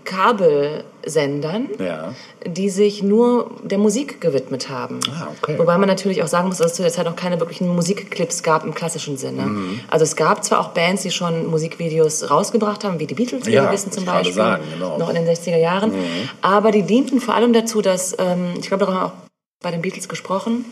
Kabelsendern, 0.04 1.68
Ja. 1.78 2.14
die 2.46 2.68
sich 2.70 3.02
nur 3.02 3.50
der 3.64 3.78
Musik 3.78 4.20
gewidmet 4.20 4.68
haben. 4.68 5.00
Ah, 5.10 5.28
okay. 5.42 5.58
Wobei 5.58 5.78
man 5.78 5.88
natürlich 5.88 6.22
auch 6.22 6.26
sagen 6.28 6.48
muss, 6.48 6.58
dass 6.58 6.68
es 6.72 6.76
zu 6.76 6.82
der 6.82 6.92
Zeit 6.92 7.06
noch 7.06 7.16
keine 7.16 7.40
wirklichen 7.40 7.68
Musikclips 7.74 8.42
gab 8.42 8.64
im 8.64 8.74
klassischen 8.74 9.16
Sinne. 9.16 9.42
Mhm. 9.42 9.80
Also 9.90 10.04
es 10.04 10.16
gab 10.16 10.44
zwar 10.44 10.60
auch 10.60 10.68
Bands, 10.68 11.02
die 11.02 11.10
schon 11.10 11.46
Musikvideos 11.50 12.30
rausgebracht 12.30 12.84
haben, 12.84 12.98
wie 13.00 13.06
die 13.06 13.14
Beatles, 13.14 13.46
wie 13.46 13.52
Ja, 13.52 13.64
wir 13.64 13.72
wissen 13.72 13.90
zum 13.90 14.04
Beispiel, 14.04 14.32
sagen, 14.32 14.64
genau. 14.72 14.98
noch 14.98 15.08
in 15.08 15.14
den 15.16 15.26
60er 15.26 15.56
Jahren. 15.58 15.92
Aber 16.40 16.70
die 16.70 16.82
dienten 16.82 17.20
vor 17.20 17.34
allem 17.34 17.52
dazu, 17.52 17.82
dass, 17.82 18.14
ähm, 18.18 18.54
ich 18.60 18.68
glaube, 18.68 18.84
darüber 18.84 19.00
haben 19.00 19.06
wir 19.06 19.06
auch 19.08 19.62
bei 19.62 19.70
den 19.70 19.82
Beatles 19.82 20.08
gesprochen, 20.08 20.64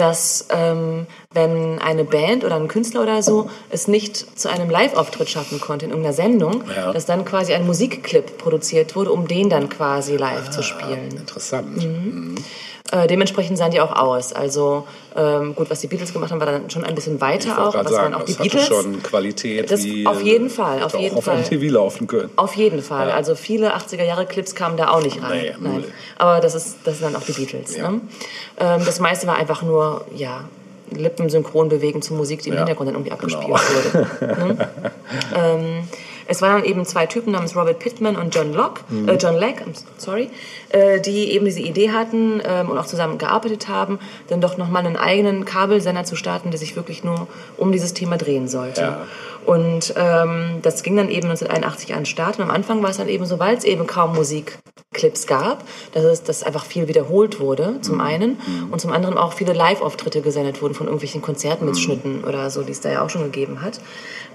dass 0.00 0.46
ähm, 0.50 1.06
wenn 1.32 1.78
eine 1.80 2.04
Band 2.04 2.44
oder 2.44 2.56
ein 2.56 2.68
Künstler 2.68 3.02
oder 3.02 3.22
so 3.22 3.50
es 3.70 3.88
nicht 3.88 4.38
zu 4.38 4.48
einem 4.48 4.70
Live-Auftritt 4.70 5.28
schaffen 5.28 5.60
konnte 5.60 5.84
in 5.86 5.90
irgendeiner 5.90 6.14
Sendung, 6.14 6.62
Ja. 6.74 6.92
dass 6.92 7.04
dann 7.06 7.24
quasi 7.24 7.52
ein 7.52 7.66
Musikclip 7.66 8.38
produziert 8.38 8.94
wurde, 8.96 9.10
um 9.12 9.26
den 9.28 9.48
dann 9.50 9.68
quasi 9.68 10.16
live 10.16 10.48
Ah. 10.48 10.50
zu 10.50 10.62
spielen. 10.62 11.08
Interessant. 11.16 11.76
Mhm. 11.76 12.34
Äh, 12.90 13.06
dementsprechend 13.06 13.58
sahen 13.58 13.70
die 13.70 13.80
auch 13.80 13.94
aus. 13.94 14.32
Also 14.32 14.86
ähm, 15.14 15.54
gut, 15.54 15.68
was 15.68 15.80
die 15.80 15.88
Beatles 15.88 16.12
gemacht 16.12 16.30
haben, 16.30 16.40
war 16.40 16.46
dann 16.46 16.70
schon 16.70 16.84
ein 16.84 16.94
bisschen 16.94 17.20
weiter 17.20 17.66
auch. 17.66 17.74
Was 17.74 17.90
sagen, 17.90 18.12
waren 18.12 18.14
auch 18.14 18.24
die 18.24 18.32
Beatles? 18.32 18.66
schon 18.66 19.02
Qualität 19.02 19.70
Das 19.70 19.84
wie... 19.84 20.06
auf 20.06 20.22
jeden 20.22 20.48
Fall, 20.48 20.76
hätte 20.76 20.86
auf 20.86 20.98
jeden 20.98 21.16
auf 21.16 21.24
Fall. 21.24 21.38
MTV 21.38 21.70
laufen 21.70 22.06
können. 22.06 22.30
Auf 22.36 22.54
jeden 22.54 22.82
Fall. 22.82 23.08
Ja. 23.08 23.14
Also 23.14 23.34
viele 23.34 23.76
80er 23.76 24.04
Jahre 24.04 24.24
Clips 24.24 24.54
kamen 24.54 24.78
da 24.78 24.88
auch 24.88 25.02
nicht 25.02 25.22
rein. 25.22 25.56
Nee, 25.60 25.68
Nein. 25.68 25.84
Aber 26.16 26.40
das 26.40 26.54
ist 26.54 26.78
das 26.84 26.98
sind 26.98 27.12
dann 27.12 27.20
auch 27.20 27.26
die 27.26 27.32
Beatles. 27.32 27.76
Ja. 27.76 27.90
Ne? 27.90 28.00
Ähm, 28.58 28.82
das 28.86 29.00
meiste 29.00 29.26
war 29.26 29.36
einfach 29.36 29.62
nur 29.62 30.06
ja 30.14 30.44
Lippen 30.90 31.28
synchron 31.28 31.68
bewegen 31.68 32.00
zu 32.00 32.14
Musik, 32.14 32.42
die 32.42 32.48
im 32.48 32.54
Ja, 32.54 32.60
Hintergrund 32.60 32.88
dann 32.88 32.94
irgendwie 32.94 33.12
abgespielt 33.12 33.46
genau. 33.46 33.58
wurde. 33.58 34.46
ne? 34.56 34.68
ähm, 35.36 35.88
es 36.28 36.40
waren 36.42 36.62
eben 36.64 36.84
zwei 36.84 37.06
Typen 37.06 37.32
namens 37.32 37.56
Robert 37.56 37.78
Pittman 37.80 38.14
und 38.16 38.34
John 38.34 38.52
Locke, 38.52 38.82
Mhm. 38.88 39.08
äh, 39.08 39.14
John 39.16 39.34
Leck, 39.36 39.64
sorry, 39.96 40.30
äh, 40.68 41.00
die 41.00 41.32
eben 41.32 41.44
diese 41.46 41.60
Idee 41.60 41.90
hatten 41.90 42.40
ähm, 42.44 42.68
und 42.68 42.78
auch 42.78 42.86
zusammen 42.86 43.18
gearbeitet 43.18 43.68
haben, 43.68 43.98
dann 44.28 44.40
doch 44.40 44.56
nochmal 44.58 44.86
einen 44.86 44.96
eigenen 44.96 45.44
Kabelsender 45.44 46.04
zu 46.04 46.14
starten, 46.16 46.50
der 46.50 46.58
sich 46.58 46.76
wirklich 46.76 47.02
nur 47.02 47.26
um 47.56 47.72
dieses 47.72 47.94
Thema 47.94 48.16
drehen 48.18 48.46
sollte. 48.46 48.80
Ja. 48.82 49.06
Und 49.48 49.94
ähm, 49.96 50.58
das 50.60 50.82
ging 50.82 50.94
dann 50.96 51.08
eben 51.08 51.26
1981 51.30 51.94
an 51.94 52.00
den 52.00 52.06
Start. 52.06 52.36
Und 52.38 52.44
am 52.44 52.50
Anfang 52.50 52.82
war 52.82 52.90
es 52.90 52.98
dann 52.98 53.08
eben 53.08 53.24
so, 53.24 53.38
weil 53.38 53.56
es 53.56 53.64
eben 53.64 53.86
kaum 53.86 54.14
Musikclips 54.14 55.26
gab, 55.26 55.64
dass 55.94 56.04
es 56.04 56.22
dass 56.22 56.42
einfach 56.42 56.66
viel 56.66 56.86
wiederholt 56.86 57.40
wurde, 57.40 57.68
Mhm. 57.78 57.82
zum 57.82 58.00
einen. 58.02 58.36
Und 58.70 58.78
zum 58.82 58.92
anderen 58.92 59.16
auch 59.16 59.32
viele 59.32 59.54
Live-Auftritte 59.54 60.20
gesendet 60.20 60.60
wurden 60.60 60.74
von 60.74 60.86
irgendwelchen 60.86 61.22
Konzertmitschnitten 61.22 62.24
oder 62.24 62.50
so, 62.50 62.62
die 62.62 62.72
es 62.72 62.82
da 62.82 62.90
ja 62.90 63.02
auch 63.02 63.08
schon 63.08 63.22
gegeben 63.24 63.62
hat. 63.62 63.80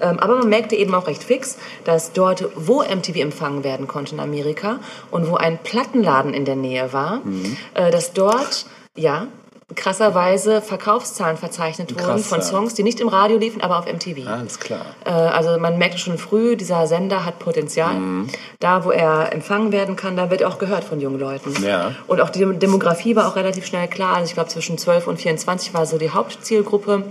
Ähm, 0.02 0.18
aber 0.20 0.38
man 0.38 0.50
merkte 0.50 0.76
eben 0.76 0.96
auch 0.96 1.06
recht 1.06 1.24
fix, 1.24 1.58
dass 1.84 2.14
dort, 2.14 2.50
wo 2.56 2.82
MTV 2.82 3.18
empfangen 3.20 3.64
werden 3.64 3.88
konnte 3.88 4.16
in 4.16 4.20
Amerika 4.20 4.80
und 5.12 5.30
wo 5.30 5.36
ein 5.36 5.60
Plattenladen 5.62 6.34
in 6.34 6.46
der 6.46 6.56
Nähe 6.56 6.92
war, 6.92 7.18
Mhm. 7.24 7.56
äh, 7.76 7.92
dass 7.92 8.14
dort, 8.14 8.66
ja, 8.98 9.28
krasserweise 9.76 10.62
Verkaufszahlen 10.62 11.38
verzeichnet 11.38 11.94
wurden 11.94 12.04
Krass, 12.06 12.28
von. 12.28 12.42
Songs, 12.42 12.74
die 12.74 12.84
nicht 12.84 13.00
im 13.00 13.08
Radio 13.08 13.38
liefen, 13.38 13.62
aber 13.62 13.80
auf 13.80 13.86
MTV. 13.86 14.28
Alles 14.28 14.60
klar. 14.60 14.86
Äh, 15.06 15.10
also 15.12 15.58
man 15.60 15.78
merkte 15.78 15.98
schon 15.98 16.18
früh, 16.18 16.56
dieser 16.56 16.88
Sender 16.88 17.26
hat 17.26 17.40
Potenzial. 17.40 17.94
Mhm. 17.94 18.30
Da, 18.60 18.86
wo 18.86 18.92
er 18.92 19.34
empfangen 19.34 19.72
werden 19.72 19.96
kann, 19.96 20.16
da 20.18 20.30
wird 20.30 20.42
er 20.42 20.50
auch 20.50 20.58
gehört 20.60 20.84
von 20.84 21.00
jungen 21.00 21.20
Leuten. 21.20 21.54
Ja. 21.64 21.92
Und 22.08 22.22
auch 22.22 22.30
die 22.30 22.40
Dem- 22.40 22.60
Demografie 22.60 23.16
war 23.16 23.28
auch 23.28 23.36
relativ 23.36 23.66
schnell 23.66 23.88
klar. 23.88 24.16
Also 24.16 24.28
ich 24.28 24.34
glaube, 24.34 24.50
zwischen 24.50 24.78
12 24.78 25.08
und 25.08 25.18
24 25.18 25.74
war 25.74 25.86
so 25.86 25.98
die 25.98 26.10
Hauptzielgruppe. 26.12 27.04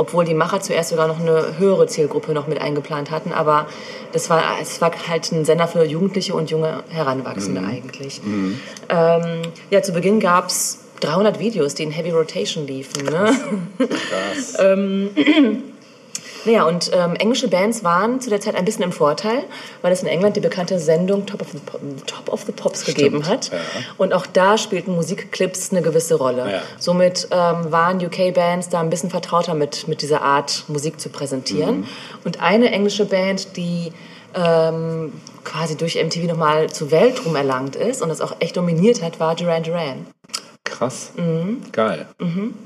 Obwohl 0.00 0.24
die 0.24 0.34
Macher 0.34 0.60
zuerst 0.60 0.90
sogar 0.90 1.08
noch 1.08 1.18
eine 1.18 1.58
höhere 1.58 1.88
Zielgruppe 1.88 2.30
noch 2.32 2.46
mit 2.46 2.60
eingeplant 2.60 3.10
hatten. 3.10 3.32
Aber 3.32 3.66
das 4.12 4.30
war, 4.30 4.42
es 4.62 4.80
war 4.80 4.92
halt 5.08 5.32
ein 5.32 5.44
Sender 5.44 5.66
für 5.66 5.84
Jugendliche 5.84 6.34
und 6.34 6.50
junge 6.50 6.84
Heranwachsende 6.88 7.60
eigentlich. 7.68 8.20
Ähm, 8.88 9.42
ja, 9.70 9.82
zu 9.82 9.92
Beginn 9.92 10.20
gab's 10.20 10.78
300 11.00 11.38
Videos, 11.38 11.74
die 11.74 11.84
in 11.84 11.90
Heavy 11.90 12.10
Rotation 12.10 12.66
liefen. 12.66 13.04
Ne? 13.04 13.36
Krass. 13.78 14.56
Naja, 16.44 16.64
und 16.64 16.90
ähm, 16.94 17.14
englische 17.16 17.48
Bands 17.48 17.84
waren 17.84 18.20
zu 18.20 18.30
der 18.30 18.40
Zeit 18.40 18.54
ein 18.54 18.64
bisschen 18.64 18.84
im 18.84 18.92
Vorteil, 18.92 19.42
weil 19.82 19.92
es 19.92 20.02
in 20.02 20.08
England 20.08 20.36
die 20.36 20.40
bekannte 20.40 20.78
Sendung 20.78 21.26
Top 21.26 21.42
of 21.42 21.48
the, 21.52 21.58
Pop, 21.58 21.80
Top 22.06 22.32
of 22.32 22.42
the 22.46 22.52
Pops 22.52 22.84
gegeben 22.84 23.26
hat. 23.26 23.50
ja. 23.50 23.58
Und 23.96 24.14
auch 24.14 24.26
da 24.26 24.56
spielten 24.56 24.94
Musikclips 24.94 25.72
eine 25.72 25.82
gewisse 25.82 26.14
Rolle. 26.14 26.50
Ja. 26.50 26.62
Somit 26.78 27.28
ähm, 27.30 27.70
waren 27.70 28.02
UK-Bands 28.04 28.68
da 28.68 28.80
ein 28.80 28.90
bisschen 28.90 29.10
vertrauter 29.10 29.54
mit, 29.54 29.88
mit 29.88 30.00
dieser 30.02 30.22
Art 30.22 30.64
Musik 30.68 31.00
zu 31.00 31.08
präsentieren. 31.10 31.80
Mhm. 31.80 31.86
Und 32.24 32.40
eine 32.40 32.70
englische 32.70 33.04
Band, 33.04 33.56
die 33.56 33.92
ähm, 34.34 35.12
quasi 35.44 35.76
durch 35.76 36.02
MTV 36.02 36.26
nochmal 36.26 36.70
zu 36.70 36.90
Weltruhm 36.90 37.36
erlangt 37.36 37.76
ist 37.76 38.02
und 38.02 38.10
das 38.10 38.20
auch 38.20 38.36
echt 38.40 38.56
dominiert 38.56 39.02
hat, 39.02 39.18
war 39.20 39.34
Duran 39.34 39.62
Duran. 39.62 40.06
Krass. 40.70 41.12
Mhm. 41.16 41.62
Geil. 41.72 42.06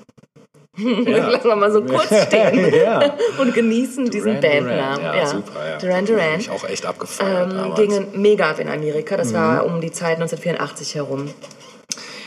Lassen 0.77 1.45
wir 1.49 1.57
mal 1.57 1.71
so 1.71 1.83
kurz 1.83 2.07
stehen 2.27 2.75
ja. 2.75 3.15
und 3.39 3.53
genießen 3.53 4.11
diesen 4.11 4.41
Duran 4.41 4.65
Bandnamen. 4.65 5.01
Duran, 5.01 5.17
ja, 5.17 5.27
super. 5.27 5.69
Ja. 5.69 5.79
Duran 5.79 6.07
Duran. 6.07 6.41
Ich 6.41 6.51
auch 6.51 6.65
echt 6.65 6.87
abgefeiert 6.87 7.53
ähm, 7.53 7.75
gingen 7.75 8.07
mega 8.21 8.51
ab 8.51 8.59
in 8.59 8.69
Amerika. 8.69 9.17
Das 9.17 9.33
Mhm. 9.33 9.37
war 9.37 9.67
um 9.67 9.81
die 9.83 9.91
Zeit 9.93 10.15
1984 10.17 10.95
herum. 10.95 11.29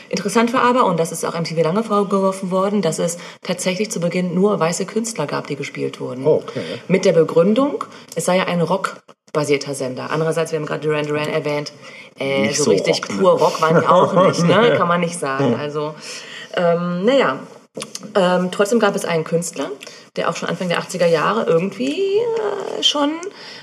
Interessant 0.08 0.52
war 0.52 0.62
aber, 0.62 0.84
und 0.86 1.00
das 1.00 1.10
ist 1.10 1.24
auch 1.24 1.34
MTV 1.34 1.62
lange 1.64 1.82
vorgeworfen 1.82 2.52
worden, 2.52 2.80
dass 2.80 3.00
es 3.00 3.18
tatsächlich 3.42 3.90
zu 3.90 3.98
Beginn 3.98 4.34
nur 4.34 4.60
weiße 4.60 4.86
Künstler 4.86 5.26
gab, 5.26 5.48
die 5.48 5.56
gespielt 5.56 5.98
wurden. 5.98 6.24
Oh, 6.24 6.42
okay. 6.46 6.60
Mit 6.86 7.04
der 7.04 7.12
Begründung, 7.12 7.82
es 8.14 8.26
sei 8.26 8.36
ja 8.36 8.44
ein 8.44 8.60
Rock 8.60 8.98
basierter 9.36 9.74
Sender. 9.74 10.10
Andererseits, 10.10 10.50
wir 10.50 10.58
haben 10.58 10.66
gerade 10.66 10.80
Duran 10.80 11.06
Duran 11.06 11.28
erwähnt, 11.28 11.72
äh, 12.18 12.52
so, 12.52 12.64
so 12.64 12.70
richtig 12.70 13.02
Rock, 13.02 13.10
ne? 13.10 13.16
pur 13.18 13.38
Rock 13.38 13.62
waren 13.62 13.80
die 13.80 13.86
auch 13.86 14.26
nicht, 14.26 14.42
ne? 14.44 14.74
kann 14.76 14.88
man 14.88 15.00
nicht 15.00 15.18
sagen. 15.18 15.54
Also, 15.60 15.94
ähm, 16.54 17.04
naja, 17.04 17.38
ähm, 18.14 18.48
trotzdem 18.50 18.80
gab 18.80 18.96
es 18.96 19.04
einen 19.04 19.24
Künstler, 19.24 19.70
der 20.16 20.30
auch 20.30 20.36
schon 20.36 20.48
Anfang 20.48 20.68
der 20.68 20.80
80er 20.80 21.06
Jahre 21.06 21.44
irgendwie 21.44 22.18
äh, 22.18 22.82
schon 22.82 23.10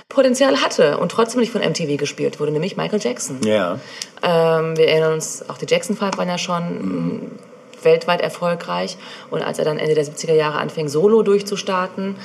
Potenzial 0.10 0.62
hatte 0.62 1.00
und 1.00 1.12
trotzdem 1.12 1.42
nicht 1.42 1.52
von 1.52 1.62
MTV 1.62 1.98
gespielt 1.98 2.40
wurde, 2.40 2.52
nämlich 2.52 2.78
Michael 2.78 3.00
Jackson. 3.02 3.42
Ja. 3.44 3.80
Ähm, 4.22 4.78
wir 4.78 4.88
erinnern 4.88 5.14
uns, 5.14 5.44
auch 5.50 5.58
die 5.58 5.66
Jackson 5.68 5.98
Five 5.98 6.18
waren 6.18 6.30
ja 6.30 6.38
schon 6.38 6.64
mm, 6.64 7.32
weltweit 7.86 8.22
erfolgreich. 8.22 8.98
Und 9.30 9.42
als 9.42 9.60
er 9.60 9.66
dann 9.66 9.78
Ende 9.80 9.96
der 9.96 10.06
70er 10.06 10.34
Jahre 10.34 10.58
anfing, 10.60 10.88
solo 10.88 11.22
durchzustarten 11.24 12.16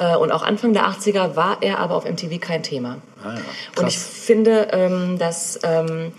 äh, 0.00 0.16
und 0.16 0.32
auch 0.32 0.42
Anfang 0.42 0.72
der 0.72 0.86
80er 0.88 1.36
war 1.36 1.58
er 1.60 1.78
aber 1.78 1.94
auf 1.96 2.04
MTV 2.04 2.40
kein 2.40 2.62
Thema. 2.62 2.98
Ah, 3.22 3.34
ja. 3.34 3.40
Und 3.80 3.88
ich 3.88 3.98
finde, 3.98 4.68
ähm, 4.72 5.18
dass 5.18 5.58
ähm, 5.62 6.12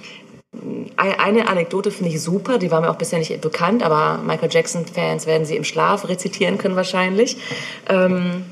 ein- 0.97 1.19
eine 1.19 1.47
Anekdote 1.49 1.91
finde 1.91 2.11
ich 2.11 2.21
super, 2.21 2.57
die 2.57 2.71
war 2.71 2.79
mir 2.81 2.89
auch 2.89 2.95
bisher 2.95 3.19
nicht 3.19 3.41
bekannt, 3.41 3.83
aber 3.83 4.19
Michael 4.25 4.49
Jackson-Fans 4.51 5.25
werden 5.27 5.45
sie 5.45 5.55
im 5.57 5.63
Schlaf 5.65 6.07
rezitieren 6.07 6.57
können 6.57 6.75
wahrscheinlich. 6.77 7.37
Ähm, 7.89 8.45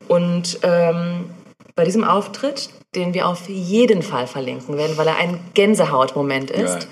Und 0.08 0.58
ähm, 0.62 1.30
bei 1.74 1.84
diesem 1.84 2.04
Auftritt, 2.04 2.70
den 2.94 3.14
wir 3.14 3.26
auf 3.26 3.48
jeden 3.48 4.02
Fall 4.02 4.26
verlinken 4.26 4.76
werden, 4.76 4.96
weil 4.96 5.08
er 5.08 5.16
ein 5.16 5.40
Gänsehautmoment 5.54 6.50
ist, 6.50 6.86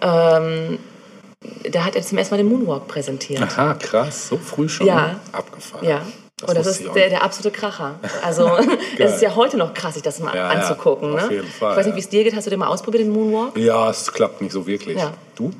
ähm, 0.00 0.78
da 1.70 1.84
hat 1.84 1.96
er 1.96 2.02
zum 2.02 2.18
ersten 2.18 2.34
Mal 2.34 2.38
den 2.38 2.48
Moonwalk 2.48 2.88
präsentiert. 2.88 3.42
Aha, 3.42 3.74
krass. 3.74 4.28
So 4.28 4.36
früh 4.36 4.68
schon. 4.68 4.86
Ja. 4.86 5.20
Abgefahren. 5.32 5.86
Ja. 5.86 6.02
Das 6.40 6.50
und 6.50 6.56
das 6.56 6.66
ist 6.68 6.94
der, 6.94 7.08
der 7.08 7.22
absolute 7.24 7.50
Kracher. 7.56 7.98
Also 8.24 8.48
es 8.98 9.16
ist 9.16 9.22
ja 9.22 9.34
heute 9.34 9.56
noch 9.56 9.74
krass, 9.74 9.94
sich 9.94 10.02
das 10.04 10.20
mal 10.20 10.34
Ja, 10.36 10.52
ja, 10.52 10.60
anzugucken. 10.60 11.14
auf 11.14 11.28
ne? 11.28 11.36
jeden 11.36 11.48
Fall, 11.48 11.72
ich 11.72 11.78
weiß 11.78 11.86
nicht, 11.86 11.92
ja. 11.92 11.96
wie 11.96 12.00
es 12.00 12.08
dir 12.08 12.24
geht. 12.24 12.36
Hast 12.36 12.46
du 12.46 12.50
den 12.50 12.60
mal 12.60 12.68
ausprobiert, 12.68 13.02
den 13.02 13.10
Moonwalk? 13.10 13.56
Ja, 13.56 13.90
es 13.90 14.12
klappt 14.12 14.40
nicht 14.40 14.52
so 14.52 14.66
wirklich. 14.66 14.98
Ja. 14.98 15.12
Du? 15.38 15.50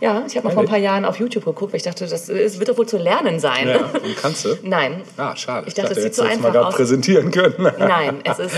Ja, 0.00 0.24
ich 0.26 0.36
habe 0.36 0.48
mal 0.48 0.52
vor 0.54 0.62
ein 0.64 0.68
paar 0.68 0.78
Jahren 0.78 1.04
auf 1.04 1.16
YouTube 1.20 1.44
geguckt, 1.44 1.72
weil 1.72 1.76
ich 1.78 1.84
dachte, 1.84 2.06
das 2.08 2.28
wird 2.28 2.68
doch 2.68 2.76
wohl 2.76 2.86
zu 2.86 2.98
lernen 2.98 3.38
sein. 3.38 3.68
Ja. 3.68 3.76
Und 3.76 4.16
kannst 4.20 4.44
du? 4.44 4.58
Nein. 4.62 5.02
Ah, 5.16 5.36
schade. 5.36 5.68
Ich 5.68 5.74
dachte, 5.74 5.92
es 5.92 5.96
sieht 5.98 6.04
hättest 6.06 6.16
so 6.16 6.22
du 6.24 6.28
jetzt 6.28 6.38
einfach 6.38 6.54
mal 6.54 6.64
aus. 6.64 6.74
präsentieren 6.74 7.30
können. 7.30 7.54
Nein, 7.78 8.20
es 8.24 8.38
ist. 8.40 8.54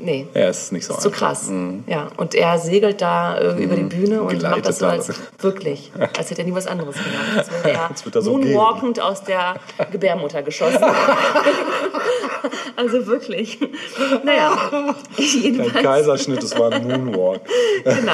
Nee. 0.00 0.26
Ja, 0.34 0.42
es 0.48 0.64
ist 0.64 0.72
nicht 0.72 0.84
so 0.84 0.94
Zu 0.94 1.08
einfach. 1.08 1.18
krass. 1.18 1.50
Ja, 1.86 2.08
und 2.18 2.34
er 2.34 2.58
segelt 2.58 3.00
da 3.00 3.38
äh, 3.38 3.62
über 3.62 3.74
die 3.76 3.84
Bühne 3.84 4.20
und 4.22 4.28
Geleitet 4.28 4.50
macht 4.58 4.68
das 4.68 4.78
so 4.78 4.86
als 4.86 5.10
wirklich, 5.38 5.92
als 6.18 6.30
hätte 6.30 6.42
er 6.42 6.46
nie 6.46 6.54
was 6.54 6.66
anderes 6.66 6.94
gemacht. 6.96 7.38
Als 7.38 7.48
wäre 7.64 7.70
er 7.78 7.90
wird 8.04 8.14
er 8.14 8.22
so 8.22 8.32
moonwalkend 8.36 9.00
aus 9.00 9.24
der 9.24 9.54
Gebärmutter 9.90 10.42
geschossen. 10.42 10.84
also 12.76 13.06
wirklich. 13.06 13.58
Naja, 14.24 14.52
Ein 14.72 14.94
jedenfalls. 15.16 15.82
Kaiserschnitt, 15.82 16.42
es 16.42 16.58
war 16.58 16.70
ein 16.70 16.86
Moonwalk. 16.86 17.40
Genau. 17.84 18.12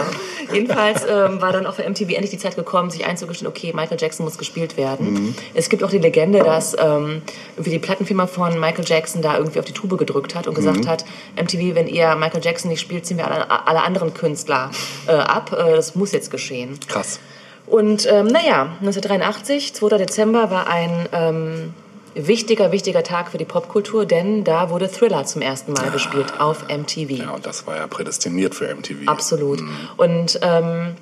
Jedenfalls 0.53 1.05
ähm, 1.27 1.41
war 1.43 1.53
dann 1.53 1.67
auch 1.67 1.75
für 1.75 1.89
MTV 1.89 2.11
endlich 2.11 2.31
die 2.31 2.39
Zeit 2.39 2.57
gekommen, 2.57 2.91
sich 2.91 3.07
einzugestehen, 3.07 3.49
okay, 3.49 3.73
Michael 3.75 3.99
Jackson 4.01 4.25
muss 4.25 4.39
gespielt 4.39 4.77
werden. 4.77 5.13
Mhm. 5.13 5.35
Es 5.55 5.69
gibt 5.69 5.83
auch 5.85 5.91
die 5.91 5.99
Legende, 5.99 6.41
dass 6.41 6.75
ähm, 6.79 7.23
irgendwie 7.53 7.71
die 7.71 7.79
Plattenfirma 7.79 8.27
von 8.27 8.59
Michael 8.59 8.85
Jackson 8.87 9.23
da 9.23 9.37
irgendwie 9.37 9.59
auf 9.59 9.65
die 9.65 9.73
Tube 9.73 9.97
gedrückt 9.99 10.35
hat 10.35 10.47
und 10.47 10.53
Mhm. 10.53 10.57
gesagt 10.57 10.87
hat, 10.87 11.05
MTV, 11.37 11.75
wenn 11.75 11.87
ihr 11.89 12.15
Michael 12.17 12.41
Jackson 12.45 12.71
nicht 12.71 12.81
spielt, 12.81 13.07
ziehen 13.07 13.19
wir 13.19 13.31
alle, 13.31 13.51
alle 13.67 13.83
anderen 13.83 14.15
Künstler 14.15 14.71
äh, 15.07 15.13
ab. 15.13 15.53
Äh, 15.53 15.77
das 15.77 15.95
muss 15.95 16.13
jetzt 16.13 16.31
geschehen. 16.31 16.79
Krass. 16.89 17.21
Und 17.67 18.07
ähm, 18.11 18.27
naja, 18.27 18.73
1983, 18.81 19.75
2. 19.75 19.99
Dezember 19.99 20.51
war 20.51 20.67
ein 20.69 21.09
ähm, 21.13 21.75
wichtiger, 22.15 22.73
wichtiger 22.73 23.05
Tag 23.05 23.31
für 23.31 23.39
die 23.39 23.45
Popkultur, 23.45 24.05
denn 24.05 24.43
da 24.43 24.71
wurde 24.71 24.91
Thriller 24.91 25.25
zum 25.25 25.43
ersten 25.43 25.73
Mal 25.73 25.91
gespielt 25.93 26.41
auf 26.41 26.65
MTV. 26.69 27.11
Ja, 27.11 27.31
und 27.31 27.47
das 27.47 27.67
war 27.69 27.77
ja 27.77 27.87
prädestiniert 27.87 28.55
für 28.57 28.75
MTV. 28.75 29.07
Absolut. 29.07 29.63
Und 29.97 30.41
ähm, 30.43 30.97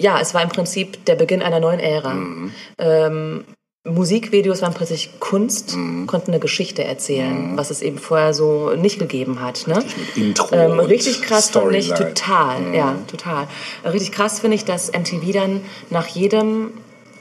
ja, 0.00 0.18
es 0.20 0.34
war 0.34 0.42
im 0.42 0.48
Prinzip 0.48 1.04
der 1.06 1.14
Beginn 1.14 1.42
einer 1.42 1.60
neuen 1.60 1.80
Ära. 1.80 2.14
Mhm. 2.14 2.52
Ähm, 2.78 3.44
Musikvideos 3.86 4.62
waren 4.62 4.72
plötzlich 4.72 5.20
Kunst, 5.20 5.76
Mhm. 5.76 6.06
konnten 6.06 6.30
eine 6.30 6.40
Geschichte 6.40 6.82
erzählen, 6.84 7.52
was 7.56 7.70
es 7.70 7.82
eben 7.82 7.98
vorher 7.98 8.32
so 8.32 8.70
nicht 8.76 8.98
gegeben 8.98 9.42
hat. 9.42 9.66
Ne? 9.66 9.74
mit 9.74 10.16
Intro 10.16 10.54
Ähm, 10.54 10.80
richtig 10.80 11.20
krass 11.20 11.50
finde 11.50 11.76
ich, 11.76 11.86
Storyline. 11.86 12.10
Mhm. 12.10 12.14
total, 12.14 12.74
ja, 12.74 12.94
total. 13.06 13.46
Richtig 13.84 14.12
krass 14.12 14.40
finde 14.40 14.54
ich, 14.56 14.64
dass 14.64 14.90
MTV 14.90 15.32
dann 15.32 15.60
nach 15.90 16.06
jedem 16.06 16.70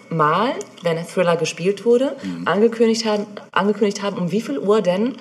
Mal, 0.09 0.51
wenn 0.83 0.97
ein 0.97 1.05
Thriller 1.07 1.35
gespielt 1.35 1.83
wurde, 1.85 2.15
Mhm. 2.23 2.47
angekündigt, 2.47 3.05
haben, 3.05 3.25
angekündigt 3.51 4.01
haben, 4.01 4.17
um 4.17 4.31
wie 4.31 4.41
viel 4.41 4.57
Uhr 4.59 4.81
denn 4.81 5.15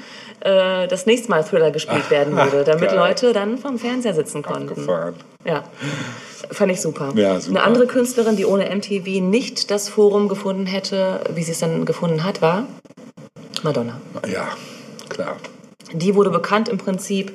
äh, 0.44 0.86
das 0.88 1.06
nächste 1.06 1.30
Mal 1.30 1.42
Thriller 1.44 1.70
gespielt 1.70 2.10
werden 2.10 2.36
würde, 2.36 2.62
damit 2.64 2.88
Geil. 2.90 2.98
Leute 2.98 3.32
dann 3.32 3.58
vom 3.58 3.78
Fernseher 3.78 4.12
sitzen 4.14 4.42
konnten. 4.42 4.68
Abgefahren. 4.70 5.14
Ja, 5.44 5.62
fand 6.50 6.72
ich 6.72 6.80
super. 6.80 7.12
Ja, 7.14 7.40
super. 7.40 7.56
Eine 7.58 7.66
andere 7.66 7.86
Künstlerin, 7.86 8.36
die 8.36 8.44
ohne 8.46 8.64
MTV 8.74 9.20
nicht 9.22 9.70
das 9.70 9.88
Forum 9.88 10.28
gefunden 10.28 10.66
hätte, 10.66 11.20
wie 11.34 11.42
sie 11.42 11.52
es 11.52 11.60
dann 11.60 11.84
gefunden 11.84 12.24
hat, 12.24 12.42
war 12.42 12.66
Madonna. 13.62 14.00
Ja, 14.30 14.48
klar. 15.08 15.36
Die 15.92 16.14
wurde 16.14 16.30
bekannt 16.30 16.68
im 16.68 16.78
Prinzip 16.78 17.32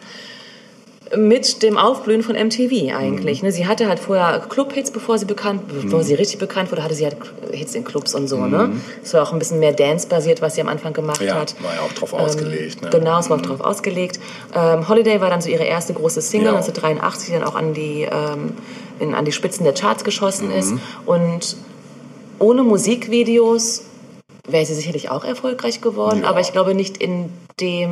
mit 1.15 1.63
dem 1.63 1.77
Aufblühen 1.77 2.21
von 2.21 2.35
MTV 2.35 2.93
eigentlich. 2.93 3.41
Ne? 3.41 3.53
Sie 3.53 3.65
hatte 3.65 3.87
halt 3.87 3.97
vorher 3.99 4.39
Club-Hits, 4.49 4.91
bevor 4.91 5.17
sie 5.17 5.25
bekannt, 5.25 5.61
bevor 5.69 6.03
sie 6.03 6.13
richtig 6.15 6.37
bekannt 6.37 6.69
wurde, 6.69 6.83
hatte 6.83 6.95
sie 6.95 7.05
halt 7.05 7.15
Hits 7.51 7.75
in 7.75 7.85
Clubs 7.85 8.13
und 8.13 8.27
so. 8.27 8.45
Ne? 8.45 8.73
Es 9.01 9.13
war 9.13 9.23
auch 9.23 9.31
ein 9.31 9.39
bisschen 9.39 9.59
mehr 9.59 9.71
Dance-basiert, 9.71 10.41
was 10.41 10.55
sie 10.55 10.61
am 10.61 10.67
Anfang 10.67 10.91
gemacht 10.91 11.21
Ja, 11.21 11.35
hat. 11.35 11.55
war 11.63 11.75
ja 11.75 11.81
auch 11.81 11.93
drauf 11.93 12.11
ausgelegt. 12.13 12.81
Ne? 12.81 12.89
Genau, 12.89 13.19
es 13.19 13.29
war 13.29 13.37
auch 13.37 13.41
darauf 13.41 13.61
ausgelegt. 13.61 14.19
Ähm, 14.53 14.89
Holiday 14.89 15.21
war 15.21 15.29
dann 15.29 15.39
so 15.39 15.49
ihre 15.49 15.63
erste 15.63 15.93
große 15.93 16.19
Single, 16.19 16.47
Ja. 16.47 16.55
1983, 16.57 17.27
die 17.27 17.39
dann 17.39 17.43
auch 17.47 17.55
an 17.55 17.73
die, 17.73 18.01
ähm, 18.01 18.51
in, 18.99 19.13
an 19.15 19.25
die 19.25 19.31
Spitzen 19.31 19.63
der 19.63 19.73
Charts 19.73 20.03
geschossen 20.03 20.51
ist. 20.51 20.71
Mhm. 20.71 20.81
Und 21.05 21.57
ohne 22.39 22.63
Musikvideos 22.63 23.83
wäre 24.47 24.65
sie 24.65 24.73
sicherlich 24.75 25.09
auch 25.09 25.23
erfolgreich 25.25 25.81
geworden, 25.81 26.21
Ja. 26.23 26.29
aber 26.29 26.39
ich 26.39 26.51
glaube 26.51 26.73
nicht 26.75 26.97
in 26.97 27.29
dem 27.59 27.91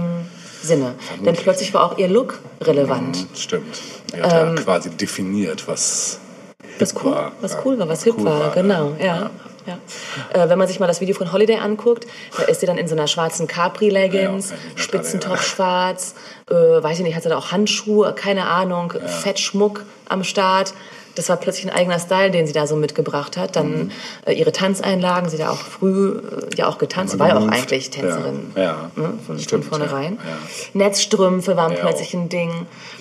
Sinne. 0.62 0.96
Denn 1.26 1.36
plötzlich 1.36 1.74
war 1.74 1.84
auch 1.84 1.98
ihr 1.98 2.08
Look 2.08 2.40
relevant. 2.62 3.26
Stimmt. 3.36 3.82
Er 4.14 4.24
hat 4.24 4.32
ja 4.32 4.56
quasi 4.64 4.90
definiert, 4.92 5.68
was 5.68 6.20
Was 6.80 6.94
cool, 7.04 7.12
war. 7.12 7.32
was 7.42 7.58
cool 7.66 7.78
war, 7.80 7.88
was 7.90 8.04
hip 8.04 8.16
cool 8.18 8.26
war, 8.26 8.40
war, 8.40 8.50
genau, 8.52 8.96
ja. 9.00 9.06
ja. 9.06 9.30
Äh, 10.34 10.50
wenn 10.50 10.58
man 10.58 10.68
sich 10.68 10.80
mal 10.80 10.88
das 10.88 11.02
Video 11.02 11.16
von 11.16 11.32
Holiday 11.32 11.58
anguckt, 11.58 12.06
da 12.38 12.44
ist 12.44 12.60
sie 12.62 12.66
dann 12.66 12.78
in 12.78 12.88
so 12.88 12.96
einer 12.96 13.08
schwarzen 13.08 13.48
Capri-Leggings, 13.48 14.50
Ja, 14.52 14.56
kann 14.56 14.66
ich 14.68 14.74
mich 14.76 14.84
Spitzentop 14.84 15.32
erinnern. 15.32 15.46
schwarz, 15.46 16.16
äh, 16.50 16.54
weiß 16.56 16.98
ich 17.00 17.04
nicht, 17.04 17.16
hat 17.16 17.24
sie 17.24 17.30
da 17.30 17.38
auch 17.38 17.52
Handschuhe, 17.52 18.14
keine 18.14 18.48
Ahnung, 18.48 18.94
Fettschmuck 19.24 19.86
am 20.08 20.24
Start. 20.24 20.74
Das 21.16 21.30
war 21.30 21.38
plötzlich 21.38 21.66
ein 21.66 21.74
eigener 21.74 21.98
Style, 21.98 22.30
den 22.30 22.46
sie 22.46 22.52
da 22.52 22.68
so 22.68 22.76
mitgebracht 22.76 23.38
hat. 23.38 23.56
Dann 23.56 23.92
äh, 24.26 24.34
ihre 24.34 24.52
Tanzeinlagen, 24.52 25.30
sie 25.30 25.38
hat 25.38 25.46
ja 25.46 25.50
auch 25.50 25.58
früh 25.62 26.18
äh, 26.18 26.22
ja 26.58 26.68
auch 26.68 26.78
getanzt, 26.78 27.14
sie 27.14 27.20
war 27.20 27.30
ja 27.30 27.38
auch 27.38 27.48
eigentlich 27.48 27.90
Tänzerin. 27.90 28.52
Ja, 28.56 28.62
ja. 28.62 28.92
Ne, 28.98 29.14
von, 29.26 29.40
Stimmt, 29.40 29.64
von 29.64 29.80
vornherein. 29.80 30.18
ja, 30.22 30.30
ja. 30.30 30.38
Netzstrümpfe 30.74 31.56
waren 31.56 31.72
Ja, 31.72 31.80
plötzlich 31.80 32.14
ein 32.14 32.28
Ding. 32.28 32.52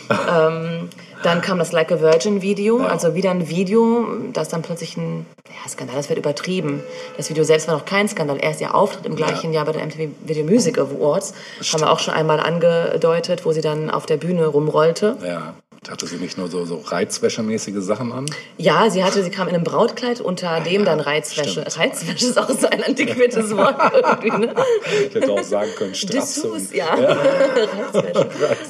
ähm, 0.33 0.91
dann 1.25 1.41
kam 1.41 1.59
das 1.59 1.73
Like 1.73 1.91
a 1.91 2.01
Virgin 2.01 2.43
Video, 2.43 2.81
Ja. 2.81 2.87
also 2.87 3.15
wieder 3.15 3.31
ein 3.31 3.49
Video, 3.49 4.07
das 4.33 4.49
dann 4.49 4.63
plötzlich 4.63 4.97
ein 4.97 5.27
ja, 5.49 5.69
Skandal, 5.69 5.97
das 5.97 6.09
wird 6.09 6.19
übertrieben. 6.19 6.83
Das 7.17 7.31
Video 7.31 7.45
selbst 7.45 7.67
war 7.69 7.75
noch 7.75 7.85
kein 7.85 8.09
Skandal. 8.09 8.39
Erst 8.41 8.61
ihr 8.61 8.75
Auftritt 8.75 9.07
im 9.07 9.17
gleichen 9.17 9.53
Jahr 9.53 9.65
bei 9.65 9.73
den 9.73 9.87
MTV 9.87 10.11
Video 10.25 10.45
Music 10.45 10.79
Awards 10.79 11.35
haben 11.73 11.81
wir 11.81 11.91
auch 11.91 11.99
schon 11.99 12.15
einmal 12.15 12.41
angedeutet, 12.41 13.45
wo 13.45 13.53
sie 13.53 13.61
dann 13.61 13.91
auf 13.91 14.07
der 14.07 14.17
Bühne 14.17 14.47
rumrollte. 14.47 15.17
Ja. 15.25 15.55
Hatte 15.91 16.07
sie 16.07 16.17
nicht 16.17 16.39
nur 16.39 16.49
so, 16.49 16.65
so 16.65 16.79
Reizwäschemäßige 16.79 17.75
Sachen 17.81 18.11
an? 18.13 18.27
Ja, 18.57 18.89
sie 18.89 19.05
hatte, 19.05 19.23
sie 19.23 19.31
kam 19.31 19.49
in 19.49 19.55
einem 19.55 19.65
Brautkleid, 19.65 20.21
unter 20.21 20.61
dem 20.61 20.85
dann 20.85 20.99
Reizwäsche. 21.01 21.51
stimmt. 21.63 21.79
Reizwäsche 21.79 22.27
ist 22.27 22.39
auch 22.39 22.49
so 22.51 22.67
ein 22.69 22.83
antiquiertes 22.83 23.55
Wort 23.57 23.77
irgendwie, 23.93 24.47
ne? 24.47 24.55
Ich 25.09 25.15
hätte 25.15 25.31
auch 25.33 25.43
sagen 25.43 25.71
können, 25.77 25.95
Strapse. 25.95 26.43
Dessous, 26.43 26.45
und- 26.71 26.75
ja. 26.75 26.87
Reizwäsche. 26.95 28.29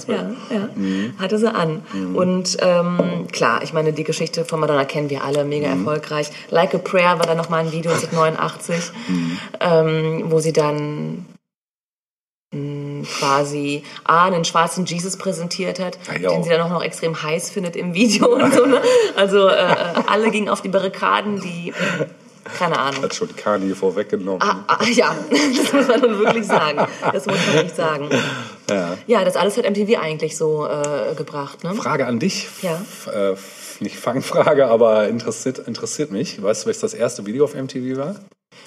Ja, 0.09 0.31
ja. 0.51 0.69
Mhm. 0.75 1.15
Hatte 1.19 1.39
sie 1.39 1.53
an. 1.55 1.83
Und 2.15 2.57
ähm, 2.61 3.27
klar, 3.33 3.62
ich 3.62 3.73
meine, 3.73 3.93
die 3.93 4.05
Geschichte 4.05 4.45
von 4.45 4.61
Madonna 4.61 4.85
kennen 4.85 5.09
wir 5.11 5.25
alle, 5.25 5.45
mega 5.45 5.69
Mhm. 5.75 5.87
erfolgreich. 5.87 6.31
Like 6.51 6.75
a 6.75 6.79
Prayer 6.79 7.19
war 7.19 7.27
dann 7.27 7.37
nochmal 7.37 7.65
ein 7.65 7.73
Video 7.73 7.93
1989, 7.93 8.93
Mhm. 9.09 9.39
ähm, 9.61 10.25
wo 10.27 10.41
sie 10.41 10.53
dann 10.53 11.27
mh, 12.53 12.84
quasi 13.03 13.83
A, 14.05 14.27
einen 14.27 14.45
schwarzen 14.45 14.85
Jesus 14.85 15.17
präsentiert 15.17 15.81
hat, 15.81 15.99
Ah, 16.09 16.17
ja. 16.19 16.31
den 16.31 16.45
sie 16.45 16.51
dann 16.51 16.61
auch 16.61 16.71
noch 16.71 16.83
extrem 16.83 17.21
heiß 17.21 17.51
findet 17.51 17.75
im 17.77 17.95
Video 17.95 18.29
und 18.35 18.55
so. 18.55 18.65
Ne? 18.67 18.81
Also 19.17 19.49
äh, 19.49 19.73
äh, 19.73 19.77
alle 20.07 20.31
gingen 20.31 20.49
auf 20.49 20.63
die 20.63 20.69
Barrikaden, 20.69 21.41
die, 21.41 21.73
keine 22.59 22.79
Ahnung. 22.79 23.03
Hat 23.03 23.15
schon 23.15 23.35
Kanye 23.35 23.75
vorweggenommen. 23.75 24.41
Ah, 24.43 24.65
ah, 24.69 24.85
ja, 24.85 25.15
das 25.31 25.73
muss 25.73 25.89
man 25.89 26.01
nun 26.01 26.19
wirklich 26.21 26.47
sagen. 26.47 26.87
Das 27.13 27.27
muss 27.27 27.37
man 27.37 27.55
wirklich 27.55 27.75
sagen. 27.75 28.09
Ja. 28.71 28.97
Ja, 29.07 29.25
das 29.25 29.37
alles 29.37 29.57
hat 29.57 29.69
MTV 29.69 29.99
eigentlich 30.01 30.37
so 30.37 30.67
äh, 30.67 31.15
gebracht. 31.17 31.65
Ne? 31.65 31.75
Frage 31.75 32.07
an 32.07 32.19
dich. 32.19 32.49
Ja. 32.63 32.75
F 32.81 33.09
äh, 33.13 33.35
nicht 33.81 33.97
Fangfrage, 33.97 34.69
aber 34.69 35.09
interessiert, 35.09 35.59
interessiert 35.59 36.13
mich. 36.13 36.41
Weißt 36.43 36.63
du, 36.63 36.67
welches 36.67 36.81
das 36.81 36.95
erste 36.95 37.27
Video 37.27 37.45
auf 37.45 37.55
MTV 37.55 37.97
war? 37.99 38.15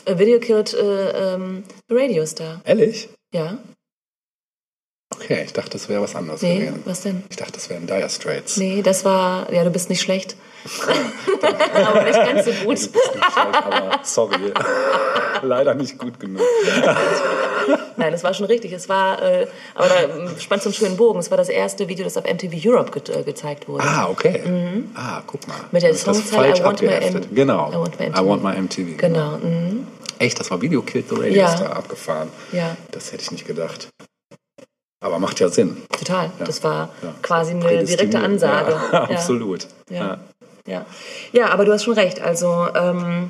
A 0.06 0.20
Video 0.20 0.40
Killed 0.40 0.74
äh, 0.74 1.34
ähm, 1.36 1.64
Radio 1.90 2.26
Star. 2.26 2.62
Ehrlich? 2.66 3.08
Ja? 3.34 3.58
Okay, 5.20 5.44
ich 5.46 5.54
dachte, 5.54 5.72
das 5.72 5.90
wäre 5.90 6.02
was 6.02 6.16
anderes 6.16 6.42
Nee, 6.42 6.60
gewesen. 6.60 6.82
was 6.86 7.02
denn? 7.02 7.24
Ich 7.30 7.36
dachte, 7.38 7.54
das 7.54 7.70
wären 7.70 7.88
Dire 7.88 8.10
Straits. 8.10 8.58
Nee, 8.58 8.82
das 8.82 9.04
war, 9.04 9.52
ja, 9.52 9.64
du 9.64 9.70
bist 9.72 9.90
nicht 9.90 10.02
schlecht. 10.02 10.36
Aber 11.74 12.04
nicht 12.04 12.14
ganz 12.14 12.46
so 12.46 12.52
gut. 12.52 12.62
Du 12.64 12.70
bist 12.70 12.94
nicht 12.96 13.32
schlecht, 13.32 13.56
aber 13.64 14.00
sorry. 14.04 14.52
Leider 15.44 15.76
nicht 15.76 15.98
gut 15.98 16.20
genug. 16.20 16.42
Nein, 17.96 18.12
das 18.12 18.24
war 18.24 18.34
schon 18.34 18.48
richtig. 18.48 18.72
Es 18.74 18.90
war, 18.90 19.22
äh, 19.22 19.48
aber 19.76 19.88
da 19.90 20.02
ähm, 20.02 20.30
spannt 20.40 20.64
zum 20.64 20.74
schönen 20.74 20.98
Bogen. 20.98 21.20
Es 21.20 21.30
war 21.32 21.38
das 21.38 21.50
erste 21.50 21.88
Video, 21.88 22.04
das 22.04 22.18
auf 22.18 22.24
MTV 22.26 22.54
Europe 22.70 23.00
ge 23.00 23.16
äh, 23.20 23.24
gezeigt 23.24 23.68
wurde. 23.68 23.84
Ah, 23.84 24.08
okay. 24.10 24.42
Ah, 24.96 25.22
guck 25.28 25.48
mal. 25.48 25.56
Mhm. 25.58 25.64
Mit 25.72 25.84
der 25.84 25.94
Songzeile 25.96 26.48
I 26.58 26.64
want 26.64 26.82
my 26.82 26.88
abgeheftet. 26.88 27.26
M- 27.30 27.36
Genau. 27.36 27.72
I 27.72 27.76
want 27.76 28.00
my 28.00 28.08
MTV. 28.08 28.20
I 28.20 28.26
want 28.28 28.44
my 28.44 28.62
MTV. 28.62 28.98
Genau. 28.98 29.38
Mhm. 29.38 29.88
Echt, 30.20 30.40
das 30.40 30.50
war 30.52 30.60
Video 30.62 30.82
Killed 30.82 31.08
the 31.10 31.16
Radio 31.16 31.34
Ja. 31.44 31.50
Star 31.56 31.76
abgefahren. 31.76 32.30
Ja. 32.52 32.76
Das 32.92 33.12
hätte 33.12 33.22
ich 33.24 33.32
nicht 33.32 33.46
gedacht. 33.46 33.88
Aber 35.00 35.20
macht 35.20 35.40
ja 35.40 35.50
Sinn. 35.50 35.78
Total. 35.98 36.32
Das 36.40 36.64
war 36.64 36.90
Ja. 37.04 37.14
quasi 37.22 37.52
eine 37.52 37.84
direkte 37.84 38.20
Ansage. 38.20 38.76
Ja, 38.92 39.04
absolut. 39.10 39.68
Ja. 39.90 40.18
Ja. 40.66 40.86
ja, 41.32 41.50
aber 41.50 41.64
du 41.66 41.72
hast 41.72 41.84
schon 41.86 41.94
recht. 41.94 42.20
Also 42.22 42.68
ähm, 42.76 43.30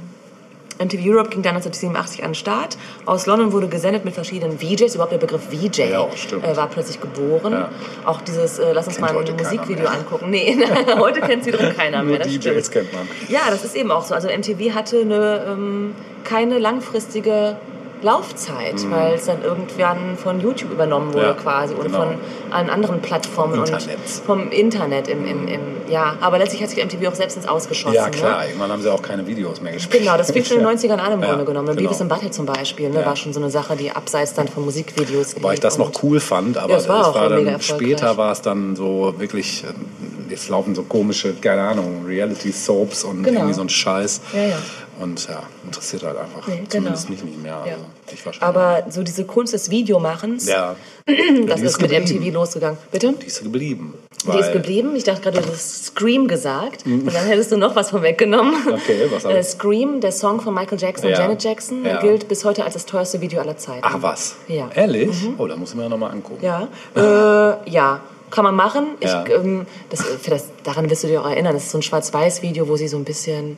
MTV 0.80 1.02
Europe 1.06 1.30
ging 1.30 1.42
dann 1.44 1.56
1987 1.56 2.24
an 2.24 2.30
den 2.30 2.36
Start. 2.36 2.78
Aus 3.06 3.26
London 3.26 3.52
wurde 3.52 3.68
gesendet 3.68 4.06
mit 4.06 4.14
verschiedenen 4.14 4.58
VJs. 4.60 4.96
Überhaupt 4.96 5.12
der 5.12 5.18
Begriff 5.20 5.42
VJ 5.52 5.82
Ja, 5.92 6.08
äh, 6.08 6.56
war 6.58 6.68
plötzlich 6.68 7.00
geboren. 7.02 7.52
Ja. 7.54 7.70
Auch 8.06 8.22
dieses, 8.22 8.60
äh, 8.60 8.72
lass 8.74 8.88
uns 8.88 8.98
Kennt 8.98 9.14
mal 9.14 9.24
ein 9.26 9.36
Musikvideo 9.36 9.86
angucken. 9.88 10.30
Nee, 10.32 10.58
heute 10.98 11.20
kennt 11.22 11.42
es 11.42 11.48
wiederum 11.48 11.74
keiner 11.76 12.02
mehr. 12.04 12.20
Das 12.20 12.28
DJs 12.28 12.42
stimmt. 12.44 12.72
kennt 12.72 12.94
man. 12.94 13.08
Ja, 13.28 13.42
das 13.50 13.64
ist 13.66 13.76
eben 13.76 13.92
auch 13.92 14.04
so. 14.06 14.16
Also 14.16 14.30
MTV 14.30 14.74
hatte 14.74 15.02
eine, 15.02 15.46
ähm, 15.50 15.96
keine 16.24 16.58
langfristige 16.60 17.58
Laufzeit, 18.02 18.76
weil 18.92 19.16
es 19.16 19.26
dann 19.26 19.44
irgendwann 19.44 20.18
von 20.18 20.40
YouTube 20.40 20.72
übernommen 20.72 21.14
wurde 21.14 21.18
Mhm. 21.18 21.24
Ja, 21.28 21.34
quasi 21.34 21.74
und 21.74 21.84
genau. 21.84 21.98
von 22.00 22.16
an 22.52 22.70
anderen 22.70 23.02
Plattformen 23.02 23.54
Vom 23.54 23.64
und 23.64 23.70
Internet. 23.70 24.00
vom 24.26 24.52
Internet 24.52 25.08
im, 25.08 25.26
im, 25.26 25.48
im 25.48 25.60
ja. 25.90 26.16
Aber 26.22 26.38
letztlich 26.38 26.62
hat 26.62 26.70
sich 26.70 26.84
MTV 26.84 27.08
auch 27.12 27.16
selbst 27.16 27.38
ins 27.38 27.48
Ausgeschossen. 27.48 27.96
Ja, 27.96 28.10
klar. 28.10 28.42
Ne? 28.42 28.48
Irgendwann 28.50 28.72
haben 28.72 28.82
sie 28.82 28.92
auch 28.92 29.02
keine 29.02 29.26
Videos 29.28 29.62
mehr 29.62 29.74
gespielt. 29.74 30.04
Genau, 30.04 30.16
das 30.18 30.32
fing 30.32 30.44
schon 30.46 30.58
in 30.60 30.66
den 30.66 30.78
90ern 30.78 30.98
an 31.00 31.14
im 31.14 31.22
Ja, 31.22 31.28
Grunde 31.30 31.46
genommen. 31.46 31.68
Genau. 31.70 31.82
Beavis 31.82 32.00
and 32.02 32.10
Butthead 32.10 32.34
zum 32.34 32.46
Beispiel 32.46 32.90
ne, 32.90 33.00
Ja. 33.02 33.06
war 33.06 33.16
schon 33.16 33.34
so 33.34 33.40
eine 33.40 33.50
Sache, 33.50 33.76
die 33.76 33.92
abseits 33.92 34.34
dann 34.34 34.48
von 34.48 34.64
Musikvideos 34.66 35.36
Wobei 35.36 35.56
ich 35.56 35.60
das 35.60 35.78
noch 35.78 35.92
cool 36.04 36.20
fand, 36.20 36.58
aber 36.58 36.74
Ja, 36.74 36.78
es 36.78 36.88
war 36.88 37.04
das 37.04 37.16
war 37.16 37.30
dann 37.30 37.62
später 37.62 38.16
war 38.18 38.32
es 38.32 38.42
dann 38.42 38.76
so 38.76 39.14
wirklich, 39.18 39.64
äh, 39.64 40.32
jetzt 40.32 40.50
laufen 40.50 40.76
so 40.76 40.84
komische, 40.84 41.34
keine 41.42 41.62
Ahnung, 41.64 42.06
Reality-Soaps 42.08 43.04
und 43.04 43.24
Genau. 43.24 43.40
irgendwie 43.40 43.54
so 43.56 43.62
ein 43.62 43.70
Scheiß. 43.70 44.22
Ja, 44.34 44.42
ja. 44.42 44.58
Und 45.00 45.28
ja, 45.28 45.44
interessiert 45.64 46.04
halt 46.04 46.18
einfach 46.18 46.48
Nee, 46.48 46.56
genau. 46.58 46.70
zumindest 46.70 47.10
mich 47.10 47.24
nicht 47.24 47.42
mehr. 47.42 47.52
Ja. 47.66 47.74
Also, 47.74 47.86
ich 48.12 48.26
wahrscheinlich. 48.26 48.42
Aber 48.58 48.86
so 48.90 49.04
diese 49.04 49.26
Kunst 49.26 49.54
des 49.54 49.70
Videomachens, 49.70 50.48
ja, 50.48 50.76
das 51.48 51.60
die 51.60 51.66
ist 51.68 51.82
mit. 51.82 51.92
MTV 51.92 52.34
losgegangen. 52.34 52.78
Bitte? 52.92 53.14
die 53.22 53.26
ist 53.28 53.44
geblieben. 53.44 53.94
Die 54.34 54.40
ist 54.40 54.52
geblieben. 54.52 54.96
Ich 54.96 55.04
dachte 55.04 55.22
gerade, 55.22 55.42
du 55.42 55.50
hast 55.52 55.86
Scream 55.86 56.28
gesagt. 56.28 56.86
Und 56.86 57.06
dann 57.14 57.26
hättest 57.28 57.52
du 57.52 57.58
noch 57.58 57.76
was 57.76 57.92
vorweggenommen. 57.92 58.56
Okay, 58.74 59.08
was 59.12 59.24
äh? 59.26 59.44
Scream, 59.44 60.02
der 60.02 60.12
Song 60.12 60.42
von 60.42 60.54
Michael 60.54 60.80
Jackson 60.80 61.10
Ja. 61.10 61.16
und 61.18 61.22
Janet 61.22 61.44
Jackson, 61.44 61.86
Ja. 61.86 62.00
gilt 62.02 62.28
bis 62.28 62.44
heute 62.44 62.66
als 62.66 62.74
das 62.74 62.86
teuerste 62.86 63.22
Video 63.22 63.40
aller 63.40 63.56
Zeiten. 63.58 63.82
Ach 63.84 64.02
was? 64.02 64.36
Ja. 64.48 64.66
Mhm. 64.66 64.72
Ehrlich? 64.76 65.30
Oh, 65.38 65.46
da 65.48 65.56
muss 65.56 65.70
ich 65.70 65.76
mir 65.76 65.84
ja 65.84 65.90
nochmal 65.90 66.12
angucken. 66.12 66.44
Ja, 66.44 66.68
äh, 66.96 67.70
ja. 67.70 68.02
Kann 68.30 68.44
man 68.44 68.56
machen. 68.56 68.88
Ich, 69.00 69.08
Ja. 69.08 69.24
ähm, 69.28 69.66
das, 69.90 70.02
für 70.04 70.32
das, 70.32 70.46
daran 70.64 70.90
wirst 70.90 71.04
du 71.04 71.08
dich 71.08 71.18
auch 71.18 71.30
erinnern. 71.30 71.54
Das 71.54 71.64
ist 71.64 71.72
so 71.72 71.78
ein 71.78 71.82
Schwarz-Weiß-Video, 71.82 72.68
wo 72.68 72.76
sie 72.76 72.90
so 72.90 72.98
ein 72.98 73.06
bisschen. 73.06 73.58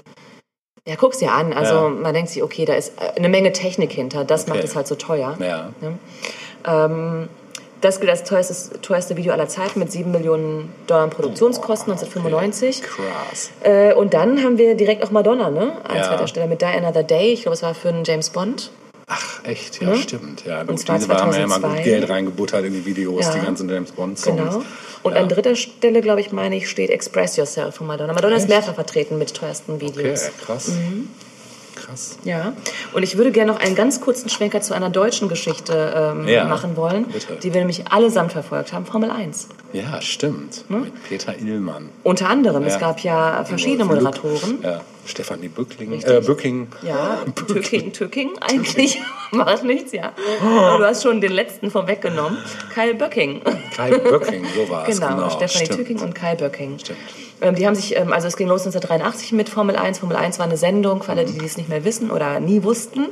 Ja, 0.85 0.95
guck's 0.95 1.17
dir 1.19 1.31
an. 1.31 1.53
Also 1.53 1.73
Ja. 1.75 1.89
man 1.89 2.13
denkt 2.13 2.29
sich, 2.31 2.41
okay, 2.43 2.65
da 2.65 2.73
ist 2.73 2.93
äh, 2.99 3.17
eine 3.17 3.29
Menge 3.29 3.51
Technik 3.51 3.91
hinter. 3.91 4.23
Das 4.23 4.43
Okay. 4.43 4.51
macht 4.51 4.63
es 4.63 4.75
halt 4.75 4.87
so 4.87 4.95
teuer. 4.95 5.37
Ja. 5.39 5.69
Ähm, 6.65 7.29
das 7.81 7.99
gilt 7.99 8.09
als 8.11 8.23
teuerstes, 8.25 8.71
teuerste 8.81 9.15
Video 9.15 9.31
aller 9.31 9.47
Zeiten 9.47 9.79
mit 9.79 9.89
7 9.91 10.11
Millionen 10.11 10.73
Dollar 10.87 11.07
Produktionskosten 11.07 11.91
1995. 11.93 12.81
Krass. 12.83 13.51
Äh, 13.63 13.93
und 13.93 14.13
dann 14.13 14.43
haben 14.43 14.57
wir 14.57 14.75
direkt 14.75 15.01
auch 15.03 15.11
Madonna, 15.11 15.49
ne? 15.49 15.73
An 15.87 15.95
Ja. 15.97 16.03
zweiter 16.03 16.27
Stelle 16.27 16.47
mit 16.47 16.61
Die 16.61 16.65
Another 16.65 17.03
Day. 17.03 17.31
Ich 17.31 17.43
glaube, 17.43 17.53
es 17.53 17.63
war 17.63 17.73
für 17.73 17.89
einen 17.89 18.03
James 18.03 18.29
Bond. 18.31 18.71
Ach, 19.11 19.43
echt? 19.43 19.81
Ja, 19.81 19.95
stimmt. 19.95 20.45
Ja, 20.45 20.61
gut, 20.63 20.79
zwar 20.79 20.99
diese 20.99 21.09
haben 21.11 21.31
ja 21.33 21.39
immer 21.43 21.55
2002. 21.59 21.75
gut 21.75 21.83
Geld 21.83 22.09
reingebuttert 22.09 22.65
in 22.65 22.73
die 22.73 22.85
Videos, 22.85 23.25
Ja. 23.25 23.33
die 23.33 23.39
ganzen 23.45 23.67
James 23.67 23.91
Bond-Songs. 23.91 24.37
Genau. 24.53 24.63
Und 25.01 25.13
ja. 25.13 25.19
an 25.21 25.29
dritter 25.29 25.55
Stelle, 25.55 26.01
glaube 26.01 26.21
ich, 26.21 26.31
meine 26.31 26.55
ich, 26.57 26.69
steht 26.69 26.89
Express 26.91 27.35
Yourself 27.35 27.75
von 27.75 27.87
Madonna. 27.87 28.13
Madonna 28.13 28.35
ist 28.35 28.47
mehrfach 28.47 28.75
vertreten 28.75 29.17
mit 29.17 29.33
teuersten 29.33 29.73
Okay, 29.75 29.87
Videos. 29.87 30.29
krass. 30.45 30.67
Mhm. 30.69 31.09
Krass. 31.89 32.17
Ja, 32.23 32.53
und 32.93 33.03
ich 33.03 33.17
würde 33.17 33.31
gerne 33.31 33.51
noch 33.51 33.59
einen 33.59 33.75
ganz 33.75 33.99
kurzen 33.99 34.29
Schwenker 34.29 34.61
zu 34.61 34.73
einer 34.73 34.89
deutschen 34.89 35.27
Geschichte 35.27 35.93
ähm, 35.95 36.27
Ja, 36.27 36.45
machen 36.45 36.75
wollen, 36.77 37.05
bitte. 37.05 37.37
die 37.41 37.53
wir 37.53 37.61
nämlich 37.61 37.91
allesamt 37.91 38.31
verfolgt 38.31 38.73
haben, 38.73 38.85
Formel 38.85 39.09
1. 39.11 39.47
Ja, 39.73 40.01
stimmt. 40.01 40.65
Mit 40.69 40.93
Peter 41.07 41.35
Illmann. 41.37 41.89
Unter 42.03 42.29
anderem, 42.29 42.63
es 42.63 42.73
Ja. 42.73 42.79
gab 42.79 42.99
ja 43.01 43.43
verschiedene. 43.43 43.85
Moderatoren. 43.85 44.59
Ja, 44.61 44.81
Stefanie 45.05 45.47
Bückling. 45.47 45.99
Äh, 46.03 46.21
Bücking. 46.21 46.67
Ja, 46.83 47.17
Tücking, 47.47 47.91
Tücking 47.91 48.31
eigentlich. 48.41 49.01
Macht 49.31 49.63
nichts, 49.63 49.91
ja. 49.91 50.11
Du 50.41 50.83
hast 50.83 51.01
schon 51.03 51.21
den 51.21 51.31
letzten 51.31 51.71
vorweggenommen. 51.71 52.37
Kyle 52.73 52.93
Böcking. 52.95 53.41
Kai 53.75 53.91
Böcking, 53.97 54.45
so 54.55 54.69
war 54.69 54.87
es. 54.87 54.95
Genau, 54.99 55.15
Genau, 55.15 55.29
Stefanie. 55.31 55.69
Tücking 55.69 55.99
und 56.01 56.13
Kyle 56.13 56.35
Böcking. 56.35 56.77
Stimmt. 56.79 56.99
Ähm, 57.41 57.55
die 57.55 57.65
haben 57.65 57.75
sich, 57.75 57.95
ähm, 57.95 58.13
also 58.13 58.27
es 58.27 58.37
ging 58.37 58.47
los 58.47 58.61
1983 58.61 59.31
mit 59.31 59.49
Formel 59.49 59.75
1. 59.75 59.99
Formel 59.99 60.17
1 60.17 60.39
war 60.39 60.45
eine 60.45 60.57
Sendung, 60.57 61.03
für 61.03 61.11
alle, 61.11 61.25
die 61.25 61.43
es 61.45 61.57
nicht 61.57 61.69
mehr 61.69 61.83
wissen 61.85 62.11
oder 62.11 62.39
nie 62.39 62.63
wussten, 62.63 63.07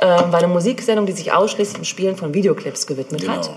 ähm, 0.00 0.32
war 0.32 0.38
eine 0.38 0.48
Musiksendung, 0.48 1.06
die 1.06 1.12
sich 1.12 1.32
ausschließlich 1.32 1.76
dem 1.76 1.84
Spielen 1.84 2.16
von 2.16 2.34
Videoclips 2.34 2.86
gewidmet 2.86 3.28
hat. 3.28 3.50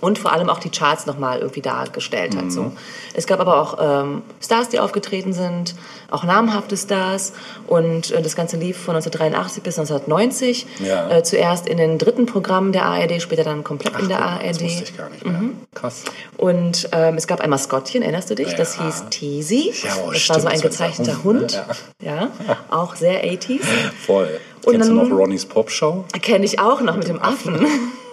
Und 0.00 0.18
vor 0.18 0.32
allem 0.32 0.50
auch 0.50 0.58
die 0.58 0.68
Charts 0.70 1.06
nochmal 1.06 1.38
irgendwie 1.38 1.62
dargestellt 1.62 2.34
Mhm. 2.34 2.38
hat. 2.38 2.52
So. 2.52 2.72
Es 3.14 3.26
gab 3.26 3.40
aber 3.40 3.58
auch 3.60 3.78
ähm, 3.80 4.22
Stars, 4.42 4.68
die 4.68 4.78
aufgetreten 4.78 5.32
sind, 5.32 5.74
auch 6.10 6.24
namhafte 6.24 6.76
Stars. 6.76 7.32
Und 7.66 8.10
äh, 8.10 8.20
das 8.20 8.36
Ganze 8.36 8.56
lief 8.58 8.76
von 8.76 8.94
1983 8.96 9.62
bis 9.62 9.78
1990. 9.78 10.66
Ja. 10.80 11.08
Äh, 11.10 11.22
zuerst 11.22 11.66
in 11.66 11.78
den 11.78 11.96
dritten 11.98 12.26
Programmen 12.26 12.72
der 12.72 12.84
ARD, 12.84 13.22
später 13.22 13.44
dann 13.44 13.64
komplett 13.64 13.98
in 13.98 14.08
der 14.08 14.18
Guck, 14.18 14.26
ARD. 14.26 14.50
Das 14.50 14.62
wusste 14.62 14.82
ich 14.84 14.96
gar 14.96 15.08
nicht 15.08 15.24
mehr. 15.24 15.32
Mhm. 15.40 15.58
Krass. 15.74 16.02
Und 16.36 16.88
ähm, 16.92 17.14
es 17.16 17.26
gab 17.26 17.40
ein 17.40 17.48
Maskottchen, 17.50 18.02
erinnerst 18.02 18.28
du 18.28 18.34
dich? 18.34 18.54
Das 18.54 18.76
Ja. 18.76 18.84
hieß 18.84 19.04
Teasy. 19.10 19.72
Ja, 19.84 19.90
oh, 20.06 20.10
das 20.10 20.20
stimmt, 20.20 20.36
war 20.36 20.40
so 20.42 20.48
ein 20.48 20.52
das 20.54 20.62
gezeichneter 20.62 21.24
Hund, 21.24 21.40
Hund. 21.56 21.64
ne? 22.00 22.06
Ja. 22.06 22.56
auch 22.70 22.94
sehr 22.96 23.24
80s. 23.24 23.60
Voll. 24.06 24.38
Und 24.66 24.72
Kennst 24.72 24.90
du 24.90 24.96
dann- 24.96 25.08
noch 25.08 25.16
Ronnys 25.16 25.46
Popshow? 25.46 26.04
Kenne 26.20 26.44
ich 26.44 26.58
auch 26.58 26.80
noch 26.82 26.96
mit 26.96 27.08
dem 27.08 27.22
Affen. 27.22 27.64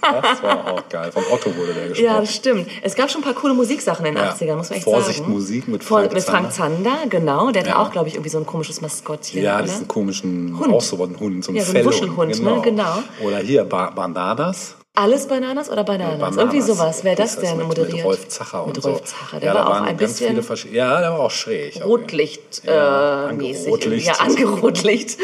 Das 0.00 0.42
war 0.42 0.72
auch 0.72 0.88
geil. 0.88 1.12
Von 1.12 1.22
Otto 1.30 1.54
wurde 1.56 1.74
der 1.74 1.88
gesprochen. 1.88 2.04
Ja, 2.06 2.20
das 2.20 2.34
stimmt. 2.34 2.68
Es 2.82 2.94
gab 2.94 3.10
schon 3.10 3.20
ein 3.20 3.24
paar 3.24 3.34
coole 3.34 3.54
Musiksachen 3.54 4.04
in 4.06 4.14
den 4.14 4.24
Ja. 4.24 4.30
80ern, 4.30 4.56
muss 4.56 4.70
man 4.70 4.76
echt 4.78 4.84
Vorsicht, 4.84 5.18
sagen. 5.18 5.30
Musik 5.32 5.68
mit 5.68 5.84
Vor- 5.84 6.00
Frank 6.00 6.12
mit 6.14 6.22
Frank 6.24 6.52
Zander, 6.52 6.96
genau. 7.08 7.50
Der 7.50 7.62
hatte 7.62 7.70
Ja. 7.70 7.82
auch, 7.82 7.90
glaube 7.90 8.08
ich, 8.08 8.14
irgendwie 8.14 8.30
so 8.30 8.38
ein 8.38 8.46
komisches 8.46 8.80
Maskottchen. 8.80 9.42
Ja, 9.42 9.56
oder? 9.56 9.64
diesen 9.64 9.88
komischen, 9.88 10.58
Hund. 10.58 10.72
auch 10.72 10.80
so 10.80 11.02
ein 11.04 11.18
Hund, 11.20 11.44
so 11.44 11.52
ein 11.52 11.56
Ja, 11.56 11.64
so 11.64 11.76
ein. 11.76 11.84
Wuschelhund, 11.84 12.42
ne? 12.42 12.60
Genau. 12.62 13.02
Oder 13.22 13.38
hier, 13.38 13.64
ba 13.64 13.90
Bandadas. 13.90 14.76
Alles 14.92 15.28
Bananas 15.28 15.70
oder 15.70 15.84
Bananas? 15.84 16.18
Bananas. 16.18 16.36
Irgendwie 16.36 16.60
sowas. 16.60 17.04
Wer 17.04 17.14
das 17.14 17.34
Hieß 17.34 17.42
denn 17.42 17.58
mit, 17.58 17.66
moderiert? 17.68 17.92
Mit 17.94 18.04
Rolf 18.04 18.26
Zacher 18.28 18.66
Mit 18.66 18.76
und 18.76 18.84
Rolf 18.84 18.98
so. 18.98 19.04
Zacher. 19.04 19.38
Der 19.40 19.48
ja, 19.50 19.54
war 19.54 19.68
auch 19.70 19.86
ein 19.86 19.96
bisschen 19.96 20.36
Ja, 20.72 21.00
der 21.00 21.12
war 21.12 21.20
auch 21.20 21.30
schräg. 21.30 21.80
Rotlicht 21.84 22.62
Ja, 22.64 23.30
äh, 23.30 23.32
mäßig. 23.32 23.66
angerotlicht. 23.72 24.06
Ja, 24.08 24.14
angerotlicht. 24.14 25.18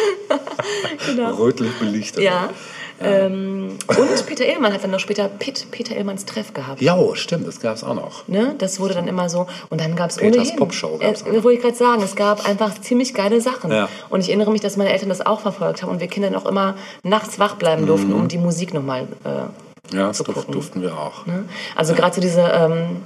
genau. 1.07 1.35
Rötlich 1.35 1.73
belichtet. 1.81 2.23
Ja. 2.23 2.51
Ähm, 3.01 3.77
und 3.89 4.27
Peter 4.27 4.47
Illmann 4.47 4.73
hat 4.73 4.82
dann 4.82 4.90
noch 4.90 5.01
später 5.01 5.28
Pit, 5.28 5.66
Peter 5.70 5.94
Illmanns 5.97 6.24
Treff 6.24 6.55
gehabt. 6.55 6.81
Ja, 6.81 6.97
stimmt, 7.14 7.47
das 7.47 7.60
gab 7.60 7.77
es 7.77 7.85
auch 7.85 7.94
noch. 7.94 8.27
Ne? 8.28 8.55
Das 8.59 8.81
wurde 8.81 8.94
dann 8.94 9.06
immer 9.09 9.28
so. 9.28 9.47
Und 9.68 9.81
dann 9.81 9.97
gab 9.97 10.10
es 10.10 10.16
Peters. 10.16 10.56
Popshow 10.56 10.98
äh, 11.01 11.06
auch 11.09 11.24
wollte 11.44 11.52
ich 11.59 11.60
gerade 11.62 11.77
sagen, 11.77 12.02
es 12.02 12.16
gab 12.16 12.48
einfach 12.48 12.81
ziemlich 12.81 13.12
geile 13.14 13.40
Sachen. 13.40 13.70
Ja. 13.70 13.89
Und 14.09 14.20
ich 14.20 14.28
erinnere 14.28 14.51
mich, 14.51 14.60
dass 14.62 14.77
meine 14.77 14.90
Eltern 14.93 15.09
das 15.10 15.24
auch 15.24 15.40
verfolgt 15.40 15.82
haben 15.82 15.90
und 15.90 16.01
wir 16.01 16.06
Kinder 16.09 16.31
noch 16.31 16.47
immer 16.47 16.74
nachts 17.02 17.39
wach 17.39 17.56
bleiben 17.56 17.86
durften, 17.86 18.09
Mhm. 18.10 18.14
um 18.20 18.28
die 18.28 18.39
Musik 18.39 18.73
nochmal. 18.74 19.06
Äh, 19.24 19.94
Ja, 19.97 20.09
das 20.09 20.18
durften 20.18 20.82
wir 20.82 20.98
auch. 20.98 21.27
ne? 21.27 21.44
Also 21.77 21.94
gerade 21.94 22.14
so 22.14 22.20
diese 22.20 22.40
ähm, 22.40 23.02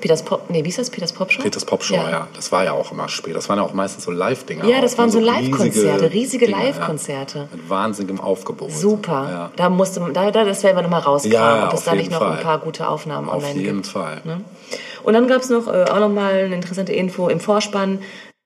Peters 0.00 0.22
Pop. 0.22 0.48
Nee, 0.50 0.64
wie 0.64 0.68
ist 0.68 0.78
das? 0.78 0.90
Peters 0.90 1.12
Popshow? 1.12 1.42
Peters 1.42 1.64
Popshow, 1.64 1.94
ja. 1.94 2.28
Das 2.34 2.52
war 2.52 2.64
ja 2.64 2.72
auch 2.72 2.92
immer 2.92 3.08
spät. 3.08 3.34
Das 3.34 3.48
waren 3.48 3.58
ja 3.58 3.64
auch 3.64 3.72
meistens 3.72 4.04
so 4.04 4.10
Live-Dinger. 4.10 4.64
Ja, 4.66 4.80
das 4.80 4.96
waren 4.98 5.06
ne? 5.06 5.12
so 5.12 5.20
Live-Konzerte, 5.20 6.12
riesige 6.12 6.46
Live-Konzerte. 6.46 7.38
Ja. 7.38 7.48
Mit 7.56 7.68
wahnsinnigem 7.68 8.20
Aufgebot. 8.20 8.70
Super. 8.72 9.28
Ja. 9.30 9.50
Da 9.56 9.68
musste 9.70 10.00
man- 10.00 10.14
da, 10.14 10.30
da 10.30 10.44
das 10.44 10.62
werden 10.62 10.76
wir 10.76 10.82
nochmal 10.82 11.00
rauskramen, 11.00 11.32
Ja, 11.60 11.66
ob 11.68 11.72
es 11.74 11.78
auf 11.80 11.84
da 11.84 11.92
nicht 11.92 12.02
jeden 12.02 12.12
noch 12.14 12.20
Fall. 12.20 12.36
ein 12.38 12.42
paar 12.42 12.58
gute 12.58 12.88
Aufnahmen 12.88 13.28
Auf 13.28 13.42
online 13.44 13.60
jeden 13.60 13.76
gibt. 13.82 13.86
Fall. 13.88 14.20
Ne? 14.24 14.40
Und 15.02 15.14
dann 15.14 15.26
gab 15.28 15.42
es 15.42 15.48
noch 15.50 15.66
äh, 15.66 15.84
auch 15.84 16.00
nochmal 16.00 16.32
eine 16.34 16.54
interessante 16.54 16.92
Info 16.92 17.28
im 17.28 17.40
Vorspann. 17.40 18.00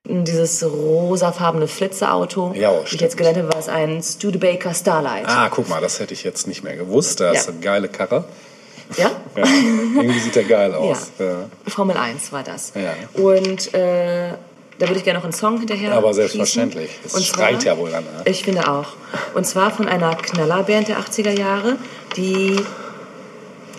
Dieses 0.08 0.64
rosafarbene 0.64 1.68
Flitzeauto. 1.68 2.52
Ja, 2.56 2.70
oh, 2.72 2.82
Wie 2.88 2.94
ich 2.96 3.00
jetzt 3.00 3.16
gelernt 3.16 3.38
habe, 3.38 3.52
war 3.52 3.58
es 3.60 3.68
ein 3.68 4.02
Studebaker 4.02 4.74
Starlight. 4.74 5.26
Ah, 5.28 5.48
guck 5.48 5.68
mal, 5.68 5.80
das 5.80 6.00
hätte 6.00 6.12
ich 6.12 6.24
jetzt 6.24 6.48
nicht 6.48 6.64
mehr 6.64 6.74
gewusst. 6.76 7.20
Das 7.20 7.38
ist 7.42 7.46
Ja. 7.46 7.52
eine 7.52 7.60
geile 7.60 7.88
Karre. 7.88 8.24
Ja? 8.96 9.10
Ja. 9.36 9.44
Irgendwie 9.44 10.18
sieht 10.18 10.34
der 10.36 10.44
geil 10.44 10.74
aus. 10.74 11.10
Ja. 11.18 11.44
Formel 11.68 11.96
1 11.96 12.32
war 12.32 12.42
das. 12.42 12.72
Ja. 12.74 12.94
Und 13.22 13.72
äh, 13.74 14.30
da 14.78 14.88
würde 14.88 14.98
ich 14.98 15.04
gerne 15.04 15.18
noch 15.18 15.24
einen 15.24 15.32
Song 15.32 15.58
hinterher. 15.58 15.92
Aber 15.92 16.12
selbstverständlich. 16.14 16.90
Es 17.04 17.14
Und 17.14 17.24
schreit 17.24 17.62
zwar- 17.62 17.72
ja 17.74 17.78
wohl 17.78 17.90
danach. 17.90 18.24
Ich 18.26 18.42
finde 18.44 18.68
auch. 18.70 18.88
Und 19.34 19.46
zwar 19.46 19.70
von 19.70 19.88
einer 19.88 20.14
Knallerband 20.16 20.88
der 20.88 20.98
80er 20.98 21.38
Jahre, 21.38 21.76
die 22.16 22.56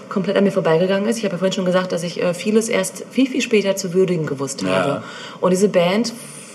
komplett 0.09 0.37
an 0.37 0.43
mir 0.43 0.51
vorbeigegangen 0.51 1.07
ist. 1.09 1.17
Ich 1.17 1.23
habe 1.25 1.33
ja 1.33 1.39
vorhin 1.39 1.53
schon 1.53 1.65
gesagt, 1.65 1.91
dass 1.91 2.03
ich 2.03 2.21
äh, 2.21 2.33
vieles 2.33 2.69
erst 2.69 3.03
viel, 3.09 3.27
viel 3.27 3.41
später 3.41 3.75
zu 3.75 3.93
würdigen 3.93 4.25
gewusst 4.25 4.61
Ja. 4.61 4.69
habe. 4.69 5.03
Und 5.41 5.51
diese 5.51 5.69
Band, 5.69 6.13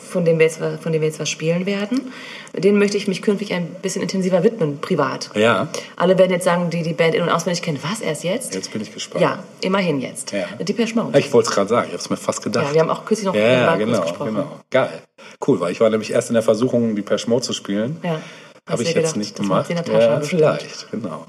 von 0.08 0.24
dem 0.24 0.38
wir 0.38 0.46
jetzt, 0.46 0.58
von 0.58 0.92
dem 0.92 1.00
wir 1.00 1.08
jetzt 1.08 1.20
was 1.20 1.28
spielen 1.28 1.66
werden, 1.66 2.12
denen 2.56 2.78
möchte 2.78 2.96
ich 2.96 3.08
mich 3.08 3.22
künftig 3.22 3.52
ein 3.52 3.66
bisschen 3.82 4.02
intensiver 4.02 4.42
widmen, 4.42 4.80
privat. 4.80 5.30
Ja, 5.34 5.68
Alle 5.96 6.18
werden 6.18 6.32
jetzt 6.32 6.44
sagen, 6.44 6.70
die 6.70 6.82
die 6.82 6.94
Band 6.94 7.14
in- 7.14 7.22
und 7.22 7.28
auswendig 7.28 7.62
kennen. 7.62 7.78
Was, 7.82 8.00
erst 8.00 8.24
jetzt? 8.24 8.54
jetzt 8.54 8.72
bin 8.72 8.82
ich 8.82 8.92
gespannt. 8.92 9.22
Ja, 9.22 9.42
immerhin 9.60 10.00
jetzt. 10.00 10.32
Ja. 10.32 10.46
Depeche 10.58 10.94
Mode. 10.94 11.18
Ich 11.18 11.32
wollte 11.32 11.48
es 11.50 11.54
gerade 11.54 11.68
sagen, 11.68 11.86
ich 11.86 11.92
habe 11.92 12.02
es 12.02 12.10
mir 12.10 12.16
fast 12.16 12.42
gedacht. 12.42 12.66
Ja, 12.68 12.74
wir 12.74 12.80
haben 12.80 12.90
auch 12.90 13.04
kürzlich 13.04 13.26
noch 13.26 13.34
ja, 13.34 13.66
Markus 13.66 13.84
genau, 13.84 14.00
gesprochen. 14.02 14.34
genau. 14.34 14.60
Geil. 14.70 15.02
Cool, 15.46 15.60
weil 15.60 15.72
ich 15.72 15.80
war 15.80 15.90
nämlich 15.90 16.12
erst 16.12 16.30
in 16.30 16.34
der 16.34 16.42
Versuchung, 16.42 16.96
die 16.96 17.04
Mode 17.26 17.42
zu 17.42 17.52
spielen. 17.52 17.98
Ja. 18.02 18.20
Habe 18.68 18.82
ich 18.82 18.88
jetzt 18.88 18.96
gedacht, 18.96 19.16
nicht 19.16 19.36
gemacht. 19.36 19.70
die 19.70 19.92
Ja, 19.92 20.20
vielleicht, 20.20 20.90
genau. 20.90 21.24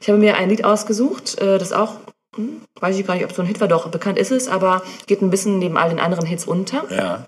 Ich 0.00 0.08
habe 0.08 0.18
mir 0.18 0.36
ein 0.36 0.48
Lied 0.48 0.64
ausgesucht, 0.64 1.40
äh, 1.40 1.58
das 1.58 1.72
auch, 1.72 1.94
hm, 2.34 2.62
weiß 2.80 2.98
ich 2.98 3.06
gar 3.06 3.14
nicht, 3.14 3.24
ob 3.24 3.32
so 3.32 3.42
ein 3.42 3.46
Hit 3.46 3.60
war, 3.60 3.68
doch 3.68 3.88
bekannt 3.88 4.18
ist 4.18 4.32
es, 4.32 4.48
aber 4.48 4.82
geht 5.06 5.22
ein 5.22 5.30
bisschen 5.30 5.58
neben 5.60 5.76
all 5.76 5.90
den 5.90 6.00
anderen 6.00 6.26
Hits 6.26 6.46
unter. 6.46 6.84
Ja, 6.90 7.26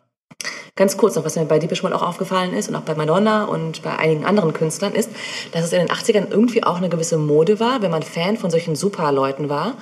Ganz 0.74 0.96
kurz 0.96 1.16
noch, 1.16 1.24
was 1.26 1.36
mir 1.36 1.44
bei 1.44 1.58
Deepish 1.58 1.82
Mode 1.82 1.94
auch 1.94 2.02
aufgefallen 2.02 2.54
ist 2.54 2.70
und 2.70 2.76
auch 2.76 2.80
bei 2.80 2.94
Madonna 2.94 3.44
und 3.44 3.82
bei 3.82 3.94
einigen 3.98 4.24
anderen 4.24 4.54
Künstlern 4.54 4.94
ist, 4.94 5.10
dass 5.52 5.64
es 5.64 5.72
in 5.74 5.80
den 5.80 5.88
80ern 5.88 6.28
irgendwie 6.30 6.64
auch 6.64 6.78
eine 6.78 6.88
gewisse 6.88 7.18
Mode 7.18 7.60
war, 7.60 7.82
wenn 7.82 7.90
man 7.90 8.02
Fan 8.02 8.38
von 8.38 8.50
solchen 8.50 8.74
Superleuten 8.74 9.50
war, 9.50 9.74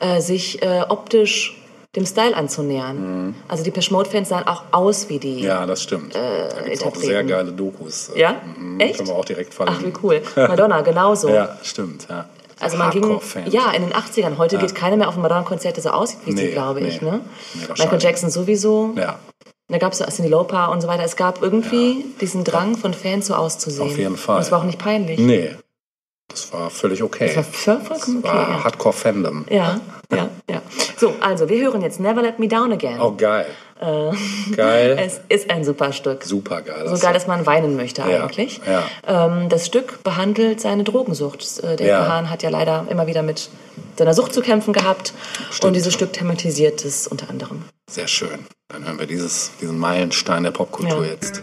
äh, 0.00 0.20
sich 0.20 0.62
äh, 0.62 0.82
optisch 0.86 1.58
dem 1.96 2.04
Style 2.04 2.36
anzunähern. 2.36 3.34
Also 3.48 3.62
die 3.64 3.72
Mode-Fans 3.90 4.28
sahen 4.28 4.46
auch 4.46 4.64
aus 4.72 5.08
wie 5.08 5.18
die. 5.18 5.36
Mhm. 5.36 5.44
ja, 5.44 5.64
das 5.64 5.82
stimmt. 5.82 6.14
da 6.14 6.60
gibt 6.62 6.76
es 6.76 6.82
auch 6.82 6.94
sehr 6.96 7.24
geile 7.24 7.52
Dokus. 7.52 8.10
Ja? 8.14 8.36
Mhm, 8.58 8.80
Echt? 8.80 8.96
Können 8.96 9.08
wir 9.08 9.14
auch 9.14 9.24
direkt 9.24 9.52
Ach, 9.52 9.66
verlinken. 9.66 9.94
wie 9.94 10.06
cool. 10.06 10.22
Madonna, 10.36 10.80
genauso. 10.82 11.28
Ja, 11.28 11.56
stimmt. 11.62 12.06
Ja. 12.10 12.28
Also 12.60 12.76
man 12.76 12.90
ging, 12.90 13.20
ja, 13.46 13.70
in 13.72 13.82
den 13.82 13.92
80ern. 13.92 14.38
Heute 14.38 14.58
geht 14.58 14.74
keiner 14.74 14.96
mehr 14.96 15.08
auf 15.08 15.16
ein 15.16 15.22
Madonna-Konzert, 15.22 15.76
der 15.76 15.82
so 15.82 15.90
aussieht 15.90 16.20
wie 16.24 16.32
sie, 16.32 16.44
Nee, 16.46 16.50
glaube 16.52 16.80
ich. 16.80 17.00
nee. 17.00 17.10
Ne? 17.10 17.20
Nee, 17.54 17.60
Michael. 17.78 18.00
Jackson 18.00 18.30
sowieso. 18.30 18.92
Ja, 18.96 19.18
Da 19.74 19.78
gab 19.78 19.90
es 19.92 19.98
so 19.98 20.04
Cindy 20.04 20.30
Lauper 20.30 20.70
und 20.70 20.80
so 20.80 20.86
weiter. 20.86 21.02
Es 21.02 21.16
gab 21.16 21.42
irgendwie 21.42 22.04
diesen 22.20 22.44
Drang 22.44 22.76
von 22.76 22.94
Fans 22.94 23.26
so 23.26 23.34
auszusehen. 23.34 23.88
Auf 23.88 23.98
jeden 23.98 24.16
Fall. 24.16 24.36
Und 24.36 24.42
es 24.42 24.52
war 24.52 24.60
auch 24.60 24.64
nicht 24.64 24.78
peinlich. 24.78 25.18
nee. 25.18 25.50
Das 26.28 26.52
war 26.52 26.70
völlig 26.70 27.02
okay. 27.02 27.26
Das 27.34 27.36
war 27.36 27.44
voll- 27.44 27.80
vollkommen 27.98 28.22
Das 28.22 28.30
okay. 28.32 28.38
war 28.40 28.50
ja. 28.50 28.64
Hardcore-Fandom. 28.64 29.44
Ja, 29.50 29.80
ja, 30.12 30.28
ja. 30.48 30.62
So, 30.96 31.12
also 31.20 31.48
wir 31.48 31.60
hören 31.64 31.82
jetzt 31.82 31.98
Never 32.00 32.22
Let 32.22 32.38
Me 32.38 32.46
Down 32.48 32.72
Again. 32.72 33.00
Oh, 33.00 33.12
geil. 33.16 33.46
Geil. 34.56 34.96
Es 35.00 35.20
ist 35.28 35.50
ein 35.50 35.64
super 35.64 35.92
Stück. 35.92 36.22
Super 36.24 36.62
geil. 36.62 36.88
So 36.88 36.96
geil, 36.98 37.12
dass 37.12 37.26
man 37.26 37.44
weinen 37.46 37.76
möchte 37.76 38.02
Ja, 38.02 38.22
eigentlich. 38.24 38.60
ja. 38.66 38.84
Ähm, 39.06 39.48
das 39.48 39.66
Stück 39.66 40.02
behandelt 40.04 40.60
seine 40.60 40.84
Drogensucht. 40.84 41.62
Äh, 41.64 41.76
Der 41.76 41.86
Ja. 41.88 42.08
Hahn 42.08 42.30
hat 42.30 42.42
ja 42.44 42.48
leider 42.50 42.86
immer 42.88 43.06
wieder 43.08 43.22
mit 43.22 43.50
seiner 43.98 44.14
Sucht 44.14 44.32
zu 44.32 44.40
kämpfen 44.40 44.72
gehabt. 44.72 45.12
Stimmt. 45.50 45.64
Und 45.64 45.72
dieses 45.74 45.92
Stück 45.92 46.12
thematisiert 46.12 46.84
es 46.84 47.06
unter 47.08 47.28
anderem. 47.28 47.64
Sehr 47.90 48.08
schön. 48.08 48.46
Dann 48.68 48.84
hören 48.84 48.98
wir 48.98 49.06
dieses, 49.06 49.52
diesen 49.60 49.78
Meilenstein 49.78 50.42
der 50.42 50.50
Popkultur 50.50 51.04
Ja. 51.04 51.12
jetzt. 51.12 51.42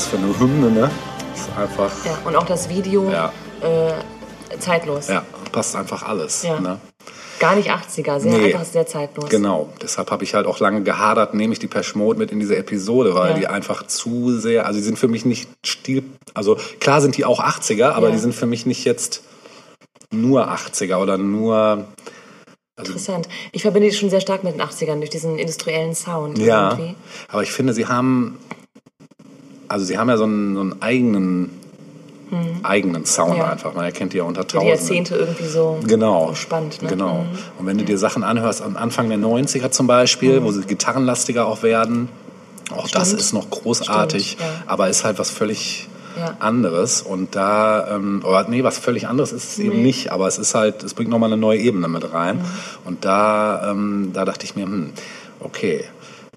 Was 0.00 0.06
für 0.06 0.16
eine 0.16 0.38
Hymne, 0.40 0.70
ne? 0.70 0.90
Ist 1.34 1.48
einfach, 1.58 1.92
Ja, 2.06 2.18
und 2.24 2.34
auch 2.34 2.46
das 2.46 2.70
Video 2.70 3.10
ja, 3.10 3.30
äh, 3.60 3.92
zeitlos. 4.58 5.08
ja, 5.08 5.22
passt 5.52 5.76
einfach 5.76 6.02
alles. 6.04 6.42
Ja. 6.42 6.58
Ne? 6.58 6.80
Gar 7.38 7.56
nicht 7.56 7.70
80er, 7.70 8.18
sehr 8.18 8.32
Nee. 8.32 8.46
einfach 8.54 8.64
sehr 8.64 8.86
zeitlos. 8.86 9.28
Genau, 9.28 9.68
deshalb 9.82 10.10
habe 10.10 10.24
ich 10.24 10.32
halt 10.34 10.46
auch 10.46 10.58
lange 10.58 10.82
gehadert, 10.82 11.34
nehme 11.34 11.52
ich 11.52 11.58
die 11.58 11.66
Peschmode 11.66 12.18
mit 12.18 12.32
in 12.32 12.40
diese 12.40 12.56
Episode, 12.56 13.14
weil 13.14 13.32
Ja. 13.32 13.36
die 13.36 13.46
einfach 13.46 13.86
zu 13.88 14.38
sehr, 14.38 14.64
also 14.64 14.78
die 14.78 14.84
sind 14.84 14.98
für 14.98 15.08
mich 15.08 15.26
nicht 15.26 15.50
stil, 15.66 16.02
also 16.32 16.56
klar 16.80 17.02
sind 17.02 17.18
die 17.18 17.26
auch 17.26 17.40
80er, 17.40 17.90
aber 17.92 18.06
Ja. 18.08 18.12
die 18.14 18.20
sind 18.20 18.34
für 18.34 18.46
mich 18.46 18.64
nicht 18.64 18.84
jetzt 18.86 19.22
nur 20.10 20.48
80er 20.48 20.96
oder 20.98 21.18
nur, 21.18 21.84
also 22.78 22.92
Interessant. 22.92 23.28
Ich 23.52 23.60
verbinde 23.60 23.90
die 23.90 23.94
schon 23.94 24.08
sehr 24.08 24.22
stark 24.22 24.44
mit 24.44 24.54
den 24.54 24.62
80ern 24.62 24.96
durch 24.96 25.10
diesen 25.10 25.38
industriellen 25.38 25.94
Sound. 25.94 26.38
ja, 26.38 26.70
irgendwie. 26.70 26.94
aber 27.28 27.42
ich 27.42 27.52
finde, 27.52 27.74
sie 27.74 27.86
haben, 27.86 28.38
also 29.70 29.84
sie 29.86 29.96
haben 29.98 30.08
ja 30.08 30.16
so 30.16 30.24
einen, 30.24 30.54
so 30.54 30.60
einen 30.60 30.82
eigenen, 30.82 31.50
eigenen 32.62 33.06
Sound 33.06 33.32
Mhm. 33.32 33.38
Ja. 33.38 33.50
einfach, 33.50 33.74
man 33.74 33.84
erkennt 33.84 34.12
die 34.12 34.18
ja 34.18 34.22
unter 34.24 34.42
Über 34.42 34.48
die 34.48 34.52
Tausenden. 34.54 34.68
Jahrzehnte 34.78 35.14
irgendwie 35.16 35.46
so, 35.46 35.80
Genau. 35.84 36.28
so 36.28 36.34
spannend. 36.36 36.80
Ne? 36.82 36.88
Genau. 36.88 37.24
Und 37.58 37.66
wenn 37.66 37.76
du 37.78 37.84
dir 37.84 37.98
Sachen 37.98 38.22
anhörst, 38.22 38.62
am 38.62 38.76
Anfang 38.76 39.08
der 39.08 39.18
90er 39.18 39.70
zum 39.70 39.86
Beispiel, 39.88 40.42
wo 40.44 40.52
sie 40.52 40.62
gitarrenlastiger 40.62 41.46
auch 41.46 41.62
werden, 41.64 42.08
auch 42.76 42.88
das 42.88 43.08
Stimmt. 43.08 43.20
ist 43.20 43.32
noch 43.32 43.50
großartig, 43.50 44.32
Stimmt, 44.32 44.42
ja. 44.48 44.62
aber 44.66 44.88
ist 44.88 45.04
halt 45.04 45.18
was 45.18 45.30
völlig 45.30 45.88
Ja. 46.16 46.36
anderes. 46.38 47.02
Und 47.02 47.34
da, 47.34 47.96
ähm, 47.96 48.22
oder 48.24 48.46
nee, 48.48 48.62
was 48.62 48.78
völlig 48.78 49.08
anderes 49.08 49.32
ist 49.32 49.52
es 49.52 49.58
eben 49.58 49.82
nicht, 49.82 50.12
aber 50.12 50.28
es 50.28 50.38
ist 50.38 50.54
halt, 50.54 50.82
es 50.84 50.94
bringt 50.94 51.10
nochmal 51.10 51.32
eine 51.32 51.40
neue 51.40 51.58
Ebene 51.58 51.88
mit 51.88 52.12
rein. 52.12 52.36
Mhm. 52.38 52.42
Und 52.84 53.04
da, 53.04 53.70
ähm, 53.72 54.10
da 54.12 54.24
dachte 54.24 54.44
ich 54.44 54.54
mir, 54.54 54.66
hm, 54.66 54.90
okay. 55.40 55.84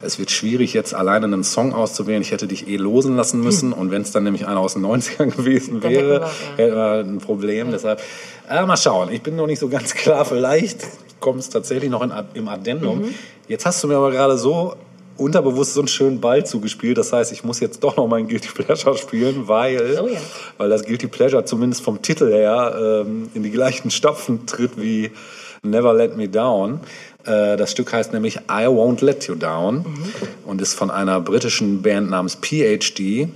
Es 0.04 0.20
wird 0.20 0.32
schwierig, 0.32 0.74
jetzt 0.74 0.94
alleine 0.94 1.26
einen 1.26 1.44
Song 1.44 1.74
auszuwählen. 1.74 2.22
Ich 2.22 2.32
hätte 2.32 2.48
dich 2.48 2.68
eh 2.68 2.78
losen 2.78 3.16
lassen 3.16 3.42
müssen. 3.42 3.74
Und 3.74 3.92
wenn 3.92 4.02
es 4.02 4.12
dann 4.12 4.24
nämlich 4.24 4.48
einer 4.48 4.60
aus 4.60 4.74
den 4.74 4.86
90ern 4.86 5.32
gewesen 5.36 5.76
Hm. 5.76 5.82
Dann 5.82 5.92
hätten 5.92 6.08
wäre, 6.08 6.22
wir, 6.58 6.66
hätten 6.66 6.76
wir 6.76 6.94
ein 7.00 7.18
Problem. 7.20 7.72
Deshalb, 7.72 8.02
äh, 8.50 8.66
mal 8.66 8.78
schauen. 8.78 9.12
Ich 9.12 9.22
bin 9.22 9.36
noch 9.36 9.48
nicht 9.48 9.60
so 9.60 9.70
ganz 9.70 9.94
klar. 9.96 10.26
Vielleicht 10.26 10.86
kommt 11.20 11.40
es 11.40 11.50
tatsächlich 11.50 11.90
noch 11.90 12.02
in, 12.02 12.12
im 12.34 12.48
Addendum. 12.48 13.00
Mhm. 13.00 13.14
Jetzt 13.48 13.66
hast 13.66 13.84
du 13.84 13.88
mir 13.88 13.96
aber 13.98 14.12
gerade 14.12 14.38
so 14.38 14.76
unterbewusst 15.18 15.74
so 15.74 15.82
einen 15.82 15.88
schönen 15.88 16.20
Ball 16.22 16.46
zugespielt. 16.46 16.98
Das 16.98 17.14
heißt, 17.14 17.32
ich 17.32 17.44
muss 17.44 17.60
jetzt 17.60 17.84
doch 17.84 17.98
noch 17.98 18.08
mein 18.08 18.28
Guilty 18.28 18.50
Pleasure 18.50 18.98
spielen, 18.98 19.48
weil, 19.48 20.00
Oh 20.02 20.08
ja. 20.08 20.20
weil 20.58 20.70
das 20.70 20.84
Guilty 20.86 21.08
Pleasure 21.08 21.46
zumindest 21.46 21.84
vom 21.84 22.02
Titel 22.02 22.32
her 22.32 23.04
ähm, 23.06 23.30
in 23.34 23.44
die 23.44 23.52
gleichen 23.52 23.92
Stapfen 23.92 24.46
tritt 24.46 24.72
wie 24.76 25.12
Never 25.62 25.94
Let 25.94 26.18
Me 26.18 26.28
Down. 26.28 26.82
Äh, 27.26 27.58
das 27.58 27.72
Stück 27.72 27.92
heißt 27.94 28.14
nämlich 28.14 28.38
I 28.50 28.66
Won't 28.68 29.04
Let 29.04 29.28
You 29.28 29.36
Down 29.36 29.78
Mhm. 29.78 29.86
und 30.46 30.62
ist 30.62 30.74
von 30.74 30.92
einer 30.92 31.20
britischen 31.22 31.82
Band 31.82 32.10
namens 32.10 32.36
PhD. 32.42 33.28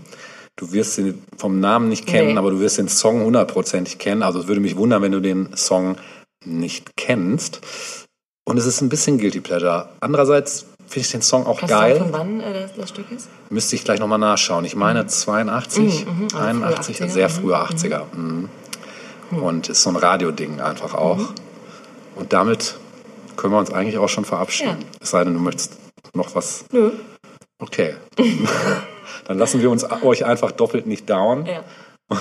Du 0.55 0.72
wirst 0.72 0.95
sie 0.95 1.14
vom 1.38 1.59
Namen 1.59 1.88
nicht 1.89 2.05
kennen, 2.07 2.34
Nee. 2.34 2.38
aber 2.38 2.49
du 2.51 2.59
wirst 2.59 2.77
den 2.80 2.88
Song 2.89 3.23
hundertprozentig 3.23 3.97
kennen. 3.99 4.23
Also 4.23 4.39
es 4.39 4.47
würde 4.47 4.59
mich 4.61 4.76
wundern, 4.76 5.01
wenn 5.03 5.11
du 5.11 5.19
den 5.22 5.55
Song 5.55 5.97
nicht 6.45 6.95
kennst. 6.97 7.61
Und 8.43 8.57
es 8.57 8.65
ist 8.65 8.81
ein 8.81 8.89
bisschen 8.89 9.19
Guilty 9.19 9.41
Pleasure. 9.41 9.89
Andererseits 9.99 10.65
finde 10.88 11.05
ich 11.05 11.11
den 11.11 11.22
Song 11.22 11.45
auch 11.45 11.59
du 11.59 11.68
geil. 11.68 11.97
sagen, 11.97 12.11
von 12.11 12.19
wann 12.19 12.39
äh, 12.39 12.68
das, 12.76 12.89
Stück 12.89 13.11
ist? 13.11 13.27
Müsste 13.49 13.76
ich 13.76 13.84
gleich 13.84 13.99
nochmal 13.99 14.19
nachschauen. 14.19 14.64
Ich 14.65 14.76
meine 14.76 15.05
82, 15.05 16.05
Mhm, 16.05 16.23
also 16.34 16.38
81, 16.38 16.97
frühe 16.97 17.07
80er, 17.07 17.09
sehr 17.11 17.30
mhm, 17.30 17.34
frühe 17.34 17.55
80er. 17.55 18.01
Mhm. 18.15 18.49
Und 19.43 19.69
ist 19.69 19.84
so 19.84 19.89
ein 19.89 19.95
Radioding 19.97 20.61
einfach 20.61 20.93
auch. 20.95 21.18
Mhm. 21.18 21.27
Und 22.15 22.34
damit 22.34 22.76
können 23.38 23.53
wir 23.53 23.59
uns 23.59 23.72
eigentlich 23.72 23.97
auch 23.97 24.09
schon 24.09 24.26
verabschieden. 24.26 24.81
Ja. 24.81 24.97
Es 25.01 25.11
sei 25.11 25.23
denn, 25.23 25.34
du 25.34 25.39
möchtest 25.39 25.77
noch 26.14 26.35
was. 26.35 26.65
Nö. 26.72 26.91
Okay. 27.59 27.95
Dann 29.26 29.38
lassen 29.38 29.61
wir 29.61 29.69
uns 29.69 29.85
euch 30.03 30.26
einfach 30.26 30.51
doppelt 30.51 30.88
nicht 30.88 31.09
down. 31.09 31.45
Ja. 31.45 31.64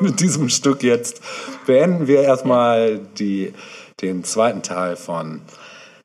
Mit 0.00 0.20
diesem 0.20 0.48
Stück 0.48 0.82
jetzt 0.82 1.22
beenden 1.66 2.06
wir 2.06 2.22
erstmal 2.22 2.98
die, 3.18 3.54
den 4.02 4.24
zweiten 4.24 4.62
Teil 4.62 4.96
von 4.96 5.42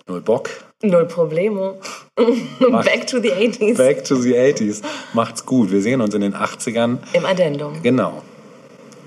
Null 0.07 0.21
Bock. 0.21 0.49
Null 0.81 1.05
Problemo. 1.05 1.79
Back 2.15 3.07
to 3.07 3.19
the 3.19 3.31
80s. 3.31 3.77
Back 3.77 4.05
to 4.05 4.15
the 4.15 4.35
80s. 4.35 4.81
Macht's 5.13 5.45
gut. 5.45 5.71
Wir 5.71 5.81
sehen 5.81 6.01
uns 6.01 6.13
in 6.13 6.21
den 6.21 6.35
80ern. 6.35 6.99
Im 7.13 7.25
Addendum. 7.25 7.81
Genau. 7.81 8.21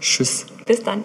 Tschüss. 0.01 0.47
Bis 0.67 0.83
dann. 0.83 1.05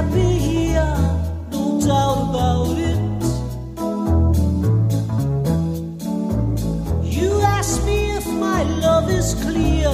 Happy 0.00 0.38
here, 0.38 0.96
no 1.52 1.78
doubt 1.86 2.20
about 2.30 2.78
it. 2.88 3.00
You 7.16 7.30
ask 7.42 7.84
me 7.84 8.16
if 8.16 8.26
my 8.26 8.62
love 8.86 9.10
is 9.10 9.34
clear, 9.44 9.92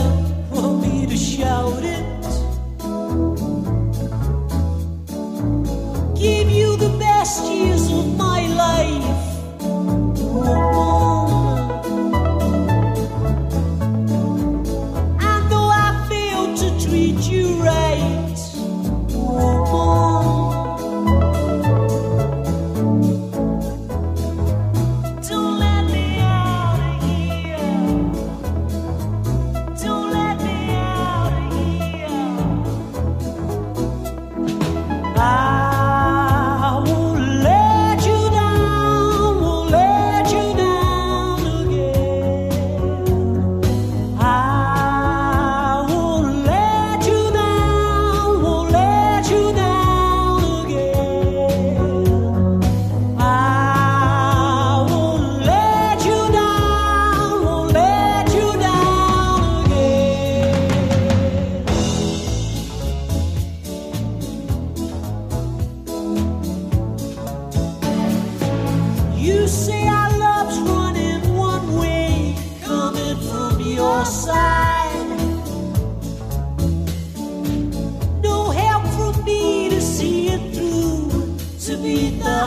for 0.53 0.69
me 0.83 1.07
to 1.07 1.17
shout 1.17 1.83
it. 1.97 2.07
Give 6.15 6.49
you 6.51 6.77
the 6.77 6.93
best 6.99 7.45
years 7.45 7.91
of 7.91 8.17
my 8.17 8.47
life. 8.65 9.26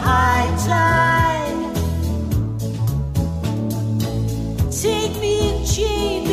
Beat 0.10 0.16
the 0.16 0.16
high 0.16 0.50
tide. 0.68 1.74
Take 4.72 5.16
me 5.22 5.34
in 5.50 5.66
chains 5.66 6.29